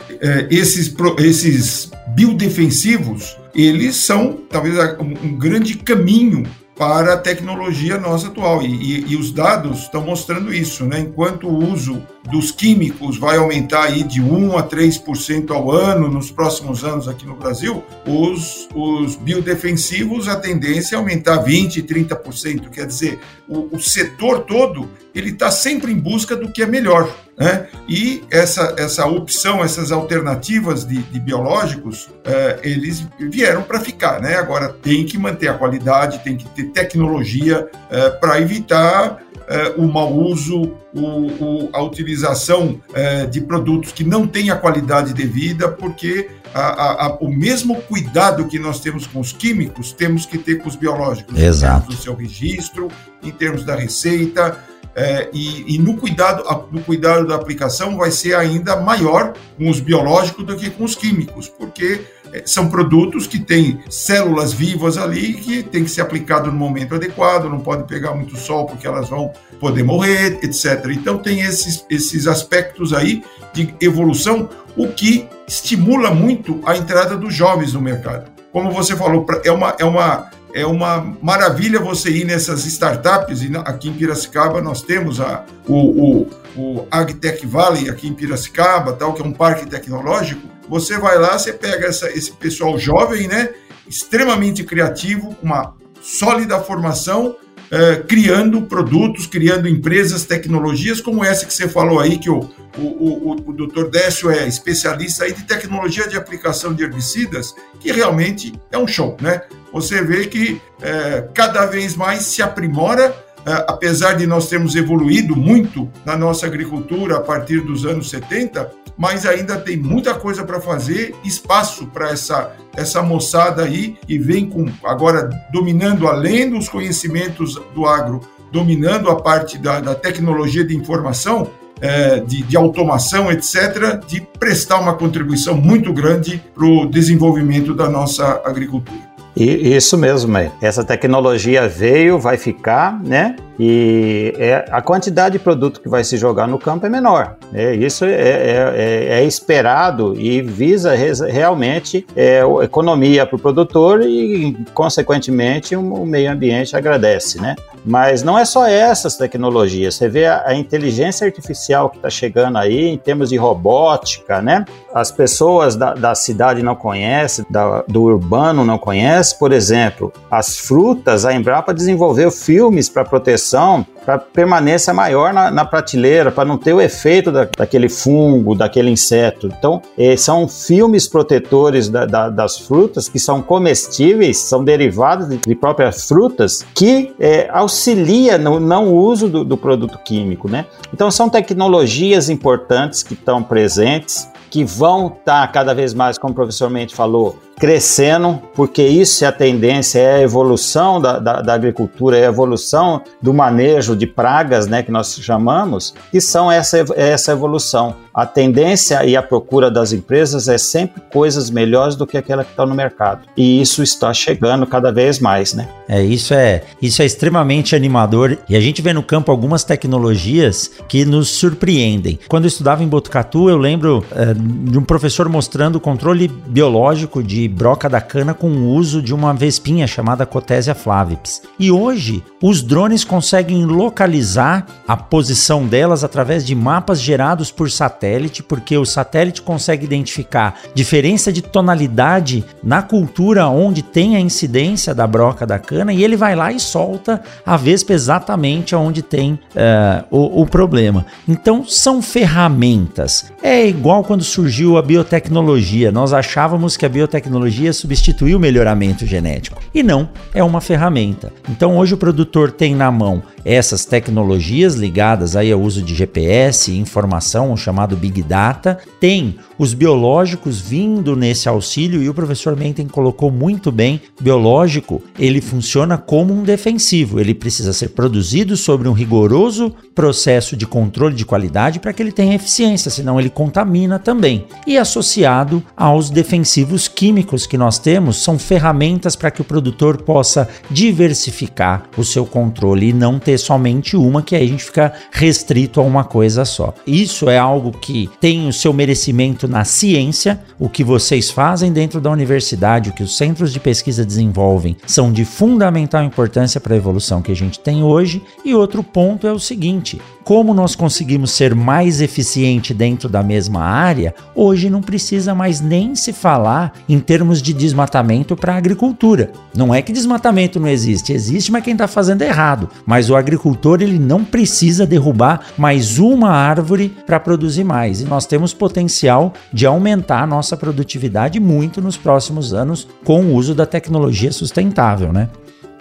esses, 0.50 0.94
esses 1.18 1.90
biodefensivos 2.14 3.36
eles 3.54 3.96
são 3.96 4.40
talvez 4.50 4.76
um 4.98 5.36
grande 5.36 5.76
caminho 5.76 6.44
para 6.76 7.14
a 7.14 7.16
tecnologia 7.16 7.98
nossa 7.98 8.26
atual. 8.26 8.62
E, 8.62 8.66
e, 8.66 9.12
e, 9.12 9.16
os 9.16 9.30
dados 9.30 9.82
estão 9.82 10.00
mostrando 10.00 10.52
isso, 10.52 10.84
né? 10.84 11.00
Enquanto 11.00 11.46
o 11.46 11.72
uso 11.72 12.02
dos 12.30 12.50
químicos 12.50 13.18
vai 13.18 13.36
aumentar 13.36 13.84
aí 13.84 14.02
de 14.02 14.20
1 14.20 14.56
a 14.56 14.66
3% 14.66 15.50
ao 15.50 15.70
ano 15.70 16.08
nos 16.08 16.30
próximos 16.30 16.82
anos 16.82 17.06
aqui 17.06 17.26
no 17.26 17.36
Brasil, 17.36 17.84
os, 18.06 18.68
os 18.74 19.16
biodefensivos, 19.16 20.26
a 20.28 20.36
tendência 20.36 20.96
é 20.96 20.98
aumentar 20.98 21.44
20%, 21.44 21.86
30%. 21.86 22.70
Quer 22.70 22.86
dizer, 22.86 23.20
o, 23.46 23.76
o 23.76 23.80
setor 23.80 24.40
todo 24.40 24.88
ele 25.14 25.30
está 25.30 25.50
sempre 25.50 25.92
em 25.92 25.98
busca 25.98 26.34
do 26.34 26.50
que 26.50 26.62
é 26.62 26.66
melhor. 26.66 27.14
Né? 27.36 27.68
E 27.88 28.24
essa, 28.30 28.74
essa 28.78 29.06
opção, 29.06 29.62
essas 29.62 29.92
alternativas 29.92 30.84
de, 30.84 30.98
de 31.02 31.20
biológicos, 31.20 32.08
é, 32.24 32.58
eles 32.62 33.06
vieram 33.18 33.62
para 33.62 33.80
ficar. 33.80 34.20
Né? 34.20 34.34
Agora 34.34 34.68
tem 34.68 35.04
que 35.04 35.18
manter 35.18 35.48
a 35.48 35.54
qualidade, 35.54 36.24
tem 36.24 36.36
que 36.36 36.48
ter 36.48 36.64
tecnologia 36.70 37.68
é, 37.90 38.10
para 38.10 38.40
evitar 38.40 39.22
é, 39.48 39.74
o 39.76 39.86
mau 39.86 40.12
uso, 40.12 40.74
o, 40.94 41.00
o, 41.00 41.70
a 41.72 41.82
utilização 41.82 42.80
é, 42.94 43.26
de 43.26 43.40
produtos 43.40 43.92
que 43.92 44.04
não 44.04 44.26
têm 44.26 44.50
a 44.50 44.56
qualidade 44.56 45.12
devida, 45.12 45.68
porque 45.68 46.30
a, 46.54 46.60
a, 46.60 47.06
a, 47.06 47.14
o 47.16 47.28
mesmo 47.28 47.80
cuidado 47.82 48.46
que 48.46 48.58
nós 48.58 48.80
temos 48.80 49.06
com 49.06 49.20
os 49.20 49.32
químicos, 49.32 49.92
temos 49.92 50.24
que 50.24 50.38
ter 50.38 50.56
com 50.56 50.68
os 50.68 50.76
biológicos. 50.76 51.38
Exato. 51.38 51.76
Em 51.76 51.80
termos 51.80 51.96
do 51.96 52.02
seu 52.02 52.14
registro, 52.14 52.88
em 53.22 53.30
termos 53.30 53.64
da 53.64 53.74
receita, 53.74 54.58
é, 54.94 55.28
e, 55.32 55.74
e, 55.74 55.78
no, 55.78 55.96
cuidado, 55.96 56.44
no 56.70 56.80
cuidado 56.82 57.26
da 57.26 57.34
aplicação 57.34 57.96
vai 57.96 58.12
ser 58.12 58.36
ainda 58.36 58.76
maior 58.76 59.34
com 59.56 59.68
os 59.68 59.80
biológicos 59.80 60.46
do 60.46 60.56
que 60.56 60.70
com 60.70 60.84
os 60.84 60.94
químicos, 60.94 61.48
porque 61.48 62.00
são 62.44 62.68
produtos 62.68 63.26
que 63.26 63.38
têm 63.38 63.80
células 63.88 64.52
vivas 64.52 64.98
ali 64.98 65.34
que 65.34 65.62
tem 65.62 65.84
que 65.84 65.90
ser 65.90 66.00
aplicado 66.00 66.50
no 66.50 66.56
momento 66.56 66.94
adequado, 66.94 67.44
não 67.44 67.60
pode 67.60 67.84
pegar 67.84 68.14
muito 68.14 68.36
sol 68.36 68.66
porque 68.66 68.86
elas 68.86 69.08
vão 69.08 69.32
poder 69.60 69.82
morrer, 69.82 70.38
etc. 70.42 70.86
Então 70.90 71.18
tem 71.18 71.40
esses, 71.40 71.84
esses 71.88 72.26
aspectos 72.26 72.92
aí 72.92 73.22
de 73.52 73.74
evolução, 73.80 74.48
o 74.76 74.88
que 74.88 75.28
estimula 75.46 76.10
muito 76.10 76.60
a 76.64 76.76
entrada 76.76 77.16
dos 77.16 77.34
jovens 77.34 77.72
no 77.72 77.80
mercado. 77.80 78.30
Como 78.52 78.70
você 78.70 78.96
falou, 78.96 79.26
é 79.44 79.50
uma, 79.50 79.76
é 79.78 79.84
uma 79.84 80.30
é 80.54 80.64
uma 80.64 81.16
maravilha 81.20 81.80
você 81.80 82.10
ir 82.10 82.24
nessas 82.24 82.64
startups, 82.64 83.42
e 83.42 83.50
aqui 83.64 83.88
em 83.88 83.92
Piracicaba 83.92 84.62
nós 84.62 84.82
temos 84.82 85.20
a, 85.20 85.44
o, 85.66 85.74
o, 85.74 86.30
o 86.56 86.86
AgTech 86.92 87.44
Valley, 87.44 87.90
aqui 87.90 88.06
em 88.06 88.14
Piracicaba, 88.14 88.92
tal, 88.92 89.12
que 89.14 89.20
é 89.20 89.24
um 89.24 89.32
parque 89.32 89.66
tecnológico. 89.66 90.53
Você 90.68 90.98
vai 90.98 91.18
lá, 91.18 91.38
você 91.38 91.52
pega 91.52 91.86
essa, 91.86 92.10
esse 92.10 92.32
pessoal 92.32 92.78
jovem, 92.78 93.28
né, 93.28 93.50
extremamente 93.88 94.64
criativo, 94.64 95.34
com 95.34 95.46
uma 95.46 95.74
sólida 96.00 96.60
formação 96.60 97.36
é, 97.70 97.96
criando 97.96 98.62
produtos, 98.62 99.26
criando 99.26 99.68
empresas, 99.68 100.24
tecnologias 100.24 101.00
como 101.00 101.24
essa 101.24 101.46
que 101.46 101.52
você 101.52 101.68
falou 101.68 101.98
aí, 101.98 102.18
que 102.18 102.30
o, 102.30 102.40
o, 102.78 102.82
o, 102.82 103.30
o 103.32 103.52
doutor 103.52 103.90
Décio 103.90 104.30
é 104.30 104.46
especialista 104.46 105.24
aí 105.24 105.32
de 105.32 105.42
tecnologia 105.44 106.06
de 106.06 106.16
aplicação 106.16 106.74
de 106.74 106.84
herbicidas, 106.84 107.54
que 107.80 107.90
realmente 107.90 108.52
é 108.70 108.78
um 108.78 108.86
show, 108.86 109.16
né? 109.20 109.42
Você 109.72 110.02
vê 110.02 110.26
que 110.26 110.60
é, 110.80 111.28
cada 111.34 111.66
vez 111.66 111.96
mais 111.96 112.22
se 112.22 112.42
aprimora 112.42 113.23
apesar 113.44 114.14
de 114.14 114.26
nós 114.26 114.48
termos 114.48 114.74
evoluído 114.74 115.36
muito 115.36 115.90
na 116.04 116.16
nossa 116.16 116.46
agricultura 116.46 117.16
a 117.16 117.20
partir 117.20 117.60
dos 117.60 117.84
anos 117.84 118.08
70, 118.10 118.70
mas 118.96 119.26
ainda 119.26 119.56
tem 119.56 119.76
muita 119.76 120.14
coisa 120.14 120.44
para 120.44 120.60
fazer, 120.60 121.14
espaço 121.24 121.86
para 121.86 122.10
essa, 122.10 122.52
essa 122.76 123.02
moçada 123.02 123.62
aí 123.62 123.96
e 124.08 124.18
vem 124.18 124.48
com 124.48 124.66
agora 124.84 125.28
dominando 125.52 126.06
além 126.06 126.48
dos 126.48 126.68
conhecimentos 126.68 127.60
do 127.74 127.86
agro, 127.86 128.20
dominando 128.52 129.10
a 129.10 129.20
parte 129.20 129.58
da, 129.58 129.80
da 129.80 129.94
tecnologia 129.94 130.64
de 130.64 130.76
informação, 130.76 131.50
é, 131.80 132.20
de, 132.20 132.42
de, 132.42 132.56
automação, 132.56 133.30
etc., 133.30 133.98
de 134.06 134.20
prestar 134.38 134.78
uma 134.78 134.94
contribuição 134.94 135.56
muito 135.56 135.92
grande 135.92 136.40
para 136.54 136.64
o 136.64 136.86
desenvolvimento 136.86 137.74
da 137.74 137.88
nossa 137.88 138.40
agricultura. 138.44 139.13
E, 139.36 139.76
isso 139.76 139.98
mesmo, 139.98 140.32
May. 140.32 140.50
Essa 140.60 140.84
tecnologia 140.84 141.68
veio, 141.68 142.18
vai 142.18 142.36
ficar, 142.36 143.02
né? 143.02 143.36
E 143.58 144.34
é, 144.36 144.64
a 144.70 144.82
quantidade 144.82 145.34
de 145.34 145.38
produto 145.38 145.80
que 145.80 145.88
vai 145.88 146.02
se 146.02 146.16
jogar 146.16 146.48
no 146.48 146.58
campo 146.58 146.86
é 146.86 146.88
menor. 146.88 147.36
Né? 147.52 147.76
Isso 147.76 148.04
é, 148.04 148.10
é, 148.10 148.72
é, 148.74 149.20
é 149.20 149.24
esperado 149.24 150.18
e 150.18 150.42
visa 150.42 150.94
realmente 150.94 152.04
é, 152.16 152.40
economia 152.62 153.24
para 153.24 153.36
o 153.36 153.38
produtor 153.38 154.02
e, 154.02 154.56
consequentemente, 154.74 155.76
o 155.76 156.04
meio 156.04 156.32
ambiente 156.32 156.76
agradece, 156.76 157.40
né? 157.40 157.54
Mas 157.84 158.22
não 158.22 158.38
é 158.38 158.44
só 158.44 158.66
essas 158.66 159.16
tecnologias. 159.16 159.94
Você 159.94 160.08
vê 160.08 160.26
a, 160.26 160.42
a 160.46 160.54
inteligência 160.54 161.26
artificial 161.26 161.90
que 161.90 161.96
está 161.96 162.10
chegando 162.10 162.58
aí 162.58 162.88
em 162.88 162.98
termos 162.98 163.28
de 163.28 163.36
robótica, 163.36 164.40
né? 164.40 164.64
As 164.92 165.12
pessoas 165.12 165.76
da, 165.76 165.94
da 165.94 166.14
cidade 166.14 166.62
não 166.62 166.74
conhecem, 166.74 167.44
da, 167.48 167.82
do 167.86 168.02
urbano 168.02 168.64
não 168.64 168.78
conhecem. 168.78 169.23
Por 169.32 169.52
exemplo, 169.52 170.12
as 170.30 170.58
frutas, 170.58 171.24
a 171.24 171.34
Embrapa 171.34 171.72
desenvolveu 171.72 172.30
filmes 172.30 172.88
para 172.88 173.04
proteção 173.04 173.86
para 174.04 174.18
permanência 174.18 174.92
maior 174.92 175.32
na, 175.32 175.50
na 175.50 175.64
prateleira, 175.64 176.30
para 176.30 176.44
não 176.44 176.58
ter 176.58 176.72
o 176.72 176.80
efeito 176.80 177.32
da, 177.32 177.48
daquele 177.56 177.88
fungo, 177.88 178.54
daquele 178.54 178.90
inseto. 178.90 179.46
Então, 179.46 179.80
eh, 179.96 180.16
são 180.16 180.46
filmes 180.46 181.08
protetores 181.08 181.88
da, 181.88 182.04
da, 182.04 182.28
das 182.28 182.58
frutas 182.58 183.08
que 183.08 183.18
são 183.18 183.40
comestíveis, 183.40 184.38
são 184.38 184.62
derivados 184.62 185.28
de, 185.28 185.38
de 185.38 185.54
próprias 185.54 186.06
frutas, 186.06 186.64
que 186.74 187.14
eh, 187.18 187.48
auxilia 187.50 188.36
no 188.36 188.60
não 188.60 188.92
uso 188.92 189.28
do, 189.28 189.44
do 189.44 189.56
produto 189.56 189.98
químico. 190.04 190.48
Né? 190.50 190.66
Então, 190.92 191.10
são 191.10 191.28
tecnologias 191.28 192.28
importantes 192.28 193.02
que 193.02 193.14
estão 193.14 193.42
presentes 193.42 194.28
que 194.50 194.64
vão 194.64 195.08
estar 195.08 195.46
tá 195.46 195.48
cada 195.48 195.74
vez 195.74 195.92
mais, 195.92 196.16
como 196.16 196.32
o 196.32 196.34
professor 196.34 196.70
Mente 196.70 196.94
falou, 196.94 197.36
crescendo, 197.58 198.40
porque 198.54 198.82
isso 198.82 199.24
é 199.24 199.28
a 199.28 199.32
tendência, 199.32 199.98
é 199.98 200.14
a 200.16 200.22
evolução 200.22 201.00
da, 201.00 201.18
da, 201.18 201.40
da, 201.40 201.54
agricultura, 201.54 202.18
é 202.18 202.26
a 202.26 202.28
evolução 202.28 203.02
do 203.20 203.32
manejo 203.32 203.96
de 203.96 204.06
pragas, 204.06 204.66
né, 204.66 204.82
que 204.82 204.90
nós 204.90 205.18
chamamos, 205.20 205.94
que 206.10 206.20
são 206.20 206.50
essa, 206.50 206.84
essa 206.96 207.32
evolução. 207.32 207.96
A 208.14 208.24
tendência 208.24 209.04
e 209.04 209.16
a 209.16 209.22
procura 209.22 209.68
das 209.68 209.92
empresas 209.92 210.46
é 210.46 210.56
sempre 210.56 211.02
coisas 211.12 211.50
melhores 211.50 211.96
do 211.96 212.06
que 212.06 212.16
aquela 212.16 212.44
que 212.44 212.50
está 212.50 212.64
no 212.64 212.74
mercado. 212.74 213.22
E 213.36 213.60
isso 213.60 213.82
está 213.82 214.14
chegando 214.14 214.66
cada 214.66 214.92
vez 214.92 215.18
mais, 215.18 215.52
né? 215.52 215.68
É, 215.88 216.00
isso 216.00 216.32
é, 216.32 216.62
isso 216.80 217.02
é 217.02 217.04
extremamente 217.04 217.74
animador 217.74 218.38
e 218.48 218.54
a 218.54 218.60
gente 218.60 218.80
vê 218.80 218.92
no 218.92 219.02
campo 219.02 219.32
algumas 219.32 219.64
tecnologias 219.64 220.70
que 220.88 221.04
nos 221.04 221.28
surpreendem. 221.28 222.18
Quando 222.28 222.44
eu 222.44 222.48
estudava 222.48 222.84
em 222.84 222.88
Botucatu, 222.88 223.50
eu 223.50 223.58
lembro 223.58 224.04
é, 224.12 224.32
de 224.32 224.78
um 224.78 224.84
professor 224.84 225.28
mostrando 225.28 225.76
o 225.76 225.80
controle 225.80 226.28
biológico 226.28 227.20
de 227.20 227.43
broca 227.48 227.88
da 227.88 228.00
cana 228.00 228.34
com 228.34 228.48
o 228.48 228.68
uso 228.68 229.02
de 229.02 229.14
uma 229.14 229.32
vespinha 229.32 229.86
chamada 229.86 230.26
Cotésia 230.26 230.74
flavips. 230.74 231.42
E 231.58 231.70
hoje, 231.70 232.22
os 232.42 232.62
drones 232.62 233.04
conseguem 233.04 233.64
localizar 233.64 234.66
a 234.86 234.96
posição 234.96 235.66
delas 235.66 236.04
através 236.04 236.44
de 236.44 236.54
mapas 236.54 237.00
gerados 237.00 237.50
por 237.50 237.70
satélite, 237.70 238.42
porque 238.42 238.76
o 238.76 238.84
satélite 238.84 239.42
consegue 239.42 239.84
identificar 239.84 240.60
diferença 240.74 241.32
de 241.32 241.42
tonalidade 241.42 242.44
na 242.62 242.82
cultura 242.82 243.48
onde 243.48 243.82
tem 243.82 244.16
a 244.16 244.20
incidência 244.20 244.94
da 244.94 245.06
broca 245.06 245.46
da 245.46 245.58
cana 245.58 245.92
e 245.92 246.02
ele 246.02 246.16
vai 246.16 246.34
lá 246.34 246.52
e 246.52 246.60
solta 246.60 247.22
a 247.44 247.56
vespa 247.56 247.92
exatamente 247.92 248.74
onde 248.74 249.02
tem 249.02 249.32
uh, 249.32 250.04
o, 250.10 250.42
o 250.42 250.46
problema. 250.46 251.06
Então, 251.28 251.64
são 251.64 252.02
ferramentas. 252.02 253.32
É 253.42 253.66
igual 253.66 254.04
quando 254.04 254.24
surgiu 254.24 254.76
a 254.76 254.82
biotecnologia. 254.82 255.90
Nós 255.90 256.12
achávamos 256.12 256.76
que 256.76 256.86
a 256.86 256.88
biotecnologia 256.88 257.33
tecnologia 257.34 257.72
substituir 257.72 258.36
o 258.36 258.38
melhoramento 258.38 259.04
genético. 259.04 259.60
E 259.74 259.82
não, 259.82 260.08
é 260.32 260.42
uma 260.44 260.60
ferramenta. 260.60 261.32
Então 261.48 261.76
hoje 261.76 261.94
o 261.94 261.96
produtor 261.96 262.52
tem 262.52 262.76
na 262.76 262.90
mão 262.92 263.22
essas 263.44 263.84
tecnologias 263.84 264.76
ligadas 264.76 265.34
aí 265.34 265.50
ao 265.50 265.60
uso 265.60 265.82
de 265.82 265.94
GPS, 265.94 266.72
informação, 266.72 267.52
o 267.52 267.56
chamado 267.56 267.96
Big 267.96 268.22
Data, 268.22 268.78
tem 269.00 269.36
os 269.58 269.74
biológicos 269.74 270.60
vindo 270.60 271.16
nesse 271.16 271.48
auxílio 271.48 272.02
e 272.02 272.08
o 272.08 272.14
professor 272.14 272.56
Menten 272.56 272.86
colocou 272.86 273.30
muito 273.30 273.70
bem, 273.70 274.00
biológico, 274.20 275.02
ele 275.18 275.40
funciona 275.40 275.96
como 275.96 276.34
um 276.34 276.42
defensivo, 276.42 277.20
ele 277.20 277.34
precisa 277.34 277.72
ser 277.72 277.90
produzido 277.90 278.56
sobre 278.56 278.88
um 278.88 278.92
rigoroso 278.92 279.74
processo 279.94 280.56
de 280.56 280.66
controle 280.66 281.14
de 281.14 281.24
qualidade 281.24 281.78
para 281.78 281.92
que 281.92 282.02
ele 282.02 282.12
tenha 282.12 282.34
eficiência, 282.34 282.90
senão 282.90 283.18
ele 283.18 283.30
contamina 283.30 283.98
também. 283.98 284.46
E 284.66 284.76
associado 284.76 285.62
aos 285.76 286.10
defensivos 286.10 286.88
químicos 286.88 287.46
que 287.46 287.56
nós 287.56 287.78
temos, 287.78 288.22
são 288.22 288.38
ferramentas 288.38 289.14
para 289.14 289.30
que 289.30 289.40
o 289.40 289.44
produtor 289.44 290.02
possa 290.02 290.48
diversificar 290.70 291.84
o 291.96 292.04
seu 292.04 292.26
controle 292.26 292.88
e 292.88 292.92
não 292.92 293.18
ter 293.18 293.38
somente 293.38 293.96
uma, 293.96 294.22
que 294.22 294.34
aí 294.34 294.44
a 294.44 294.48
gente 294.48 294.64
fica 294.64 294.92
restrito 295.10 295.80
a 295.80 295.82
uma 295.82 296.04
coisa 296.04 296.44
só. 296.44 296.74
Isso 296.86 297.28
é 297.28 297.38
algo 297.38 297.70
que 297.72 298.10
tem 298.20 298.48
o 298.48 298.52
seu 298.52 298.72
merecimento 298.72 299.43
na 299.48 299.64
ciência, 299.64 300.40
o 300.58 300.68
que 300.68 300.84
vocês 300.84 301.30
fazem 301.30 301.72
dentro 301.72 302.00
da 302.00 302.10
universidade, 302.10 302.90
o 302.90 302.92
que 302.92 303.02
os 303.02 303.16
centros 303.16 303.52
de 303.52 303.60
pesquisa 303.60 304.04
desenvolvem, 304.04 304.76
são 304.86 305.12
de 305.12 305.24
fundamental 305.24 306.02
importância 306.02 306.60
para 306.60 306.74
a 306.74 306.76
evolução 306.76 307.22
que 307.22 307.32
a 307.32 307.36
gente 307.36 307.60
tem 307.60 307.82
hoje. 307.82 308.22
E 308.44 308.54
outro 308.54 308.82
ponto 308.82 309.26
é 309.26 309.32
o 309.32 309.38
seguinte: 309.38 310.00
como 310.24 310.54
nós 310.54 310.74
conseguimos 310.74 311.30
ser 311.30 311.54
mais 311.54 312.00
eficiente 312.00 312.72
dentro 312.72 313.08
da 313.08 313.22
mesma 313.22 313.60
área, 313.62 314.14
hoje 314.34 314.70
não 314.70 314.80
precisa 314.80 315.34
mais 315.34 315.60
nem 315.60 315.94
se 315.94 316.12
falar 316.12 316.72
em 316.88 316.98
termos 316.98 317.42
de 317.42 317.52
desmatamento 317.52 318.34
para 318.34 318.54
a 318.54 318.56
agricultura. 318.56 319.30
Não 319.54 319.72
é 319.74 319.82
que 319.82 319.92
desmatamento 319.92 320.58
não 320.58 320.66
existe, 320.66 321.12
existe, 321.12 321.52
mas 321.52 321.62
quem 321.62 321.74
está 321.74 321.86
fazendo 321.86 322.22
é 322.22 322.28
errado. 322.28 322.70
Mas 322.86 323.10
o 323.10 323.16
agricultor 323.16 323.82
ele 323.82 323.98
não 323.98 324.24
precisa 324.24 324.86
derrubar 324.86 325.40
mais 325.58 325.98
uma 325.98 326.30
árvore 326.30 326.94
para 327.06 327.20
produzir 327.20 327.64
mais. 327.64 328.00
E 328.00 328.04
nós 328.04 328.24
temos 328.24 328.54
potencial 328.54 329.34
de 329.52 329.66
aumentar 329.66 330.22
a 330.22 330.26
nossa 330.26 330.56
produtividade 330.56 331.38
muito 331.38 331.82
nos 331.82 331.96
próximos 331.96 332.54
anos 332.54 332.88
com 333.04 333.26
o 333.26 333.34
uso 333.34 333.54
da 333.54 333.66
tecnologia 333.66 334.32
sustentável, 334.32 335.12
né? 335.12 335.28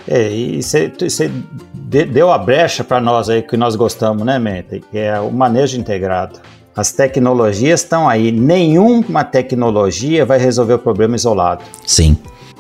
É, 0.08 0.30
e 0.30 0.62
você 0.62 0.92
deu 2.12 2.32
a 2.32 2.38
brecha 2.38 2.84
para 2.84 3.00
nós 3.00 3.30
aí 3.30 3.42
que 3.42 3.56
nós 3.56 3.76
gostamos, 3.76 4.26
né, 4.26 4.38
Mente? 4.40 4.84
Que 4.92 4.98
é 4.98 5.20
o 5.20 5.32
manejo 5.32 5.78
integrado. 5.78 6.40
As 6.76 6.92
tecnologias 6.92 7.82
estão 7.82 8.10
aí. 8.10 8.32
Nenhuma 8.32 9.24
tecnologia 9.24 10.26
vai 10.26 10.40
resolver 10.40 10.74
o 10.74 10.80
problema 10.80 11.16
isolado. 11.16 11.64
Sim 11.86 12.18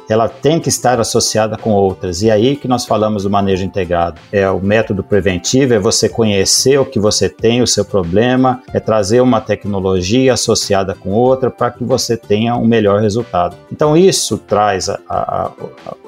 ela 0.09 0.27
tem 0.27 0.59
que 0.59 0.69
estar 0.69 0.99
associada 0.99 1.57
com 1.57 1.71
outras. 1.71 2.21
E 2.21 2.31
aí 2.31 2.55
que 2.55 2.67
nós 2.67 2.85
falamos 2.85 3.23
do 3.23 3.29
manejo 3.29 3.65
integrado. 3.65 4.19
É 4.31 4.49
o 4.49 4.59
método 4.59 5.03
preventivo, 5.03 5.73
é 5.73 5.79
você 5.79 6.09
conhecer 6.09 6.79
o 6.79 6.85
que 6.85 6.99
você 6.99 7.29
tem, 7.29 7.61
o 7.61 7.67
seu 7.67 7.85
problema, 7.85 8.61
é 8.73 8.79
trazer 8.79 9.21
uma 9.21 9.41
tecnologia 9.41 10.33
associada 10.33 10.93
com 10.93 11.11
outra 11.11 11.49
para 11.49 11.71
que 11.71 11.83
você 11.83 12.17
tenha 12.17 12.55
um 12.55 12.65
melhor 12.65 13.01
resultado. 13.01 13.55
Então 13.71 13.95
isso 13.95 14.37
traz 14.37 14.89
a, 14.89 14.99
a, 15.07 15.45
a, 15.45 15.51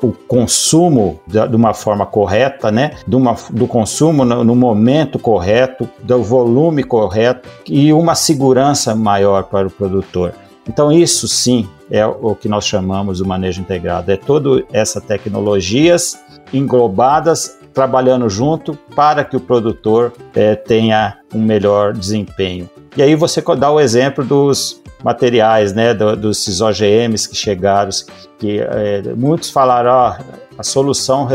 o 0.01 0.11
consumo 0.11 1.19
de, 1.27 1.39
uma 1.55 1.73
forma 1.73 2.05
correta, 2.05 2.71
né? 2.71 2.91
De 3.07 3.15
uma, 3.15 3.35
do 3.49 3.67
consumo 3.67 4.23
no, 4.25 4.43
no 4.43 4.55
momento 4.55 5.19
correto, 5.19 5.89
do 6.01 6.21
volume 6.23 6.83
correto 6.83 7.47
e 7.67 7.91
uma 7.93 8.15
segurança 8.15 8.95
maior 8.95 9.43
para 9.43 9.67
o 9.67 9.71
produtor. 9.71 10.33
Então, 10.67 10.91
isso 10.91 11.27
sim 11.27 11.67
é 11.91 12.05
o 12.05 12.35
que 12.35 12.49
nós 12.49 12.65
chamamos 12.65 13.19
de 13.19 13.23
manejo 13.23 13.61
integrado. 13.61 14.11
É 14.11 14.17
todas 14.17 14.63
essas 14.71 15.03
tecnologias 15.03 16.17
englobadas, 16.53 17.59
trabalhando 17.73 18.29
junto 18.29 18.73
para 18.95 19.23
que 19.23 19.35
o 19.35 19.39
produtor 19.39 20.13
é, 20.33 20.55
tenha 20.55 21.17
um 21.33 21.41
melhor 21.41 21.93
desempenho. 21.93 22.69
E 22.95 23.03
aí 23.03 23.15
você 23.15 23.41
dá 23.57 23.69
o 23.69 23.79
exemplo 23.79 24.23
dos, 24.23 24.81
materiais, 25.05 25.71
né, 25.71 25.93
do, 25.93 26.15
dos 26.15 26.61
OGMs 26.61 27.29
que 27.29 27.35
chegaram, 27.35 27.91
que 28.39 28.59
é, 28.59 29.03
muitos 29.15 29.51
falaram, 29.51 29.91
ó, 29.91 30.15
a 30.57 30.63
solução 30.63 31.27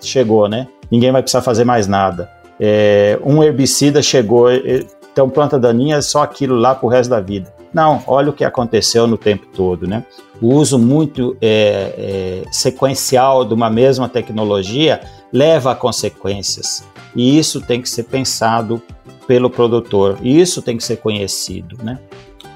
chegou, 0.00 0.48
né? 0.48 0.66
Ninguém 0.90 1.12
vai 1.12 1.20
precisar 1.20 1.42
fazer 1.42 1.64
mais 1.64 1.86
nada. 1.86 2.30
É, 2.58 3.18
um 3.22 3.42
herbicida 3.42 4.00
chegou, 4.00 4.50
então 4.50 5.28
planta 5.28 5.58
daninha 5.58 5.96
é 5.96 6.00
só 6.00 6.22
aquilo 6.22 6.56
lá 6.56 6.74
para 6.74 6.86
o 6.86 6.88
resto 6.88 7.10
da 7.10 7.20
vida. 7.20 7.52
Não, 7.72 8.02
olha 8.06 8.30
o 8.30 8.32
que 8.32 8.44
aconteceu 8.44 9.06
no 9.06 9.18
tempo 9.18 9.46
todo, 9.54 9.86
né? 9.86 10.04
O 10.40 10.54
uso 10.54 10.78
muito 10.78 11.36
é, 11.40 12.42
é, 12.46 12.52
sequencial 12.52 13.44
de 13.44 13.52
uma 13.52 13.68
mesma 13.68 14.08
tecnologia 14.08 15.00
leva 15.32 15.72
a 15.72 15.74
consequências. 15.74 16.84
E 17.14 17.38
isso 17.38 17.60
tem 17.60 17.82
que 17.82 17.88
ser 17.88 18.04
pensado 18.04 18.82
pelo 19.26 19.50
produtor. 19.50 20.18
E 20.22 20.40
isso 20.40 20.62
tem 20.62 20.76
que 20.76 20.84
ser 20.84 20.96
conhecido, 20.96 21.76
né? 21.82 21.98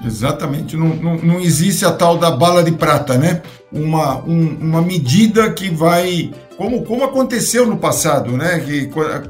Exatamente. 0.05 0.75
Não, 0.75 0.89
não, 0.89 1.17
não 1.17 1.39
existe 1.39 1.85
a 1.85 1.91
tal 1.91 2.17
da 2.17 2.31
bala 2.31 2.63
de 2.63 2.71
prata, 2.71 3.17
né? 3.17 3.41
Uma, 3.71 4.17
um, 4.23 4.57
uma 4.59 4.81
medida 4.81 5.51
que 5.51 5.69
vai. 5.69 6.31
Como, 6.57 6.83
como 6.83 7.03
aconteceu 7.03 7.65
no 7.65 7.77
passado, 7.77 8.31
né? 8.37 8.59
Que 8.59 8.89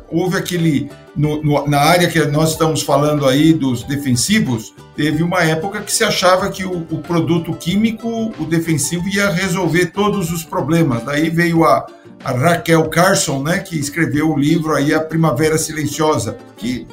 houve 0.09 0.37
aquele. 0.37 0.89
No, 1.15 1.43
no, 1.43 1.67
na 1.67 1.79
área 1.79 2.07
que 2.07 2.19
nós 2.25 2.51
estamos 2.51 2.81
falando 2.81 3.27
aí 3.27 3.53
dos 3.53 3.83
defensivos, 3.83 4.73
teve 4.95 5.21
uma 5.21 5.43
época 5.43 5.81
que 5.81 5.91
se 5.91 6.03
achava 6.03 6.49
que 6.49 6.65
o, 6.65 6.87
o 6.89 6.97
produto 6.99 7.53
químico, 7.53 8.33
o 8.39 8.45
defensivo, 8.45 9.07
ia 9.07 9.29
resolver 9.29 9.87
todos 9.87 10.31
os 10.31 10.43
problemas. 10.43 11.03
Daí 11.03 11.29
veio 11.29 11.63
a, 11.63 11.85
a 12.23 12.31
Raquel 12.31 12.89
Carson, 12.89 13.43
né, 13.43 13.59
que 13.59 13.77
escreveu 13.77 14.31
o 14.31 14.37
livro 14.37 14.73
aí 14.73 14.93
A 14.93 14.99
Primavera 14.99 15.57
Silenciosa, 15.57 16.37
que 16.57 16.87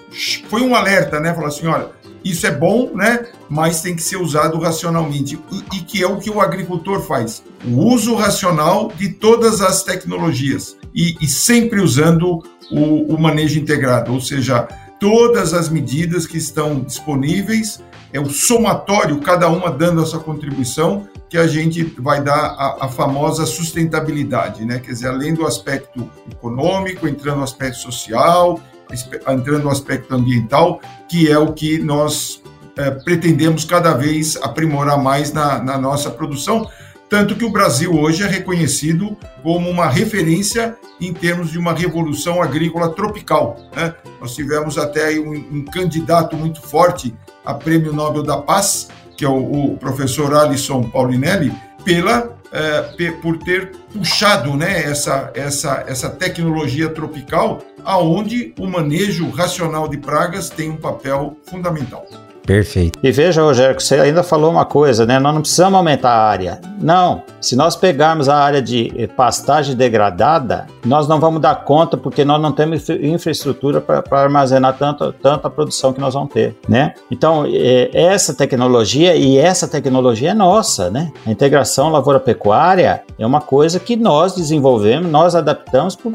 foi 0.49 0.61
um 0.61 0.74
alerta, 0.74 1.18
né, 1.18 1.33
falou 1.33 1.49
assim, 1.49 1.66
olha, 1.66 1.89
isso 2.25 2.47
é 2.47 2.51
bom, 2.51 2.91
né? 2.95 3.27
Mas 3.49 3.81
tem 3.81 3.97
que 3.97 4.03
ser 4.03 4.16
usado 4.16 4.59
racionalmente. 4.59 5.39
E, 5.73 5.79
que 5.81 6.03
é 6.03 6.07
o 6.07 6.18
que 6.18 6.31
o 6.31 6.41
agricultor 6.41 7.03
faz. 7.03 7.43
O 7.64 7.85
uso 7.93 8.14
racional 8.14 8.93
de 8.97 9.09
todas 9.09 9.61
as 9.61 9.83
tecnologias. 9.83 10.77
E, 10.95 11.16
e 11.21 11.27
sempre 11.27 11.81
usando 11.81 12.43
o, 12.71 13.14
o 13.14 13.21
manejo 13.21 13.59
integrado, 13.59 14.12
ou 14.12 14.21
seja, 14.21 14.68
todas 14.99 15.55
as 15.55 15.68
medidas 15.68 16.27
que 16.27 16.37
estão 16.37 16.81
disponíveis, 16.81 17.83
é 18.12 18.21
o 18.21 18.29
somatório, 18.29 19.21
cada 19.21 19.49
uma 19.49 19.71
dando 19.71 20.01
a 20.03 20.07
sua 20.07 20.21
contribuição, 20.21 21.09
que 21.29 21.39
a 21.39 21.47
gente 21.47 21.85
vai 21.99 22.23
dar 22.23 22.35
a, 22.35 22.87
a, 22.87 22.89
famosa 22.89 23.47
sustentabilidade, 23.47 24.64
né? 24.64 24.81
Quer 24.81 24.91
dizer, 24.91 25.09
além 25.09 25.33
do 25.33 25.47
aspecto 25.47 26.11
econômico, 26.31 27.07
entrando 27.07 27.39
no 27.39 27.45
aspecto 27.45 27.79
social, 27.79 28.61
entrando 29.28 29.64
no 29.64 29.70
aspecto 29.70 30.14
ambiental, 30.14 30.80
que 31.09 31.30
é 31.30 31.38
o 31.38 31.53
que 31.53 31.78
nós 31.78 32.43
é, 32.76 32.91
pretendemos 32.91 33.64
cada 33.64 33.93
vez 33.95 34.36
aprimorar 34.36 35.03
mais 35.03 35.32
na, 35.32 35.62
na 35.62 35.78
nossa 35.78 36.11
produção, 36.11 36.68
tanto 37.09 37.34
que 37.34 37.45
o 37.45 37.51
Brasil 37.51 37.93
hoje 37.93 38.22
é 38.22 38.26
reconhecido 38.26 39.16
como 39.43 39.68
uma 39.68 39.88
referência 39.88 40.76
em 41.01 41.12
termos 41.12 41.51
de 41.51 41.59
uma 41.59 41.72
revolução 41.72 42.41
agrícola 42.41 42.91
tropical. 42.91 43.59
Né? 43.74 43.93
Nós 44.20 44.34
tivemos 44.34 44.78
até 44.78 45.18
um, 45.18 45.32
um, 45.32 45.64
candidato 45.64 46.36
muito 46.36 46.62
forte 46.62 47.12
a 47.45 47.53
Prêmio 47.53 47.93
Nobel 47.93 48.22
da 48.22 48.36
Paz, 48.36 48.88
que 49.16 49.24
é 49.24 49.28
o, 49.28 49.72
o 49.72 49.76
professor 49.76 50.32
Alisson 50.34 50.84
Paulinelli, 50.84 51.53
pela 51.84 52.39
é, 52.53 53.11
por 53.22 53.38
ter 53.38 53.72
puxado 53.92 54.57
né, 54.57 54.82
essa, 54.82 55.30
essa, 55.34 55.84
essa 55.86 56.11
tecnologia 56.11 56.88
tropical, 56.88 57.62
aonde 57.84 58.55
o 58.59 58.66
manejo 58.66 59.28
racional 59.30 59.88
de 59.88 59.96
pragas 59.96 60.51
tem 60.51 60.70
um 60.70 60.76
papel 60.76 61.36
fundamental. 61.44 62.07
Perfeito. 62.51 62.98
E 63.01 63.12
veja, 63.12 63.42
Rogério, 63.42 63.76
que 63.76 63.82
você 63.84 63.94
ainda 63.94 64.24
falou 64.24 64.51
uma 64.51 64.64
coisa, 64.64 65.07
né? 65.07 65.20
Nós 65.20 65.32
não 65.32 65.40
precisamos 65.40 65.76
aumentar 65.76 66.11
a 66.11 66.28
área. 66.28 66.61
Não. 66.80 67.22
Se 67.40 67.55
nós 67.55 67.76
pegarmos 67.76 68.28
a 68.28 68.34
área 68.34 68.61
de 68.61 68.92
eh, 68.96 69.07
pastagem 69.07 69.76
degradada, 69.76 70.66
nós 70.84 71.07
não 71.07 71.20
vamos 71.20 71.40
dar 71.40 71.64
conta 71.64 71.96
porque 71.96 72.24
nós 72.24 72.42
não 72.42 72.51
temos 72.51 72.88
infraestrutura 72.88 73.80
para 73.80 74.03
armazenar 74.20 74.76
tanto, 74.76 75.12
tanta 75.12 75.48
produção 75.48 75.92
que 75.92 76.01
nós 76.01 76.14
vamos 76.14 76.32
ter, 76.32 76.57
né? 76.68 76.94
Então, 77.09 77.44
é, 77.46 77.88
essa 77.92 78.34
tecnologia 78.34 79.14
e 79.14 79.38
essa 79.38 79.68
tecnologia 79.68 80.32
é 80.32 80.34
nossa, 80.34 80.90
né? 80.90 81.12
A 81.24 81.30
integração 81.30 81.88
lavoura-pecuária 81.88 83.05
é 83.16 83.24
uma 83.24 83.40
coisa 83.40 83.78
que 83.78 83.94
nós 83.94 84.34
desenvolvemos, 84.34 85.09
nós 85.09 85.36
adaptamos 85.36 85.94
para 85.94 86.11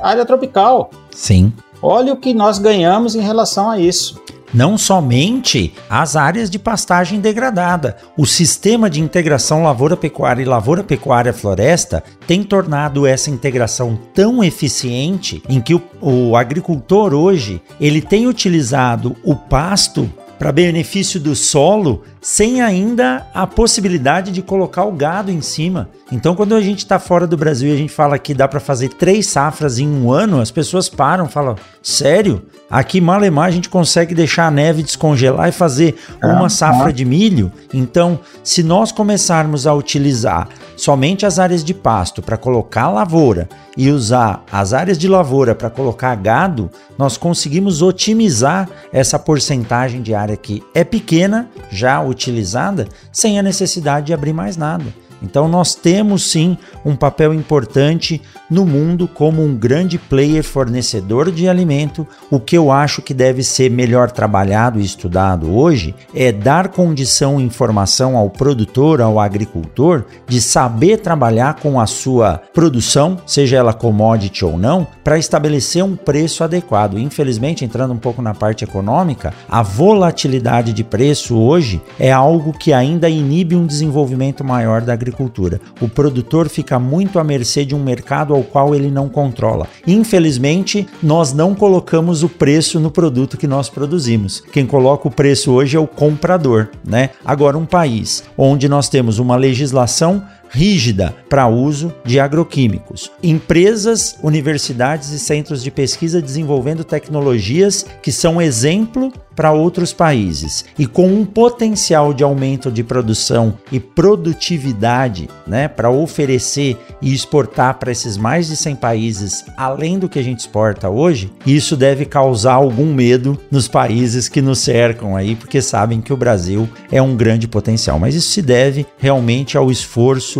a 0.00 0.10
área 0.10 0.24
tropical. 0.24 0.92
Sim. 1.10 1.52
Olha 1.82 2.12
o 2.12 2.16
que 2.16 2.32
nós 2.32 2.60
ganhamos 2.60 3.16
em 3.16 3.20
relação 3.20 3.68
a 3.68 3.80
isso 3.80 4.22
não 4.52 4.76
somente 4.76 5.72
as 5.88 6.16
áreas 6.16 6.50
de 6.50 6.58
pastagem 6.58 7.20
degradada. 7.20 7.96
O 8.16 8.26
sistema 8.26 8.90
de 8.90 9.00
integração 9.00 9.62
lavoura-pecuária 9.62 10.42
e 10.42 10.46
lavoura-pecuária-floresta 10.46 12.02
tem 12.26 12.42
tornado 12.42 13.06
essa 13.06 13.30
integração 13.30 13.98
tão 14.14 14.42
eficiente 14.42 15.42
em 15.48 15.60
que 15.60 15.74
o, 15.74 15.82
o 16.00 16.36
agricultor 16.36 17.14
hoje 17.14 17.60
ele 17.80 18.00
tem 18.00 18.26
utilizado 18.26 19.16
o 19.24 19.34
pasto 19.34 20.10
para 20.40 20.52
benefício 20.52 21.20
do 21.20 21.36
solo, 21.36 22.02
sem 22.18 22.62
ainda 22.62 23.26
a 23.34 23.46
possibilidade 23.46 24.32
de 24.32 24.40
colocar 24.40 24.84
o 24.84 24.92
gado 24.92 25.30
em 25.30 25.42
cima. 25.42 25.90
Então, 26.10 26.34
quando 26.34 26.54
a 26.54 26.62
gente 26.62 26.78
está 26.78 26.98
fora 26.98 27.26
do 27.26 27.36
Brasil 27.36 27.68
e 27.68 27.74
a 27.74 27.76
gente 27.76 27.92
fala 27.92 28.18
que 28.18 28.32
dá 28.32 28.48
para 28.48 28.58
fazer 28.58 28.88
três 28.88 29.26
safras 29.26 29.78
em 29.78 29.86
um 29.86 30.10
ano, 30.10 30.40
as 30.40 30.50
pessoas 30.50 30.88
param, 30.88 31.28
falam: 31.28 31.56
sério? 31.82 32.42
Aqui, 32.70 33.00
malemar, 33.00 33.48
a 33.48 33.50
gente 33.50 33.68
consegue 33.68 34.14
deixar 34.14 34.46
a 34.46 34.50
neve 34.50 34.84
descongelar 34.84 35.48
e 35.48 35.52
fazer 35.52 35.96
uma 36.22 36.48
safra 36.48 36.92
de 36.92 37.04
milho. 37.04 37.50
Então, 37.74 38.20
se 38.44 38.62
nós 38.62 38.92
começarmos 38.92 39.66
a 39.66 39.74
utilizar 39.74 40.48
somente 40.76 41.26
as 41.26 41.40
áreas 41.40 41.64
de 41.64 41.74
pasto 41.74 42.22
para 42.22 42.36
colocar 42.36 42.88
lavoura 42.88 43.48
e 43.76 43.90
usar 43.90 44.44
as 44.52 44.72
áreas 44.72 44.96
de 44.96 45.08
lavoura 45.08 45.52
para 45.52 45.68
colocar 45.68 46.14
gado, 46.14 46.70
nós 46.96 47.16
conseguimos 47.16 47.82
otimizar 47.82 48.68
essa 48.92 49.18
porcentagem 49.18 50.00
de 50.00 50.14
área 50.14 50.36
que 50.36 50.62
é 50.72 50.84
pequena, 50.84 51.50
já 51.72 52.00
utilizada, 52.00 52.86
sem 53.12 53.36
a 53.36 53.42
necessidade 53.42 54.06
de 54.06 54.14
abrir 54.14 54.32
mais 54.32 54.56
nada. 54.56 54.86
Então 55.22 55.48
nós 55.48 55.74
temos 55.74 56.30
sim 56.30 56.56
um 56.84 56.96
papel 56.96 57.34
importante 57.34 58.22
no 58.50 58.66
mundo 58.66 59.06
como 59.06 59.44
um 59.44 59.54
grande 59.54 59.96
player 59.98 60.42
fornecedor 60.42 61.30
de 61.30 61.48
alimento. 61.48 62.06
O 62.30 62.40
que 62.40 62.56
eu 62.56 62.72
acho 62.72 63.00
que 63.00 63.14
deve 63.14 63.42
ser 63.42 63.70
melhor 63.70 64.10
trabalhado 64.10 64.80
e 64.80 64.84
estudado 64.84 65.54
hoje 65.54 65.94
é 66.14 66.32
dar 66.32 66.68
condição 66.68 67.40
e 67.40 67.44
informação 67.44 68.16
ao 68.16 68.28
produtor, 68.28 69.00
ao 69.00 69.20
agricultor, 69.20 70.04
de 70.26 70.40
saber 70.40 70.98
trabalhar 70.98 71.54
com 71.54 71.80
a 71.80 71.86
sua 71.86 72.40
produção, 72.52 73.18
seja 73.26 73.56
ela 73.56 73.72
commodity 73.72 74.44
ou 74.44 74.58
não, 74.58 74.86
para 75.04 75.18
estabelecer 75.18 75.84
um 75.84 75.94
preço 75.94 76.42
adequado. 76.42 76.98
Infelizmente, 76.98 77.64
entrando 77.64 77.92
um 77.92 77.98
pouco 77.98 78.20
na 78.20 78.34
parte 78.34 78.64
econômica, 78.64 79.32
a 79.48 79.62
volatilidade 79.62 80.72
de 80.72 80.82
preço 80.82 81.36
hoje 81.36 81.80
é 81.98 82.10
algo 82.10 82.52
que 82.52 82.72
ainda 82.72 83.08
inibe 83.08 83.54
um 83.54 83.66
desenvolvimento 83.66 84.42
maior 84.42 84.80
da 84.80 84.92
agricultura. 84.92 85.60
O 85.80 85.88
produtor 85.88 86.48
fica 86.48 86.78
muito 86.78 87.18
à 87.18 87.24
mercê 87.24 87.64
de 87.64 87.74
um 87.74 87.82
mercado 87.82 88.34
ao 88.40 88.44
qual 88.44 88.74
ele 88.74 88.90
não 88.90 89.08
controla. 89.08 89.66
Infelizmente, 89.86 90.86
nós 91.02 91.32
não 91.32 91.54
colocamos 91.54 92.22
o 92.22 92.28
preço 92.28 92.80
no 92.80 92.90
produto 92.90 93.36
que 93.36 93.46
nós 93.46 93.68
produzimos. 93.68 94.40
Quem 94.52 94.66
coloca 94.66 95.06
o 95.06 95.10
preço 95.10 95.52
hoje 95.52 95.76
é 95.76 95.80
o 95.80 95.86
comprador, 95.86 96.68
né? 96.84 97.10
Agora, 97.24 97.56
um 97.56 97.66
país 97.66 98.24
onde 98.36 98.68
nós 98.68 98.88
temos 98.88 99.18
uma 99.18 99.36
legislação 99.36 100.22
rígida 100.50 101.14
para 101.28 101.46
uso 101.48 101.94
de 102.04 102.18
agroquímicos. 102.18 103.10
Empresas, 103.22 104.16
universidades 104.22 105.10
e 105.10 105.18
centros 105.18 105.62
de 105.62 105.70
pesquisa 105.70 106.20
desenvolvendo 106.20 106.84
tecnologias 106.84 107.86
que 108.02 108.12
são 108.12 108.42
exemplo 108.42 109.12
para 109.40 109.52
outros 109.52 109.92
países 109.92 110.66
e 110.78 110.86
com 110.86 111.06
um 111.06 111.24
potencial 111.24 112.12
de 112.12 112.22
aumento 112.22 112.70
de 112.70 112.84
produção 112.84 113.54
e 113.72 113.80
produtividade, 113.80 115.30
né, 115.46 115.66
para 115.66 115.90
oferecer 115.90 116.76
e 117.00 117.14
exportar 117.14 117.78
para 117.78 117.90
esses 117.90 118.18
mais 118.18 118.48
de 118.48 118.56
100 118.56 118.76
países, 118.76 119.44
além 119.56 119.98
do 119.98 120.10
que 120.10 120.18
a 120.18 120.22
gente 120.22 120.40
exporta 120.40 120.90
hoje, 120.90 121.32
isso 121.46 121.74
deve 121.74 122.04
causar 122.04 122.52
algum 122.52 122.92
medo 122.92 123.38
nos 123.50 123.66
países 123.66 124.28
que 124.28 124.42
nos 124.42 124.58
cercam 124.58 125.16
aí, 125.16 125.34
porque 125.34 125.62
sabem 125.62 126.02
que 126.02 126.12
o 126.12 126.18
Brasil 126.18 126.68
é 126.92 127.00
um 127.00 127.16
grande 127.16 127.48
potencial, 127.48 127.98
mas 127.98 128.14
isso 128.14 128.28
se 128.28 128.42
deve 128.42 128.86
realmente 128.98 129.56
ao 129.56 129.70
esforço 129.70 130.39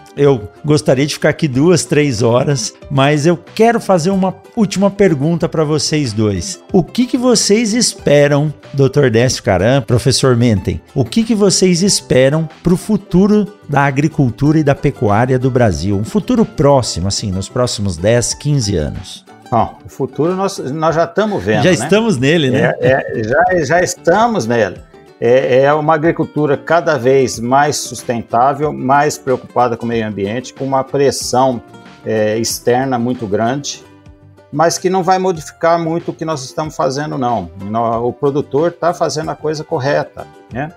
Eu 0.15 0.49
gostaria 0.63 1.05
de 1.05 1.13
ficar 1.13 1.29
aqui 1.29 1.47
duas, 1.47 1.85
três 1.85 2.21
horas, 2.21 2.73
mas 2.89 3.25
eu 3.25 3.37
quero 3.37 3.79
fazer 3.79 4.09
uma 4.09 4.35
última 4.55 4.89
pergunta 4.89 5.47
para 5.47 5.63
vocês 5.63 6.11
dois. 6.11 6.61
O 6.71 6.83
que, 6.83 7.05
que 7.05 7.17
vocês 7.17 7.73
esperam, 7.73 8.53
Dr. 8.73 9.09
Décio 9.09 9.43
Caram, 9.43 9.81
professor 9.81 10.35
Mentem, 10.35 10.81
o 10.93 11.05
que, 11.05 11.23
que 11.23 11.35
vocês 11.35 11.81
esperam 11.81 12.47
para 12.61 12.73
o 12.73 12.77
futuro 12.77 13.47
da 13.69 13.81
agricultura 13.81 14.59
e 14.59 14.63
da 14.63 14.75
pecuária 14.75 15.39
do 15.39 15.49
Brasil? 15.49 15.97
Um 15.97 16.03
futuro 16.03 16.45
próximo, 16.45 17.07
assim, 17.07 17.31
nos 17.31 17.47
próximos 17.47 17.97
10, 17.97 18.33
15 18.33 18.75
anos. 18.75 19.25
Bom, 19.49 19.77
o 19.85 19.89
futuro 19.89 20.33
nós, 20.35 20.57
nós 20.59 20.95
já 20.95 21.03
estamos 21.03 21.43
vendo. 21.43 21.63
Já 21.63 21.69
né? 21.69 21.75
estamos 21.75 22.17
nele, 22.17 22.49
né? 22.49 22.73
É, 22.79 23.19
é, 23.19 23.23
já, 23.23 23.65
já 23.65 23.81
estamos 23.81 24.47
nele. 24.47 24.77
É, 25.23 25.65
é, 25.65 25.73
uma 25.73 25.93
agricultura 25.93 26.57
cada 26.57 26.97
vez 26.97 27.39
mais 27.39 27.77
sustentável, 27.77 28.73
mais 28.73 29.19
preocupada 29.19 29.77
com 29.77 29.85
o 29.85 29.87
meio 29.87 30.07
ambiente, 30.07 30.51
com 30.51 30.65
uma 30.65 30.83
pressão 30.83 31.61
é, 32.03 32.39
externa 32.39 32.97
muito 32.97 33.27
grande, 33.27 33.83
mas 34.51 34.79
que 34.79 34.89
não 34.89 35.03
vai 35.03 35.19
modificar 35.19 35.79
muito 35.79 36.09
o 36.09 36.13
que 36.13 36.25
nós 36.25 36.43
estamos 36.43 36.75
fazendo, 36.75 37.19
não. 37.19 37.51
O 38.03 38.11
produtor 38.11 38.71
está 38.71 38.95
fazendo 38.95 39.29
a 39.29 39.35
coisa 39.35 39.63
correta, 39.63 40.25
né? 40.51 40.73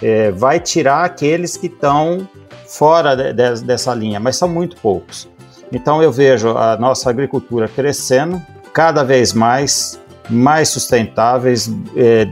É, 0.00 0.30
vai 0.30 0.60
tirar 0.60 1.04
aqueles 1.04 1.56
que 1.56 1.66
estão 1.66 2.26
fora 2.68 3.16
de, 3.16 3.32
de, 3.32 3.64
dessa 3.64 3.92
linha, 3.92 4.20
mas 4.20 4.36
são 4.36 4.48
muito 4.48 4.76
poucos. 4.76 5.28
Então 5.72 6.00
eu 6.00 6.12
vejo 6.12 6.56
a 6.56 6.76
nossa 6.76 7.10
agricultura 7.10 7.66
crescendo 7.66 8.40
cada 8.72 9.02
vez 9.02 9.32
mais, 9.32 10.00
mais 10.30 10.68
sustentáveis, 10.68 11.68
é, 11.96 12.28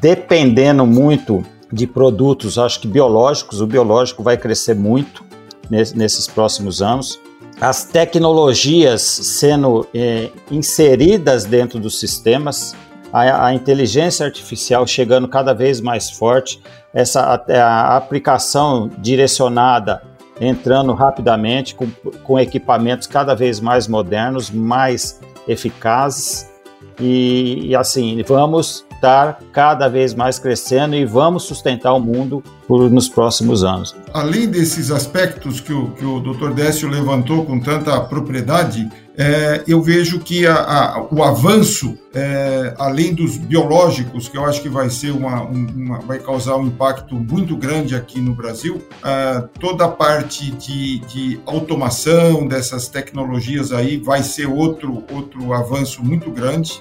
dependendo 0.00 0.86
muito 0.86 1.44
de 1.72 1.86
produtos, 1.86 2.58
acho 2.58 2.80
que 2.80 2.88
biológicos, 2.88 3.60
o 3.60 3.66
biológico 3.66 4.22
vai 4.22 4.36
crescer 4.36 4.74
muito 4.74 5.22
nesses 5.70 6.26
próximos 6.26 6.80
anos. 6.80 7.20
As 7.60 7.84
tecnologias 7.84 9.02
sendo 9.02 9.86
é, 9.92 10.30
inseridas 10.50 11.44
dentro 11.44 11.78
dos 11.78 11.98
sistemas, 11.98 12.74
a, 13.12 13.46
a, 13.46 13.54
inteligência 13.54 14.24
artificial 14.24 14.86
chegando 14.86 15.26
cada 15.26 15.52
vez 15.52 15.80
mais 15.80 16.10
forte, 16.10 16.62
essa 16.94 17.20
a, 17.20 17.62
a 17.62 17.96
aplicação 17.96 18.88
direcionada 18.98 20.02
entrando 20.40 20.92
rapidamente 20.94 21.74
com, 21.74 21.90
com 22.22 22.38
equipamentos 22.38 23.06
cada 23.06 23.34
vez 23.34 23.60
mais 23.60 23.88
modernos, 23.88 24.50
mais 24.50 25.20
eficazes 25.48 26.48
e, 27.00 27.66
e 27.66 27.76
assim 27.76 28.22
vamos 28.22 28.86
estar 28.98 29.38
cada 29.52 29.88
vez 29.88 30.12
mais 30.14 30.38
crescendo 30.38 30.94
e 30.94 31.04
vamos 31.04 31.44
sustentar 31.44 31.94
o 31.94 32.00
mundo 32.00 32.42
por, 32.66 32.90
nos 32.90 33.08
próximos 33.08 33.64
anos. 33.64 33.94
Além 34.12 34.48
desses 34.48 34.90
aspectos 34.90 35.60
que 35.60 35.72
o, 35.72 35.90
que 35.92 36.04
o 36.04 36.20
Dr. 36.20 36.52
Décio 36.52 36.88
levantou 36.88 37.46
com 37.46 37.58
tanta 37.58 37.98
propriedade, 38.00 38.88
é, 39.20 39.64
eu 39.66 39.82
vejo 39.82 40.20
que 40.20 40.46
a, 40.46 40.54
a, 40.54 41.08
o 41.10 41.24
avanço, 41.24 41.98
é, 42.14 42.72
além 42.78 43.12
dos 43.12 43.36
biológicos, 43.36 44.28
que 44.28 44.38
eu 44.38 44.44
acho 44.44 44.62
que 44.62 44.68
vai 44.68 44.88
ser 44.90 45.10
uma, 45.10 45.42
uma 45.42 45.98
vai 45.98 46.20
causar 46.20 46.56
um 46.56 46.68
impacto 46.68 47.16
muito 47.16 47.56
grande 47.56 47.96
aqui 47.96 48.20
no 48.20 48.32
Brasil, 48.32 48.80
é, 49.04 49.42
toda 49.58 49.86
a 49.86 49.88
parte 49.88 50.52
de, 50.52 51.00
de, 51.00 51.40
automação 51.46 52.46
dessas 52.46 52.86
tecnologias 52.86 53.72
aí 53.72 53.96
vai 53.96 54.22
ser 54.22 54.46
outro 54.46 55.02
outro 55.12 55.52
avanço 55.52 56.04
muito 56.04 56.30
grande. 56.30 56.80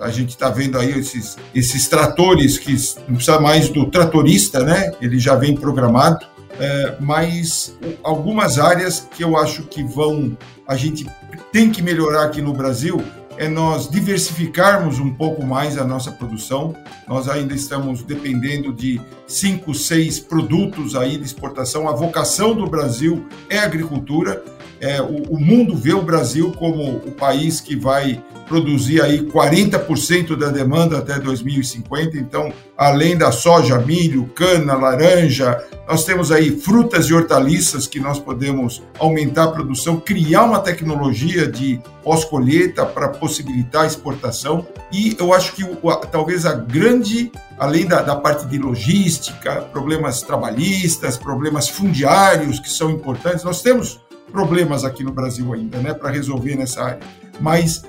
A 0.00 0.10
gente 0.10 0.30
está 0.30 0.48
vendo 0.48 0.78
aí 0.78 0.98
esses, 0.98 1.36
esses 1.54 1.88
tratores 1.88 2.58
que 2.58 2.72
não 3.06 3.16
precisa 3.16 3.38
mais 3.38 3.68
do 3.68 3.86
tratorista, 3.86 4.64
né? 4.64 4.92
Ele 5.00 5.18
já 5.18 5.34
vem 5.34 5.54
programado. 5.54 6.26
É, 6.58 6.96
mas 7.00 7.74
algumas 8.02 8.58
áreas 8.58 9.06
que 9.14 9.24
eu 9.24 9.36
acho 9.36 9.62
que 9.62 9.82
vão, 9.82 10.36
a 10.66 10.76
gente 10.76 11.06
tem 11.52 11.70
que 11.70 11.82
melhorar 11.82 12.24
aqui 12.24 12.42
no 12.42 12.52
Brasil 12.52 13.02
é 13.40 13.48
nós 13.48 13.88
diversificarmos 13.88 14.98
um 14.98 15.14
pouco 15.14 15.42
mais 15.42 15.78
a 15.78 15.84
nossa 15.84 16.12
produção. 16.12 16.76
Nós 17.08 17.26
ainda 17.26 17.54
estamos 17.54 18.02
dependendo 18.02 18.70
de 18.70 19.00
cinco, 19.26 19.72
seis 19.72 20.20
produtos 20.20 20.94
aí 20.94 21.16
de 21.16 21.24
exportação. 21.24 21.88
A 21.88 21.92
vocação 21.92 22.54
do 22.54 22.66
Brasil 22.66 23.26
é 23.48 23.58
agricultura. 23.58 24.44
É, 24.80 25.00
o, 25.02 25.34
o 25.34 25.38
mundo 25.38 25.76
vê 25.76 25.92
o 25.92 26.02
Brasil 26.02 26.52
como 26.58 26.96
o 26.96 27.12
país 27.12 27.60
que 27.60 27.76
vai 27.76 28.22
produzir 28.50 29.00
aí 29.00 29.20
40% 29.20 30.36
da 30.36 30.48
demanda 30.48 30.98
até 30.98 31.18
2050. 31.20 32.16
Então, 32.16 32.52
além 32.76 33.16
da 33.16 33.30
soja, 33.30 33.78
milho, 33.78 34.24
cana, 34.34 34.74
laranja, 34.74 35.62
nós 35.86 36.04
temos 36.04 36.32
aí 36.32 36.58
frutas 36.58 37.06
e 37.06 37.14
hortaliças 37.14 37.86
que 37.86 38.00
nós 38.00 38.18
podemos 38.18 38.82
aumentar 38.98 39.44
a 39.44 39.50
produção, 39.52 40.00
criar 40.00 40.44
uma 40.44 40.58
tecnologia 40.58 41.46
de 41.46 41.80
pós-colheita 42.02 42.84
para 42.84 43.08
possibilitar 43.08 43.82
a 43.82 43.86
exportação. 43.86 44.66
E 44.90 45.14
eu 45.18 45.32
acho 45.32 45.52
que 45.52 45.64
talvez 46.10 46.44
a 46.44 46.54
grande, 46.54 47.30
além 47.56 47.86
da, 47.86 48.02
da 48.02 48.16
parte 48.16 48.46
de 48.46 48.58
logística, 48.58 49.62
problemas 49.72 50.22
trabalhistas, 50.22 51.16
problemas 51.16 51.68
fundiários 51.68 52.58
que 52.58 52.68
são 52.68 52.90
importantes, 52.90 53.44
nós 53.44 53.62
temos 53.62 54.00
problemas 54.30 54.84
aqui 54.84 55.04
no 55.04 55.12
Brasil 55.12 55.52
ainda, 55.52 55.78
né, 55.78 55.92
para 55.92 56.10
resolver 56.10 56.56
nessa 56.56 56.82
área. 56.82 57.00
Mas 57.40 57.82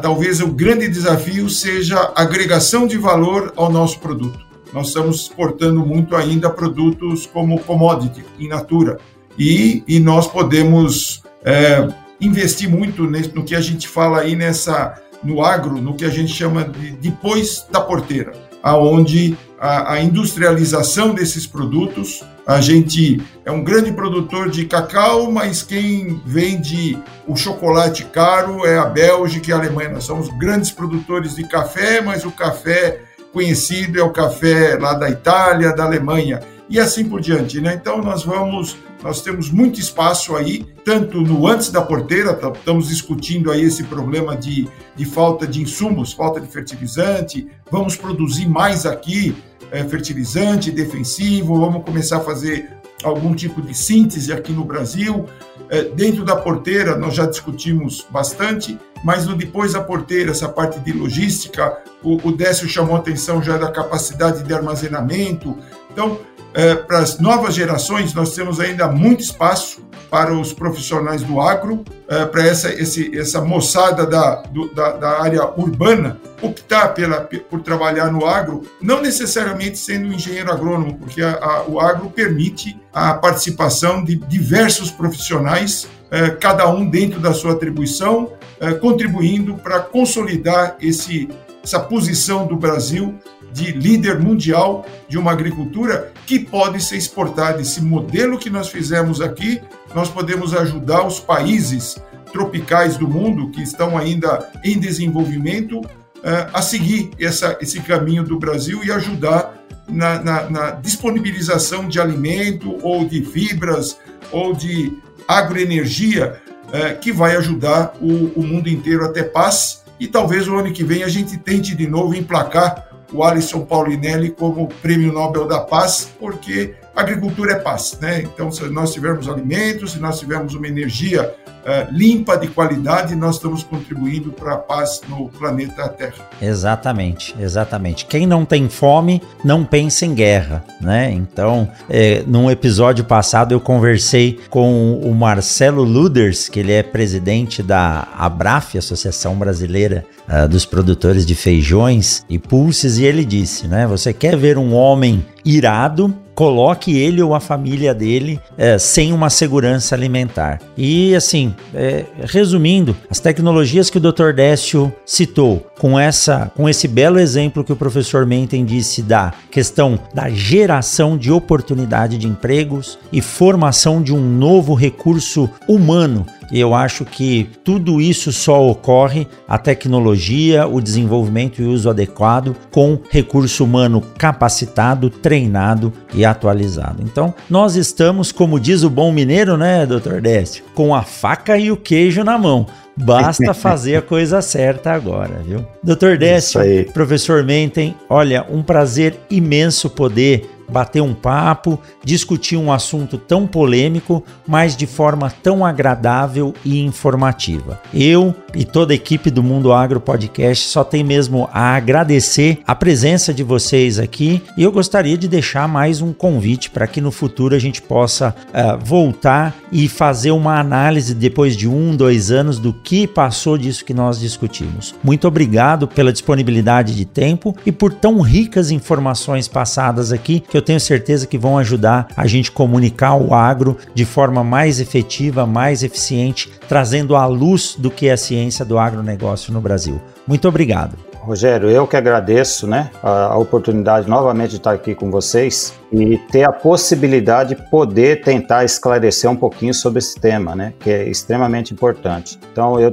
talvez 0.00 0.40
o 0.40 0.48
grande 0.48 0.88
desafio 0.88 1.48
seja 1.48 1.96
a 2.14 2.22
agregação 2.22 2.86
de 2.86 2.98
valor 2.98 3.52
ao 3.56 3.70
nosso 3.70 4.00
produto. 4.00 4.38
Nós 4.72 4.88
estamos 4.88 5.22
exportando 5.22 5.84
muito 5.84 6.16
ainda 6.16 6.48
produtos 6.48 7.26
como 7.26 7.60
commodity, 7.60 8.24
in 8.38 8.48
natura, 8.48 8.98
e, 9.38 9.84
e 9.86 10.00
nós 10.00 10.26
podemos 10.26 11.22
é, 11.44 11.88
investir 12.20 12.68
muito 12.68 13.04
nesse, 13.04 13.34
no 13.34 13.44
que 13.44 13.54
a 13.54 13.60
gente 13.60 13.86
fala 13.86 14.20
aí 14.20 14.34
nessa 14.34 15.00
no 15.22 15.44
agro, 15.44 15.80
no 15.80 15.94
que 15.94 16.04
a 16.04 16.10
gente 16.10 16.32
chama 16.32 16.64
de 16.64 16.92
depois 16.92 17.64
da 17.70 17.80
porteira, 17.80 18.32
aonde 18.62 19.36
a, 19.62 19.92
a 19.92 20.02
industrialização 20.02 21.14
desses 21.14 21.46
produtos 21.46 22.24
a 22.44 22.60
gente 22.60 23.22
é 23.44 23.52
um 23.52 23.62
grande 23.62 23.92
produtor 23.92 24.50
de 24.50 24.64
cacau, 24.64 25.30
mas 25.30 25.62
quem 25.62 26.20
vende 26.26 26.98
o 27.28 27.36
chocolate 27.36 28.04
caro 28.06 28.66
é 28.66 28.76
a 28.76 28.86
Bélgica 28.86 29.50
e 29.50 29.52
a 29.52 29.56
Alemanha. 29.58 29.90
Nós 29.90 30.02
somos 30.02 30.28
grandes 30.36 30.72
produtores 30.72 31.36
de 31.36 31.44
café, 31.44 32.00
mas 32.00 32.24
o 32.24 32.32
café 32.32 33.02
conhecido 33.32 34.00
é 34.00 34.02
o 34.02 34.10
café 34.10 34.76
lá 34.76 34.94
da 34.94 35.08
Itália, 35.08 35.72
da 35.72 35.84
Alemanha 35.84 36.40
e 36.72 36.80
assim 36.80 37.06
por 37.06 37.20
diante, 37.20 37.60
né? 37.60 37.74
Então 37.74 37.98
nós 37.98 38.24
vamos, 38.24 38.78
nós 39.02 39.20
temos 39.20 39.50
muito 39.50 39.78
espaço 39.78 40.34
aí, 40.34 40.66
tanto 40.84 41.20
no 41.20 41.46
antes 41.46 41.70
da 41.70 41.82
porteira, 41.82 42.32
tá, 42.32 42.48
estamos 42.48 42.88
discutindo 42.88 43.50
aí 43.50 43.62
esse 43.62 43.84
problema 43.84 44.34
de, 44.34 44.66
de 44.96 45.04
falta 45.04 45.46
de 45.46 45.60
insumos, 45.60 46.14
falta 46.14 46.40
de 46.40 46.46
fertilizante, 46.48 47.46
vamos 47.70 47.94
produzir 47.94 48.48
mais 48.48 48.86
aqui, 48.86 49.36
é, 49.72 49.82
fertilizante 49.84 50.70
defensivo, 50.70 51.58
vamos 51.58 51.82
começar 51.84 52.18
a 52.18 52.20
fazer 52.20 52.70
algum 53.02 53.34
tipo 53.34 53.60
de 53.60 53.74
síntese 53.74 54.32
aqui 54.32 54.52
no 54.52 54.64
Brasil. 54.64 55.26
É, 55.68 55.84
dentro 55.84 56.24
da 56.24 56.36
porteira, 56.36 56.96
nós 56.96 57.14
já 57.14 57.26
discutimos 57.26 58.06
bastante, 58.10 58.78
mas 59.02 59.26
no 59.26 59.34
depois 59.34 59.72
da 59.72 59.82
porteira, 59.82 60.30
essa 60.30 60.48
parte 60.48 60.78
de 60.78 60.92
logística, 60.92 61.78
o, 62.02 62.28
o 62.28 62.32
Décio 62.32 62.68
chamou 62.68 62.94
atenção 62.94 63.42
já 63.42 63.56
da 63.56 63.70
capacidade 63.70 64.44
de 64.44 64.52
armazenamento. 64.52 65.56
Então, 65.90 66.18
é, 66.54 66.74
para 66.74 66.98
as 66.98 67.18
novas 67.18 67.54
gerações, 67.54 68.12
nós 68.12 68.34
temos 68.34 68.60
ainda 68.60 68.86
muito 68.88 69.22
espaço 69.22 69.82
para 70.10 70.34
os 70.34 70.52
profissionais 70.52 71.22
do 71.22 71.40
agro, 71.40 71.84
é, 72.06 72.26
para 72.26 72.46
essa, 72.46 72.70
esse, 72.70 73.18
essa 73.18 73.40
moçada 73.40 74.06
da, 74.06 74.42
do, 74.42 74.68
da, 74.74 74.92
da, 74.92 75.22
área 75.22 75.42
urbana 75.58 76.20
optar 76.42 76.88
pela, 76.88 77.22
por 77.48 77.62
trabalhar 77.62 78.12
no 78.12 78.26
agro, 78.26 78.62
não 78.80 79.00
necessariamente 79.00 79.78
sendo 79.78 80.12
engenheiro 80.12 80.52
agrônomo, 80.52 80.98
porque 80.98 81.22
a, 81.22 81.38
a, 81.42 81.62
o 81.66 81.80
agro 81.80 82.10
permite 82.10 82.78
a 82.92 83.14
participação 83.14 84.04
de 84.04 84.16
diversos 84.16 84.90
profissionais, 84.90 85.88
é, 86.10 86.28
cada 86.28 86.68
um 86.68 86.88
dentro 86.88 87.18
da 87.18 87.32
sua 87.32 87.52
atribuição, 87.52 88.32
é, 88.60 88.74
contribuindo 88.74 89.54
para 89.54 89.80
consolidar 89.80 90.76
esse, 90.78 91.30
essa 91.64 91.80
posição 91.80 92.46
do 92.46 92.56
Brasil 92.56 93.18
de 93.52 93.72
líder 93.72 94.18
mundial 94.18 94.84
de 95.08 95.18
uma 95.18 95.32
agricultura 95.32 96.11
que 96.26 96.38
pode 96.38 96.82
ser 96.82 96.96
exportada. 96.96 97.60
Esse 97.60 97.82
modelo 97.82 98.38
que 98.38 98.50
nós 98.50 98.68
fizemos 98.68 99.20
aqui, 99.20 99.60
nós 99.94 100.08
podemos 100.08 100.54
ajudar 100.54 101.06
os 101.06 101.20
países 101.20 101.96
tropicais 102.32 102.96
do 102.96 103.06
mundo 103.06 103.50
que 103.50 103.62
estão 103.62 103.96
ainda 103.96 104.50
em 104.64 104.78
desenvolvimento 104.78 105.80
eh, 106.24 106.48
a 106.52 106.62
seguir 106.62 107.10
essa, 107.20 107.58
esse 107.60 107.80
caminho 107.80 108.24
do 108.24 108.38
Brasil 108.38 108.82
e 108.82 108.90
ajudar 108.90 109.62
na, 109.88 110.18
na, 110.22 110.50
na 110.50 110.70
disponibilização 110.70 111.86
de 111.86 112.00
alimento 112.00 112.78
ou 112.82 113.04
de 113.04 113.22
fibras 113.22 113.98
ou 114.30 114.54
de 114.54 114.96
agroenergia 115.28 116.40
eh, 116.72 116.94
que 116.94 117.12
vai 117.12 117.36
ajudar 117.36 117.92
o, 118.00 118.40
o 118.40 118.42
mundo 118.42 118.68
inteiro 118.68 119.04
a 119.04 119.08
ter 119.10 119.24
paz 119.24 119.82
e 120.00 120.06
talvez 120.06 120.48
o 120.48 120.56
ano 120.56 120.72
que 120.72 120.82
vem 120.82 121.02
a 121.02 121.08
gente 121.08 121.36
tente 121.36 121.74
de 121.74 121.86
novo 121.86 122.14
emplacar 122.14 122.88
o 123.12 123.22
Alisson 123.22 123.64
Paulinelli 123.64 124.30
como 124.30 124.68
Prêmio 124.80 125.12
Nobel 125.12 125.46
da 125.46 125.60
Paz, 125.60 126.08
porque 126.18 126.74
agricultura 126.94 127.52
é 127.52 127.56
paz, 127.56 127.98
né? 128.00 128.22
Então, 128.22 128.50
se 128.50 128.64
nós 128.68 128.92
tivermos 128.92 129.28
alimentos, 129.28 129.92
se 129.92 129.98
nós 129.98 130.18
tivermos 130.18 130.54
uma 130.54 130.68
energia 130.68 131.34
uh, 131.62 131.92
limpa, 131.92 132.36
de 132.36 132.48
qualidade, 132.48 133.14
nós 133.14 133.36
estamos 133.36 133.62
contribuindo 133.62 134.30
para 134.32 134.54
a 134.54 134.56
paz 134.56 135.00
no 135.08 135.28
planeta 135.28 135.88
Terra. 135.88 136.28
Exatamente, 136.40 137.34
exatamente. 137.38 138.06
Quem 138.06 138.26
não 138.26 138.44
tem 138.44 138.68
fome, 138.68 139.22
não 139.44 139.64
pensa 139.64 140.04
em 140.04 140.14
guerra, 140.14 140.64
né? 140.80 141.10
Então, 141.10 141.68
é, 141.88 142.22
num 142.26 142.50
episódio 142.50 143.04
passado 143.04 143.52
eu 143.52 143.60
conversei 143.60 144.38
com 144.50 144.98
o 145.00 145.14
Marcelo 145.14 145.82
Luders, 145.82 146.48
que 146.48 146.60
ele 146.60 146.72
é 146.72 146.82
presidente 146.82 147.62
da 147.62 148.08
Abraf, 148.16 148.76
Associação 148.76 149.36
Brasileira 149.36 150.04
uh, 150.28 150.48
dos 150.48 150.64
Produtores 150.64 151.24
de 151.24 151.34
Feijões 151.34 152.24
e 152.28 152.38
Pulses, 152.38 152.98
e 152.98 153.04
ele 153.04 153.24
disse, 153.24 153.66
né? 153.66 153.86
Você 153.86 154.12
quer 154.12 154.36
ver 154.36 154.58
um 154.58 154.74
homem 154.74 155.24
irado, 155.44 156.14
coloque 156.34 156.96
ele 156.96 157.22
ou 157.22 157.34
a 157.34 157.40
família 157.40 157.94
dele 157.94 158.40
é, 158.56 158.78
sem 158.78 159.12
uma 159.12 159.30
segurança 159.30 159.94
alimentar. 159.94 160.60
E 160.76 161.14
assim, 161.14 161.54
é, 161.74 162.04
resumindo, 162.24 162.96
as 163.10 163.20
tecnologias 163.20 163.90
que 163.90 163.98
o 163.98 164.00
Dr. 164.00 164.32
Décio 164.34 164.92
citou, 165.04 165.66
com 165.78 165.98
essa, 165.98 166.50
com 166.56 166.68
esse 166.68 166.86
belo 166.86 167.18
exemplo 167.18 167.64
que 167.64 167.72
o 167.72 167.76
professor 167.76 168.26
Menten 168.26 168.64
disse 168.64 169.02
da 169.02 169.32
questão 169.50 169.98
da 170.14 170.28
geração 170.30 171.16
de 171.16 171.30
oportunidade 171.30 172.18
de 172.18 172.26
empregos 172.26 172.98
e 173.12 173.20
formação 173.20 174.02
de 174.02 174.14
um 174.14 174.20
novo 174.20 174.74
recurso 174.74 175.48
humano 175.68 176.26
e 176.52 176.60
eu 176.60 176.74
acho 176.74 177.06
que 177.06 177.48
tudo 177.64 178.00
isso 178.00 178.30
só 178.30 178.62
ocorre 178.68 179.26
a 179.48 179.56
tecnologia, 179.56 180.66
o 180.66 180.80
desenvolvimento 180.80 181.62
e 181.62 181.64
o 181.64 181.70
uso 181.70 181.88
adequado 181.88 182.54
com 182.70 182.98
recurso 183.10 183.64
humano 183.64 184.02
capacitado, 184.18 185.08
treinado 185.08 185.90
e 186.12 186.24
atualizado. 186.24 187.02
Então, 187.02 187.34
nós 187.48 187.74
estamos, 187.74 188.30
como 188.30 188.60
diz 188.60 188.82
o 188.82 188.90
bom 188.90 189.10
mineiro, 189.10 189.56
né, 189.56 189.86
doutor 189.86 190.20
Décio, 190.20 190.62
com 190.74 190.94
a 190.94 191.02
faca 191.02 191.56
e 191.56 191.72
o 191.72 191.76
queijo 191.76 192.22
na 192.22 192.36
mão. 192.36 192.66
Basta 192.96 193.54
fazer 193.54 193.96
a 193.96 194.02
coisa 194.02 194.42
certa 194.42 194.92
agora, 194.92 195.40
viu? 195.46 195.64
Doutor 195.82 196.18
Décio, 196.18 196.60
professor 196.92 197.42
Menten, 197.42 197.94
olha, 198.08 198.44
um 198.50 198.62
prazer 198.62 199.18
imenso 199.30 199.88
poder 199.88 200.50
bater 200.72 201.02
um 201.02 201.14
papo, 201.14 201.78
discutir 202.02 202.56
um 202.56 202.72
assunto 202.72 203.18
tão 203.18 203.46
polêmico, 203.46 204.24
mas 204.46 204.76
de 204.76 204.86
forma 204.86 205.30
tão 205.42 205.64
agradável 205.64 206.54
e 206.64 206.80
informativa. 206.80 207.80
Eu 207.94 208.34
e 208.54 208.64
toda 208.64 208.92
a 208.92 208.96
equipe 208.96 209.30
do 209.30 209.42
Mundo 209.42 209.72
Agro 209.72 210.00
Podcast 210.00 210.68
só 210.68 210.82
tem 210.82 211.04
mesmo 211.04 211.48
a 211.52 211.74
agradecer 211.74 212.60
a 212.66 212.74
presença 212.74 213.32
de 213.32 213.42
vocês 213.42 213.98
aqui 213.98 214.42
e 214.56 214.62
eu 214.62 214.72
gostaria 214.72 215.16
de 215.16 215.28
deixar 215.28 215.68
mais 215.68 216.00
um 216.00 216.12
convite 216.12 216.70
para 216.70 216.86
que 216.86 217.00
no 217.00 217.10
futuro 217.10 217.54
a 217.54 217.58
gente 217.58 217.80
possa 217.82 218.34
uh, 218.48 218.84
voltar 218.84 219.54
e 219.70 219.88
fazer 219.88 220.30
uma 220.30 220.58
análise 220.58 221.14
depois 221.14 221.56
de 221.56 221.68
um, 221.68 221.94
dois 221.94 222.30
anos 222.30 222.58
do 222.58 222.72
que 222.72 223.06
passou 223.06 223.58
disso 223.58 223.84
que 223.84 223.94
nós 223.94 224.18
discutimos. 224.18 224.94
Muito 225.02 225.26
obrigado 225.28 225.86
pela 225.86 226.12
disponibilidade 226.12 226.94
de 226.94 227.04
tempo 227.04 227.54
e 227.66 227.72
por 227.72 227.92
tão 227.92 228.20
ricas 228.20 228.70
informações 228.70 229.48
passadas 229.48 230.12
aqui 230.12 230.40
que 230.40 230.56
eu 230.56 230.61
eu 230.62 230.64
tenho 230.64 230.78
certeza 230.78 231.26
que 231.26 231.36
vão 231.36 231.58
ajudar 231.58 232.06
a 232.16 232.24
gente 232.28 232.52
comunicar 232.52 233.16
o 233.16 233.34
agro 233.34 233.76
de 233.92 234.04
forma 234.04 234.44
mais 234.44 234.78
efetiva, 234.78 235.44
mais 235.44 235.82
eficiente, 235.82 236.52
trazendo 236.68 237.16
à 237.16 237.26
luz 237.26 237.74
do 237.76 237.90
que 237.90 238.06
é 238.06 238.12
a 238.12 238.16
ciência 238.16 238.64
do 238.64 238.78
agronegócio 238.78 239.52
no 239.52 239.60
Brasil. 239.60 240.00
Muito 240.24 240.46
obrigado. 240.46 240.96
Rogério, 241.22 241.70
eu 241.70 241.86
que 241.86 241.96
agradeço 241.96 242.66
né, 242.66 242.90
a, 243.00 243.36
oportunidade 243.38 244.08
novamente 244.08 244.50
de 244.50 244.56
estar 244.56 244.72
aqui 244.72 244.92
com 244.92 245.08
vocês 245.08 245.72
e 245.92 246.18
ter 246.18 246.42
a 246.42 246.52
possibilidade 246.52 247.54
de 247.54 247.70
poder 247.70 248.22
tentar 248.22 248.64
esclarecer 248.64 249.30
um 249.30 249.36
pouquinho 249.36 249.72
sobre 249.72 250.00
esse 250.00 250.16
tema, 250.16 250.56
né, 250.56 250.74
que 250.80 250.90
é 250.90 251.08
extremamente 251.08 251.72
importante. 251.72 252.40
Então, 252.52 252.80
eu 252.80 252.90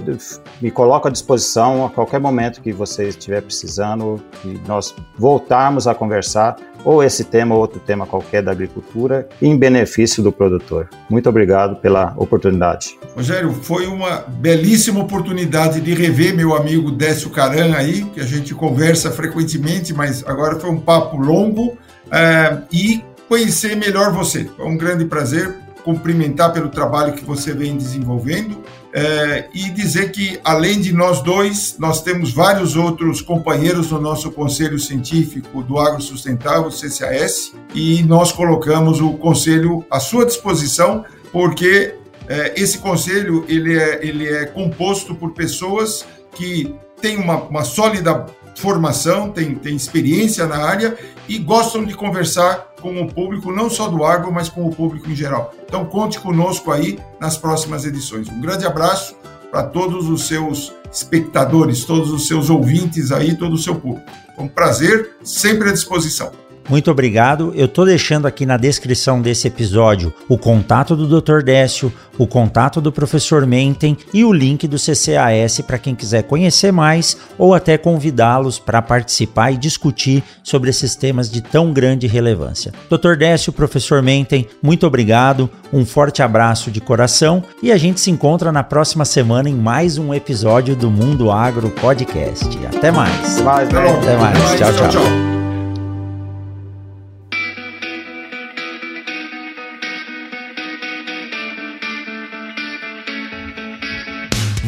me 0.62 0.70
coloco 0.70 1.08
à 1.08 1.12
disposição 1.12 1.88
a 1.88 1.90
qualquer 1.90 2.20
momento 2.20 2.62
que 2.62 2.72
vocês 2.72 3.10
estiver 3.10 3.42
precisando 3.42 4.22
e 4.46 4.60
nós 4.68 4.94
voltarmos 5.18 5.88
a 5.88 5.96
conversar 5.96 6.56
ou 6.84 7.04
esse 7.04 7.24
tema 7.24 7.56
ou 7.56 7.62
outro 7.62 7.80
tema 7.80 8.06
qualquer 8.06 8.42
da 8.42 8.52
agricultura 8.52 9.28
em 9.42 9.58
benefício 9.58 10.24
do 10.24 10.32
produtor. 10.32 10.90
Muito 11.10 11.30
obrigado 11.30 11.76
pela 11.78 12.14
oportunidade. 12.18 12.98
Rogério, 13.16 13.52
foi 13.52 13.88
uma 13.88 14.24
belíssima 14.28 15.00
oportunidade 15.00 15.82
de 15.82 15.94
rever 15.94 16.36
meu 16.36 16.56
amigo 16.56 16.92
Décio 16.92 17.30
Caran 17.30 17.76
aí, 17.76 18.04
que 18.06 18.20
a 18.20 18.26
gente 18.26 18.54
conversa 18.54 19.12
frequentemente, 19.12 19.94
mas 19.94 20.24
agora 20.26 20.60
foi 20.60 20.70
um 20.70 20.80
papo 20.80 21.18
longo 21.18 21.78
é, 22.12 22.58
e 22.72 23.04
conhecer 23.28 23.76
melhor 23.76 24.12
você. 24.12 24.50
Foi 24.58 24.66
um 24.66 24.78
grande 24.78 25.06
prazer 25.06 25.56
cumprimentar 25.84 26.52
pelo 26.52 26.70
trabalho 26.70 27.14
que 27.14 27.24
você 27.24 27.54
vem 27.54 27.78
desenvolvendo 27.78 28.62
é, 28.94 29.48
e 29.54 29.70
dizer 29.70 30.12
que, 30.12 30.40
além 30.44 30.80
de 30.80 30.94
nós 30.94 31.22
dois, 31.22 31.76
nós 31.78 32.02
temos 32.02 32.32
vários 32.34 32.76
outros 32.76 33.22
companheiros 33.22 33.92
no 33.92 34.02
nosso 34.02 34.32
Conselho 34.32 34.80
Científico 34.80 35.62
do 35.64 35.78
Agro 35.78 36.02
Sustentável, 36.02 36.72
CCAS, 36.72 37.54
e 37.74 38.04
nós 38.04 38.32
colocamos 38.32 39.00
o 39.00 39.14
conselho 39.14 39.86
à 39.92 40.00
sua 40.00 40.26
disposição, 40.26 41.06
porque 41.32 41.96
é, 42.28 42.54
esse 42.56 42.80
conselho 42.80 43.46
ele 43.48 43.78
é, 43.78 44.06
ele 44.06 44.28
é 44.28 44.46
composto 44.46 45.14
por 45.14 45.34
pessoas 45.34 46.06
que 46.36 46.76
têm 47.02 47.18
uma, 47.18 47.36
uma 47.44 47.64
sólida 47.64 48.26
formação, 48.56 49.32
têm, 49.32 49.56
têm 49.56 49.76
experiência 49.76 50.46
na 50.46 50.58
área 50.58 50.98
e 51.28 51.38
gostam 51.38 51.86
de 51.86 51.94
conversar 51.94 52.69
com 52.80 53.00
o 53.02 53.14
público, 53.14 53.52
não 53.52 53.70
só 53.70 53.88
do 53.88 54.04
agro, 54.04 54.32
mas 54.32 54.50
com 54.50 54.66
o 54.66 54.74
público 54.74 55.10
em 55.10 55.16
geral. 55.16 55.54
Então, 55.66 55.86
conte 55.86 56.20
conosco 56.20 56.72
aí 56.72 56.98
nas 57.20 57.38
próximas 57.38 57.86
edições. 57.86 58.28
Um 58.30 58.42
grande 58.42 58.66
abraço 58.66 59.16
para 59.52 59.64
todos 59.64 60.08
os 60.10 60.28
seus 60.28 60.74
espectadores, 60.92 61.86
todos 61.86 62.12
os 62.12 62.28
seus 62.28 62.50
ouvintes 62.50 63.12
aí, 63.12 63.36
todo 63.36 63.54
o 63.54 63.58
seu 63.58 63.76
público. 63.76 64.10
É 64.38 64.42
um 64.42 64.48
prazer, 64.48 65.18
sempre 65.24 65.70
à 65.70 65.72
disposição. 65.72 66.32
Muito 66.70 66.92
obrigado. 66.92 67.52
Eu 67.56 67.66
estou 67.66 67.86
deixando 67.86 68.28
aqui 68.28 68.46
na 68.46 68.56
descrição 68.56 69.22
desse 69.22 69.48
episódio 69.48 70.14
o 70.30 70.38
contato 70.38 70.96
do 70.96 71.20
Dr. 71.20 71.42
Décio, 71.42 71.92
o 72.18 72.28
contato 72.28 72.80
do 72.80 72.92
professor 72.92 73.46
Menten 73.46 73.98
e 74.14 74.24
o 74.24 74.32
link 74.32 74.68
do 74.68 74.78
CCAS 74.78 75.62
para 75.66 75.80
quem 75.80 75.96
quiser 75.96 76.24
conhecer 76.24 76.72
mais 76.72 77.18
ou 77.38 77.56
até 77.56 77.78
convidá-los 77.78 78.60
para 78.60 78.82
participar 78.82 79.52
e 79.52 79.58
discutir 79.58 80.24
sobre 80.44 80.70
esses 80.70 80.96
temas 80.96 81.30
de 81.30 81.42
tão 81.42 81.74
grande 81.74 82.06
relevância. 82.06 82.72
Dr. 82.90 83.16
Décio, 83.18 83.52
professor 83.52 84.02
Menten, 84.04 84.48
muito 84.62 84.86
obrigado. 84.86 85.50
Um 85.74 85.86
forte 85.86 86.22
abraço 86.22 86.70
de 86.70 86.80
coração 86.80 87.44
e 87.64 87.72
a 87.72 87.78
gente 87.78 88.00
se 88.00 88.12
encontra 88.12 88.52
na 88.52 88.64
próxima 88.64 89.06
semana 89.06 89.50
em 89.50 89.56
mais 89.56 89.98
um 89.98 90.14
episódio 90.14 90.76
do 90.76 90.92
Mundo 90.92 91.32
Agro 91.32 91.70
Podcast. 91.72 92.48
Até 92.68 92.92
mais. 92.92 93.42
mais 93.42 93.70
né? 93.70 93.90
Até 93.90 94.18
mais. 94.18 94.38
tchau. 94.58 94.74
tchau. 94.74 94.90
tchau. 94.90 95.39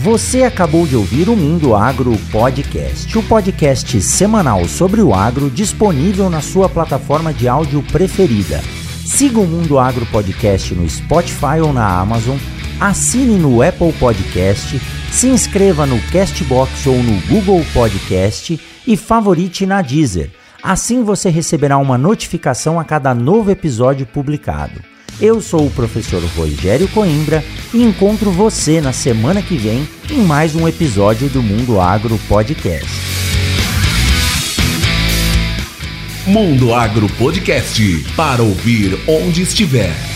Você 0.04 0.42
acabou 0.42 0.88
de 0.88 0.96
ouvir 0.96 1.30
o 1.30 1.36
Mundo 1.36 1.76
Agro 1.76 2.18
Podcast, 2.32 3.16
o 3.16 3.22
podcast 3.22 4.02
semanal 4.02 4.68
sobre 4.68 5.00
o 5.00 5.14
agro 5.14 5.48
disponível 5.48 6.28
na 6.28 6.42
sua 6.42 6.68
plataforma 6.68 7.32
de 7.32 7.48
áudio 7.48 7.84
preferida. 7.84 8.62
Siga 9.06 9.40
o 9.40 9.46
Mundo 9.46 9.78
Agro 9.78 10.04
Podcast 10.08 10.74
no 10.74 10.90
Spotify 10.90 11.60
ou 11.64 11.72
na 11.72 12.00
Amazon, 12.00 12.36
assine 12.80 13.38
no 13.38 13.62
Apple 13.62 13.94
Podcast, 13.94 14.82
se 15.12 15.28
inscreva 15.28 15.86
no 15.86 16.02
Castbox 16.12 16.88
ou 16.88 16.96
no 16.96 17.22
Google 17.28 17.64
Podcast 17.72 18.60
e 18.88 18.98
favorite 18.98 19.68
na 19.68 19.84
Deezer. 19.84 20.32
Assim 20.64 21.04
você 21.04 21.30
receberá 21.30 21.78
uma 21.78 21.96
notificação 21.96 22.80
a 22.80 22.84
cada 22.84 23.14
novo 23.14 23.52
episódio 23.52 24.08
publicado. 24.08 24.82
Eu 25.20 25.42
sou 25.42 25.68
o 25.68 25.72
professor 25.72 26.24
Rogério 26.36 26.88
Coimbra 26.90 27.44
e 27.74 27.82
encontro 27.84 28.32
você 28.32 28.82
na 28.82 28.94
semana 28.94 29.42
que 29.42 29.56
vem 29.56 29.88
em 30.10 30.24
mais 30.24 30.56
um 30.56 30.68
episódio 30.68 31.30
do 31.30 31.44
Mundo 31.44 31.80
Agro 31.80 32.20
Podcast. 32.28 32.90
Mundo 36.26 36.74
Agro 36.74 37.08
Podcast 37.18 37.82
para 38.16 38.42
ouvir 38.42 38.98
onde 39.08 39.42
estiver. 39.42 40.11